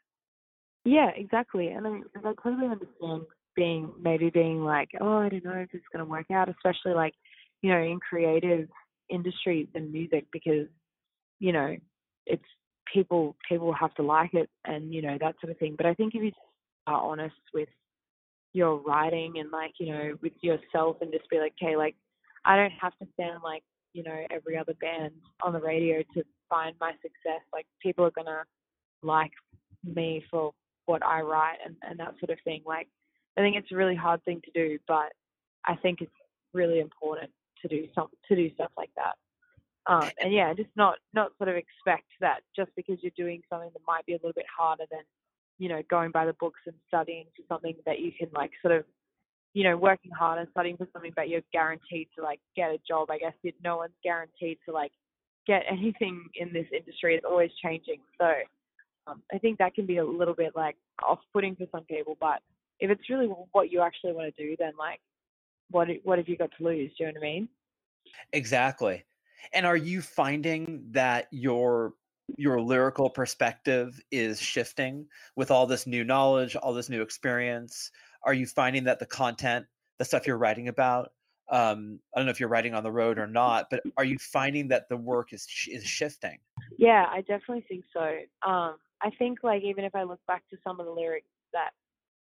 Yeah, 0.84 1.10
exactly. 1.14 1.68
And 1.68 1.86
I, 1.86 2.28
I 2.28 2.32
totally 2.42 2.68
understand 2.68 3.22
being 3.56 3.92
maybe 4.00 4.30
being 4.30 4.62
like, 4.62 4.90
oh, 5.00 5.18
I 5.18 5.28
don't 5.28 5.44
know 5.44 5.52
if 5.52 5.70
it's 5.72 5.84
going 5.92 6.04
to 6.04 6.10
work 6.10 6.30
out, 6.30 6.48
especially 6.48 6.94
like, 6.94 7.14
you 7.62 7.70
know, 7.70 7.78
in 7.78 7.98
creative 7.98 8.68
industries 9.10 9.66
and 9.74 9.92
music 9.92 10.26
because, 10.32 10.68
you 11.40 11.52
know, 11.52 11.76
it's 12.26 12.44
people 12.92 13.36
people 13.48 13.72
have 13.72 13.94
to 13.94 14.02
like 14.02 14.32
it 14.34 14.48
and 14.64 14.94
you 14.94 15.02
know 15.02 15.16
that 15.20 15.34
sort 15.40 15.50
of 15.50 15.58
thing. 15.58 15.74
But 15.76 15.86
I 15.86 15.94
think 15.94 16.14
if 16.14 16.22
you 16.22 16.32
are 16.86 17.00
honest 17.00 17.34
with 17.52 17.68
your 18.56 18.76
writing 18.78 19.34
and 19.36 19.50
like 19.50 19.72
you 19.78 19.92
know 19.92 20.14
with 20.22 20.32
yourself 20.40 20.96
and 21.02 21.12
just 21.12 21.28
be 21.28 21.38
like, 21.38 21.52
okay, 21.62 21.76
like 21.76 21.94
I 22.44 22.56
don't 22.56 22.72
have 22.80 22.96
to 22.98 23.06
sound 23.20 23.42
like 23.44 23.62
you 23.92 24.02
know 24.02 24.24
every 24.30 24.56
other 24.56 24.74
band 24.80 25.12
on 25.44 25.52
the 25.52 25.60
radio 25.60 26.02
to 26.14 26.24
find 26.48 26.74
my 26.80 26.92
success. 27.02 27.42
Like 27.52 27.66
people 27.82 28.04
are 28.06 28.12
gonna 28.12 28.44
like 29.02 29.32
me 29.84 30.24
for 30.30 30.52
what 30.86 31.04
I 31.04 31.20
write 31.20 31.58
and, 31.64 31.76
and 31.82 32.00
that 32.00 32.14
sort 32.18 32.30
of 32.30 32.38
thing. 32.44 32.62
Like 32.64 32.88
I 33.36 33.42
think 33.42 33.56
it's 33.56 33.70
a 33.72 33.76
really 33.76 33.94
hard 33.94 34.24
thing 34.24 34.40
to 34.44 34.50
do, 34.52 34.78
but 34.88 35.12
I 35.66 35.76
think 35.76 36.00
it's 36.00 36.10
really 36.54 36.80
important 36.80 37.30
to 37.60 37.68
do 37.68 37.86
some 37.94 38.08
to 38.28 38.36
do 38.36 38.52
stuff 38.54 38.70
like 38.78 38.90
that. 38.96 39.16
Um, 39.88 40.10
and 40.18 40.32
yeah, 40.32 40.54
just 40.54 40.70
not 40.76 40.96
not 41.12 41.32
sort 41.36 41.50
of 41.50 41.56
expect 41.56 42.08
that 42.20 42.40
just 42.56 42.70
because 42.74 42.98
you're 43.02 43.12
doing 43.16 43.42
something 43.50 43.70
that 43.72 43.82
might 43.86 44.06
be 44.06 44.14
a 44.14 44.16
little 44.16 44.32
bit 44.34 44.46
harder 44.56 44.84
than 44.90 45.02
you 45.58 45.68
know 45.68 45.82
going 45.88 46.10
by 46.10 46.26
the 46.26 46.34
books 46.34 46.60
and 46.66 46.74
studying 46.88 47.26
for 47.36 47.42
something 47.48 47.74
that 47.86 48.00
you 48.00 48.12
can 48.18 48.28
like 48.34 48.50
sort 48.62 48.74
of 48.76 48.84
you 49.54 49.64
know 49.64 49.76
working 49.76 50.10
hard 50.10 50.38
and 50.38 50.48
studying 50.50 50.76
for 50.76 50.86
something 50.92 51.12
that 51.16 51.28
you're 51.28 51.42
guaranteed 51.52 52.08
to 52.16 52.22
like 52.22 52.40
get 52.54 52.70
a 52.70 52.78
job. 52.86 53.10
I 53.10 53.18
guess 53.18 53.34
no 53.64 53.78
one's 53.78 53.94
guaranteed 54.02 54.58
to 54.66 54.74
like 54.74 54.92
get 55.46 55.62
anything 55.70 56.28
in 56.34 56.52
this 56.52 56.66
industry. 56.76 57.14
It's 57.14 57.26
always 57.28 57.50
changing. 57.62 58.00
So 58.18 58.30
um, 59.06 59.22
I 59.32 59.38
think 59.38 59.58
that 59.58 59.74
can 59.74 59.86
be 59.86 59.98
a 59.98 60.04
little 60.04 60.34
bit 60.34 60.52
like 60.56 60.76
off-putting 61.06 61.56
for 61.56 61.66
some 61.70 61.84
people, 61.84 62.16
but 62.20 62.40
if 62.80 62.90
it's 62.90 63.08
really 63.08 63.26
what 63.52 63.70
you 63.70 63.80
actually 63.80 64.12
want 64.12 64.34
to 64.34 64.42
do, 64.42 64.56
then 64.58 64.72
like, 64.78 65.00
what 65.70 65.88
what 66.04 66.18
have 66.18 66.28
you 66.28 66.36
got 66.36 66.50
to 66.58 66.64
lose? 66.64 66.90
Do 66.96 67.04
you 67.04 67.06
know 67.06 67.20
what 67.20 67.26
I 67.26 67.30
mean? 67.30 67.48
Exactly. 68.32 69.04
And 69.52 69.66
are 69.66 69.76
you 69.76 70.02
finding 70.02 70.84
that 70.90 71.28
your 71.30 71.94
your 72.36 72.60
lyrical 72.60 73.08
perspective 73.08 74.00
is 74.10 74.40
shifting 74.40 75.06
with 75.36 75.50
all 75.50 75.66
this 75.66 75.86
new 75.86 76.04
knowledge, 76.04 76.56
all 76.56 76.72
this 76.72 76.88
new 76.88 77.02
experience? 77.02 77.90
Are 78.24 78.34
you 78.34 78.46
finding 78.46 78.84
that 78.84 78.98
the 78.98 79.06
content, 79.06 79.66
the 79.98 80.04
stuff 80.04 80.26
you're 80.26 80.38
writing 80.38 80.68
about, 80.68 81.10
um, 81.48 82.00
I 82.14 82.18
don't 82.18 82.26
know 82.26 82.32
if 82.32 82.40
you're 82.40 82.48
writing 82.48 82.74
on 82.74 82.82
the 82.82 82.90
road 82.90 83.18
or 83.18 83.26
not, 83.26 83.68
but 83.70 83.80
are 83.96 84.04
you 84.04 84.18
finding 84.18 84.68
that 84.68 84.88
the 84.88 84.96
work 84.96 85.32
is 85.32 85.46
is 85.70 85.84
shifting? 85.84 86.38
Yeah, 86.76 87.06
I 87.08 87.20
definitely 87.20 87.64
think 87.68 87.84
so. 87.92 88.02
Um, 88.48 88.76
I 89.00 89.10
think 89.18 89.38
like 89.42 89.62
even 89.62 89.84
if 89.84 89.94
I 89.94 90.02
look 90.02 90.20
back 90.26 90.42
to 90.50 90.56
some 90.64 90.80
of 90.80 90.86
the 90.86 90.92
lyrics 90.92 91.28
that 91.52 91.70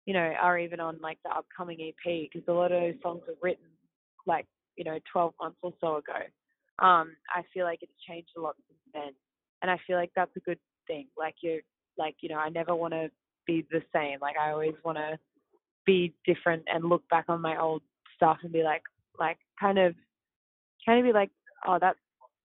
you 0.05 0.13
know 0.13 0.33
are 0.41 0.57
even 0.57 0.79
on 0.79 0.97
like 1.01 1.19
the 1.23 1.29
upcoming 1.29 1.79
EP, 1.81 2.29
because 2.31 2.47
a 2.47 2.51
lot 2.51 2.71
of 2.71 2.81
those 2.81 3.01
songs 3.03 3.21
were 3.27 3.35
written 3.41 3.65
like 4.25 4.47
you 4.75 4.83
know 4.83 4.97
12 5.11 5.33
months 5.39 5.57
or 5.61 5.73
so 5.79 5.97
ago. 5.97 6.17
Um, 6.79 7.15
I 7.29 7.43
feel 7.53 7.65
like 7.65 7.79
it's 7.83 7.91
changed 8.07 8.31
a 8.37 8.41
lot 8.41 8.55
since 8.67 8.79
then, 8.91 9.13
and 9.61 9.71
I 9.71 9.77
feel 9.85 9.97
like 9.97 10.11
that's 10.15 10.35
a 10.35 10.41
good 10.41 10.59
thing. 10.87 11.07
Like 11.17 11.35
you're 11.41 11.61
like 11.97 12.15
you 12.21 12.29
know 12.29 12.37
I 12.37 12.49
never 12.49 12.75
want 12.75 12.93
to 12.93 13.09
be 13.45 13.65
the 13.71 13.81
same. 13.93 14.19
Like 14.21 14.35
I 14.37 14.51
always 14.51 14.75
want 14.83 14.97
to 14.97 15.17
be 15.85 16.13
different 16.25 16.63
and 16.67 16.85
look 16.85 17.07
back 17.09 17.25
on 17.27 17.41
my 17.41 17.59
old 17.59 17.81
stuff 18.15 18.37
and 18.43 18.51
be 18.51 18.63
like 18.63 18.83
like 19.19 19.37
kind 19.59 19.79
of 19.79 19.95
kind 20.85 20.99
of 20.99 21.05
be 21.05 21.13
like 21.13 21.31
oh 21.67 21.77
that's 21.79 21.99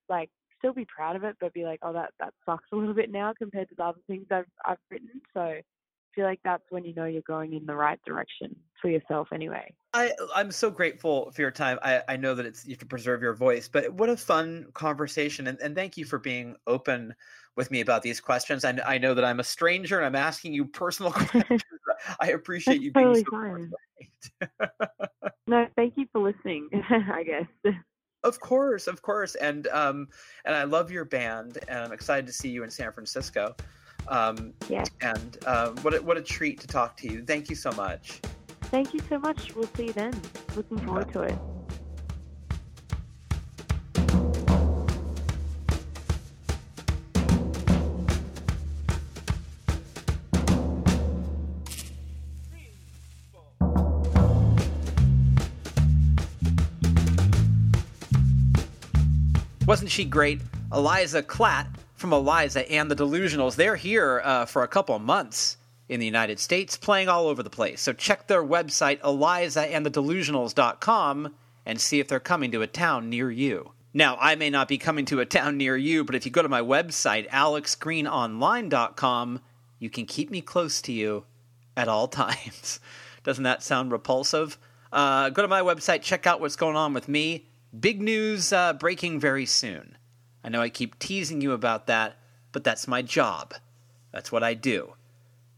like 0.09 0.31
still 0.59 0.73
be 0.73 0.87
proud 0.87 1.17
of 1.17 1.25
it 1.25 1.37
but 1.41 1.53
be 1.53 1.65
like 1.65 1.81
oh 1.83 1.93
that 1.93 2.11
that 2.19 2.33
sucks 2.45 2.65
a 2.73 2.77
little 2.77 2.95
bit 2.95 3.11
now 3.11 3.33
compared 3.37 3.69
to 3.69 3.75
the 3.77 3.85
other 3.85 3.99
things 4.07 4.27
I've 4.31 4.47
I've 4.65 4.79
written 4.91 5.21
so 5.35 5.41
I 5.41 5.63
feel 6.15 6.25
like 6.25 6.41
that's 6.45 6.65
when 6.71 6.85
you 6.85 6.95
know 6.95 7.05
you're 7.05 7.23
going 7.27 7.53
in 7.53 7.67
the 7.67 7.75
right 7.75 8.01
direction 8.07 8.57
for 8.81 8.89
yourself 8.89 9.29
anyway. 9.35 9.73
I 9.97 10.13
I'm 10.35 10.51
so 10.51 10.71
grateful 10.71 11.31
for 11.33 11.41
your 11.41 11.51
time. 11.51 11.79
I, 11.83 12.03
I 12.07 12.17
know 12.19 12.35
that 12.35 12.45
it's 12.45 12.67
you 12.67 12.73
have 12.73 12.79
to 12.81 12.87
preserve 12.87 13.23
your 13.23 13.33
voice, 13.33 13.67
but 13.67 13.91
what 13.95 14.11
a 14.11 14.17
fun 14.17 14.67
conversation 14.75 15.47
and, 15.47 15.59
and 15.61 15.75
thank 15.75 15.97
you 15.97 16.05
for 16.05 16.19
being 16.19 16.55
open 16.67 17.15
with 17.57 17.71
me 17.71 17.81
about 17.81 18.03
these 18.03 18.21
questions. 18.21 18.67
I, 18.67 18.79
I 18.85 18.99
know 18.99 19.15
that 19.15 19.25
I'm 19.25 19.41
a 19.41 19.45
stranger 19.45 19.97
and 19.97 20.05
I'm 20.05 20.15
asking 20.15 20.53
you 20.53 20.67
personal 20.67 21.13
questions. 21.13 21.63
I 22.21 22.33
appreciate 22.33 22.83
you 22.83 22.93
being 22.93 23.07
totally 23.07 23.25
so 23.25 24.51
fine. 24.51 24.69
No, 25.49 25.65
thank 25.77 25.97
you 25.97 26.09
for 26.13 26.21
listening, 26.21 26.69
I 26.91 27.23
guess. 27.23 27.75
Of 28.25 28.41
course, 28.41 28.89
of 28.89 29.01
course, 29.01 29.37
and 29.37 29.69
um, 29.69 30.09
and 30.45 30.57
I 30.57 30.65
love 30.65 30.91
your 30.91 31.05
band, 31.05 31.59
and 31.69 31.79
I'm 31.79 31.93
excited 31.93 32.27
to 32.27 32.33
see 32.33 32.49
you 32.49 32.65
in 32.65 32.71
San 32.71 32.93
Francisco. 32.93 33.55
Um, 34.09 34.53
Yeah. 34.69 34.83
and 35.03 35.39
um, 35.47 35.77
what 35.83 35.95
a, 35.95 36.03
what 36.03 36.17
a 36.17 36.23
treat 36.23 36.59
to 36.63 36.67
talk 36.67 36.97
to 36.97 37.09
you. 37.09 37.25
Thank 37.25 37.49
you 37.49 37.55
so 37.55 37.71
much. 37.73 38.21
Thank 38.71 38.93
you 38.93 39.01
so 39.09 39.19
much. 39.19 39.55
We'll 39.55 39.69
see 39.77 39.87
you 39.87 39.93
then. 39.93 40.13
Looking 40.57 40.79
forward 40.79 41.13
to 41.13 41.23
it. 41.23 41.39
Wasn't 59.67 59.91
she 59.91 60.05
great? 60.05 60.41
Eliza 60.73 61.23
Klatt 61.23 61.67
from 61.95 62.13
Eliza 62.13 62.71
and 62.71 62.91
the 62.91 62.95
Delusionals. 62.95 63.57
They're 63.57 63.77
here 63.77 64.21
uh, 64.25 64.47
for 64.47 64.63
a 64.63 64.69
couple 64.69 64.97
months 64.99 65.57
in 65.89 66.01
the 66.01 66.07
United 66.07 66.41
States, 66.41 66.77
playing 66.77 67.09
all 67.09 67.29
over 67.29 67.43
the 67.43 67.49
place. 67.51 67.81
So 67.81 67.93
check 67.93 68.27
their 68.27 68.43
website, 68.43 68.99
elizaandthedelusionals.com, 69.01 71.35
and 71.65 71.81
see 71.81 72.01
if 72.01 72.09
they're 72.09 72.21
coming 72.21 72.51
to 72.53 72.61
a 72.63 72.67
town 72.67 73.09
near 73.09 73.31
you. 73.31 73.71
Now, 73.95 74.19
I 74.21 74.35
may 74.35 74.51
not 74.51 74.69
be 74.69 74.77
coming 74.79 75.05
to 75.07 75.21
a 75.21 75.27
town 75.27 75.57
near 75.57 75.77
you, 75.77 76.05
but 76.05 76.15
if 76.15 76.25
you 76.27 76.33
go 76.33 76.43
to 76.43 76.49
my 76.49 76.61
website, 76.61 77.29
alexgreenonline.com, 77.31 79.41
you 79.79 79.89
can 79.89 80.07
keep 80.07 80.31
me 80.31 80.43
close 80.43 80.83
to 80.83 80.93
you 80.93 81.25
at 81.77 81.89
all 81.89 82.09
times. 82.09 82.81
Doesn't 83.25 83.45
that 83.45 83.63
sound 83.63 83.93
repulsive? 83.93 84.59
Uh, 84.93 85.31
go 85.31 85.41
to 85.43 85.49
my 85.49 85.63
website, 85.63 86.03
check 86.03 86.27
out 86.27 86.41
what's 86.41 86.57
going 86.57 86.77
on 86.77 86.93
with 86.93 87.09
me. 87.09 87.47
Big 87.79 88.03
news 88.03 88.53
uh, 88.53 88.75
breaking 88.75 89.19
very 89.19 89.47
soon. 89.47 89.97
I 90.45 90.49
know 90.49 90.61
I 90.61 90.69
keep 90.69 90.99
teasing 90.99 91.41
you 91.41 91.53
about 91.53 91.89
that, 91.89 92.17
but 92.53 92.63
that's 92.65 92.87
my 92.87 93.03
job. 93.03 93.55
That's 94.13 94.31
what 94.31 94.43
I 94.43 94.55
do. 94.55 94.93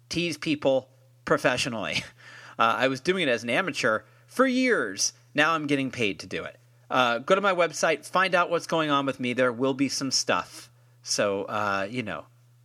Tease 0.09 0.37
people 0.37 0.89
professionally. 1.25 2.03
Uh, 2.61 2.75
I 2.77 2.89
was 2.89 3.01
doing 3.01 3.23
it 3.23 3.29
as 3.29 3.45
an 3.45 3.51
amateur 3.51 4.01
for 4.27 4.45
years. 4.45 5.13
Now 5.33 5.53
I'm 5.53 5.69
getting 5.69 5.93
paid 5.93 6.19
to 6.19 6.27
do 6.27 6.43
it. 6.43 6.59
Uh, 6.91 7.19
go 7.19 7.37
to 7.37 7.41
my 7.41 7.55
website, 7.55 8.05
find 8.05 8.35
out 8.35 8.51
what's 8.51 8.67
going 8.67 8.91
on 8.91 9.07
with 9.07 9.21
me. 9.21 9.33
There 9.33 9.53
will 9.53 9.75
be 9.75 9.89
some 9.89 10.11
stuff. 10.11 10.69
So, 11.05 11.45
uh, 11.45 11.87
you 11.89 12.03
know, 12.03 12.25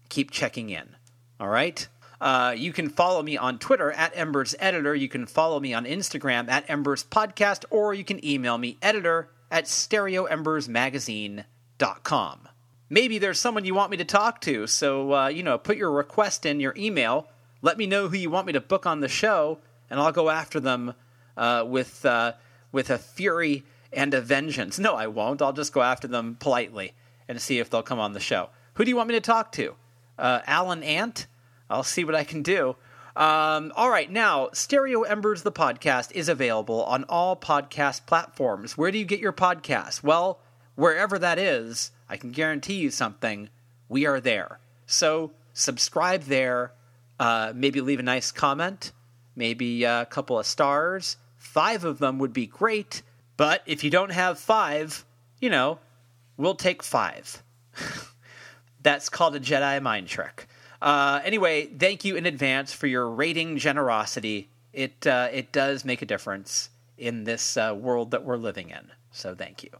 keep 0.10 0.32
checking 0.32 0.72
in. 0.72 0.96
All 1.40 1.50
right? 1.50 1.88
Uh, 2.20 2.56
you 2.58 2.74
can 2.74 2.90
follow 2.90 3.22
me 3.22 3.38
on 3.38 3.60
Twitter 3.60 3.92
at 3.92 4.16
Embers 4.16 4.56
Editor. 4.60 4.96
You 4.96 5.10
can 5.10 5.26
follow 5.26 5.60
me 5.60 5.74
on 5.74 5.84
Instagram 5.86 6.48
at 6.50 6.70
Embers 6.70 7.04
Podcast, 7.04 7.66
or 7.70 7.94
you 7.94 8.06
can 8.06 8.26
email 8.26 8.58
me 8.58 8.78
editor 8.82 9.30
at 9.52 9.66
stereoembersmagazine.com. 9.66 12.48
Maybe 12.94 13.18
there's 13.18 13.40
someone 13.40 13.66
you 13.66 13.74
want 13.74 13.90
me 13.90 13.98
to 13.98 14.06
talk 14.06 14.40
to, 14.42 14.68
so, 14.68 15.16
uh, 15.16 15.28
you 15.28 15.42
know, 15.42 15.58
put 15.58 15.78
your 15.78 15.90
request 15.90 16.46
in 16.46 16.60
your 16.60 16.76
email. 16.78 17.28
Let 17.64 17.76
me 17.76 17.88
know 17.88 18.08
who 18.08 18.16
you 18.16 18.30
want 18.30 18.46
me 18.46 18.54
to 18.54 18.62
book 18.62 18.86
on 18.86 19.00
the 19.00 19.08
show, 19.08 19.58
and 19.90 20.00
I'll 20.00 20.12
go 20.12 20.30
after 20.30 20.60
them 20.60 20.94
uh, 21.36 21.66
with, 21.68 22.06
uh, 22.06 22.34
with 22.72 22.92
a 22.92 23.00
fury 23.00 23.64
and 23.92 24.14
a 24.14 24.22
vengeance. 24.22 24.78
No, 24.78 24.94
I 24.94 25.08
won't. 25.08 25.42
I'll 25.42 25.54
just 25.54 25.74
go 25.74 25.82
after 25.82 26.08
them 26.08 26.38
politely 26.40 26.94
and 27.28 27.42
see 27.42 27.58
if 27.58 27.72
they'll 27.72 27.82
come 27.82 27.98
on 27.98 28.14
the 28.14 28.20
show. 28.20 28.50
Who 28.76 28.86
do 28.86 28.92
you 28.92 28.96
want 28.96 29.10
me 29.10 29.16
to 29.16 29.22
talk 29.22 29.52
to? 29.54 29.74
Uh, 30.20 30.42
Adam 30.46 30.84
Ant? 30.84 31.26
I'll 31.72 31.82
see 31.82 32.04
what 32.04 32.14
I 32.14 32.24
can 32.24 32.44
do. 32.44 32.76
Um, 33.16 33.74
all 33.76 33.90
right, 33.90 34.12
now, 34.12 34.50
Stereo 34.54 35.02
Embers, 35.02 35.42
the 35.42 35.52
podcast, 35.52 36.12
is 36.12 36.30
available 36.30 36.84
on 36.84 37.06
all 37.10 37.36
podcast 37.36 38.06
platforms. 38.06 38.78
Where 38.78 38.92
do 38.92 39.00
you 39.00 39.06
get 39.06 39.20
your 39.20 39.34
podcast? 39.34 40.04
Well, 40.04 40.38
wherever 40.76 41.18
that 41.18 41.40
is, 41.40 41.90
I 42.14 42.18
can 42.18 42.30
guarantee 42.30 42.76
you 42.76 42.92
something. 42.92 43.50
We 43.90 44.06
are 44.06 44.20
there. 44.20 44.60
So 44.86 45.32
subscribe 45.54 46.22
there. 46.26 46.72
Uh, 47.20 47.54
maybe 47.56 47.82
leave 47.82 48.00
a 48.00 48.04
nice 48.04 48.32
comment. 48.32 48.92
Maybe 49.36 49.84
a 49.84 50.06
couple 50.06 50.38
of 50.38 50.46
stars. 50.46 51.18
Five 51.38 51.84
of 51.84 51.98
them 51.98 52.20
would 52.20 52.32
be 52.32 52.46
great. 52.46 53.02
But 53.36 53.64
if 53.66 53.84
you 53.84 53.90
don't 53.90 54.12
have 54.12 54.38
five, 54.38 55.04
you 55.42 55.50
know, 55.50 55.80
we'll 56.38 56.54
take 56.54 56.84
five. 56.84 57.42
That's 58.84 59.10
called 59.10 59.36
a 59.36 59.40
Jedi 59.40 59.82
mind 59.82 60.08
trick. 60.08 60.46
Uh, 60.84 61.20
anyway, 61.24 61.66
thank 61.66 62.06
you 62.06 62.16
in 62.16 62.28
advance 62.28 62.74
for 62.74 62.86
your 62.86 63.10
rating 63.10 63.58
generosity. 63.58 64.50
It 64.72 65.08
uh, 65.08 65.30
it 65.32 65.52
does 65.52 65.84
make 65.84 66.04
a 66.04 66.06
difference 66.06 66.70
in 66.96 67.24
this 67.24 67.58
uh, 67.58 67.76
world 67.76 68.12
that 68.12 68.24
we're 68.24 68.38
living 68.38 68.70
in. 68.70 68.92
So 69.12 69.34
thank 69.34 69.64
you. 69.64 69.72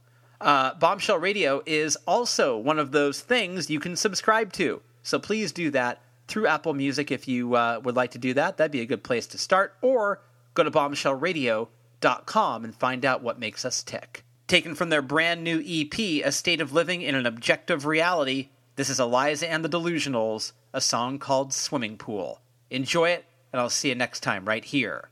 Uh, 0.44 0.74
Bombshell 0.74 1.16
Radio 1.18 1.62
is 1.64 1.96
also 2.06 2.58
one 2.58 2.78
of 2.78 2.92
those 2.92 3.20
things 3.20 3.70
you 3.70 3.80
can 3.80 3.96
subscribe 3.96 4.52
to. 4.52 4.82
So 5.02 5.18
please 5.18 5.52
do 5.52 5.70
that 5.70 6.02
through 6.28 6.46
Apple 6.46 6.74
Music 6.74 7.10
if 7.10 7.26
you 7.26 7.54
uh, 7.54 7.80
would 7.82 7.96
like 7.96 8.10
to 8.10 8.18
do 8.18 8.34
that. 8.34 8.58
That'd 8.58 8.70
be 8.70 8.82
a 8.82 8.86
good 8.86 9.02
place 9.02 9.26
to 9.28 9.38
start. 9.38 9.74
Or 9.80 10.20
go 10.52 10.62
to 10.62 10.70
bombshellradio.com 10.70 12.64
and 12.64 12.74
find 12.74 13.06
out 13.06 13.22
what 13.22 13.38
makes 13.38 13.64
us 13.64 13.82
tick. 13.82 14.22
Taken 14.46 14.74
from 14.74 14.90
their 14.90 15.00
brand 15.00 15.42
new 15.42 15.62
EP, 15.66 15.98
A 15.98 16.30
State 16.30 16.60
of 16.60 16.74
Living 16.74 17.00
in 17.00 17.14
an 17.14 17.24
Objective 17.24 17.86
Reality, 17.86 18.50
this 18.76 18.90
is 18.90 19.00
Eliza 19.00 19.50
and 19.50 19.64
the 19.64 19.68
Delusionals, 19.68 20.52
a 20.74 20.80
song 20.82 21.18
called 21.18 21.54
Swimming 21.54 21.96
Pool. 21.96 22.42
Enjoy 22.68 23.08
it, 23.08 23.24
and 23.50 23.60
I'll 23.60 23.70
see 23.70 23.88
you 23.88 23.94
next 23.94 24.20
time 24.20 24.44
right 24.44 24.64
here 24.64 25.08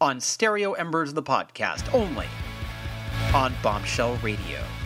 on 0.00 0.18
Stereo 0.20 0.72
Embers, 0.72 1.12
the 1.12 1.22
podcast, 1.22 1.92
only 1.94 2.26
on 3.34 3.54
Bombshell 3.62 4.16
Radio. 4.16 4.81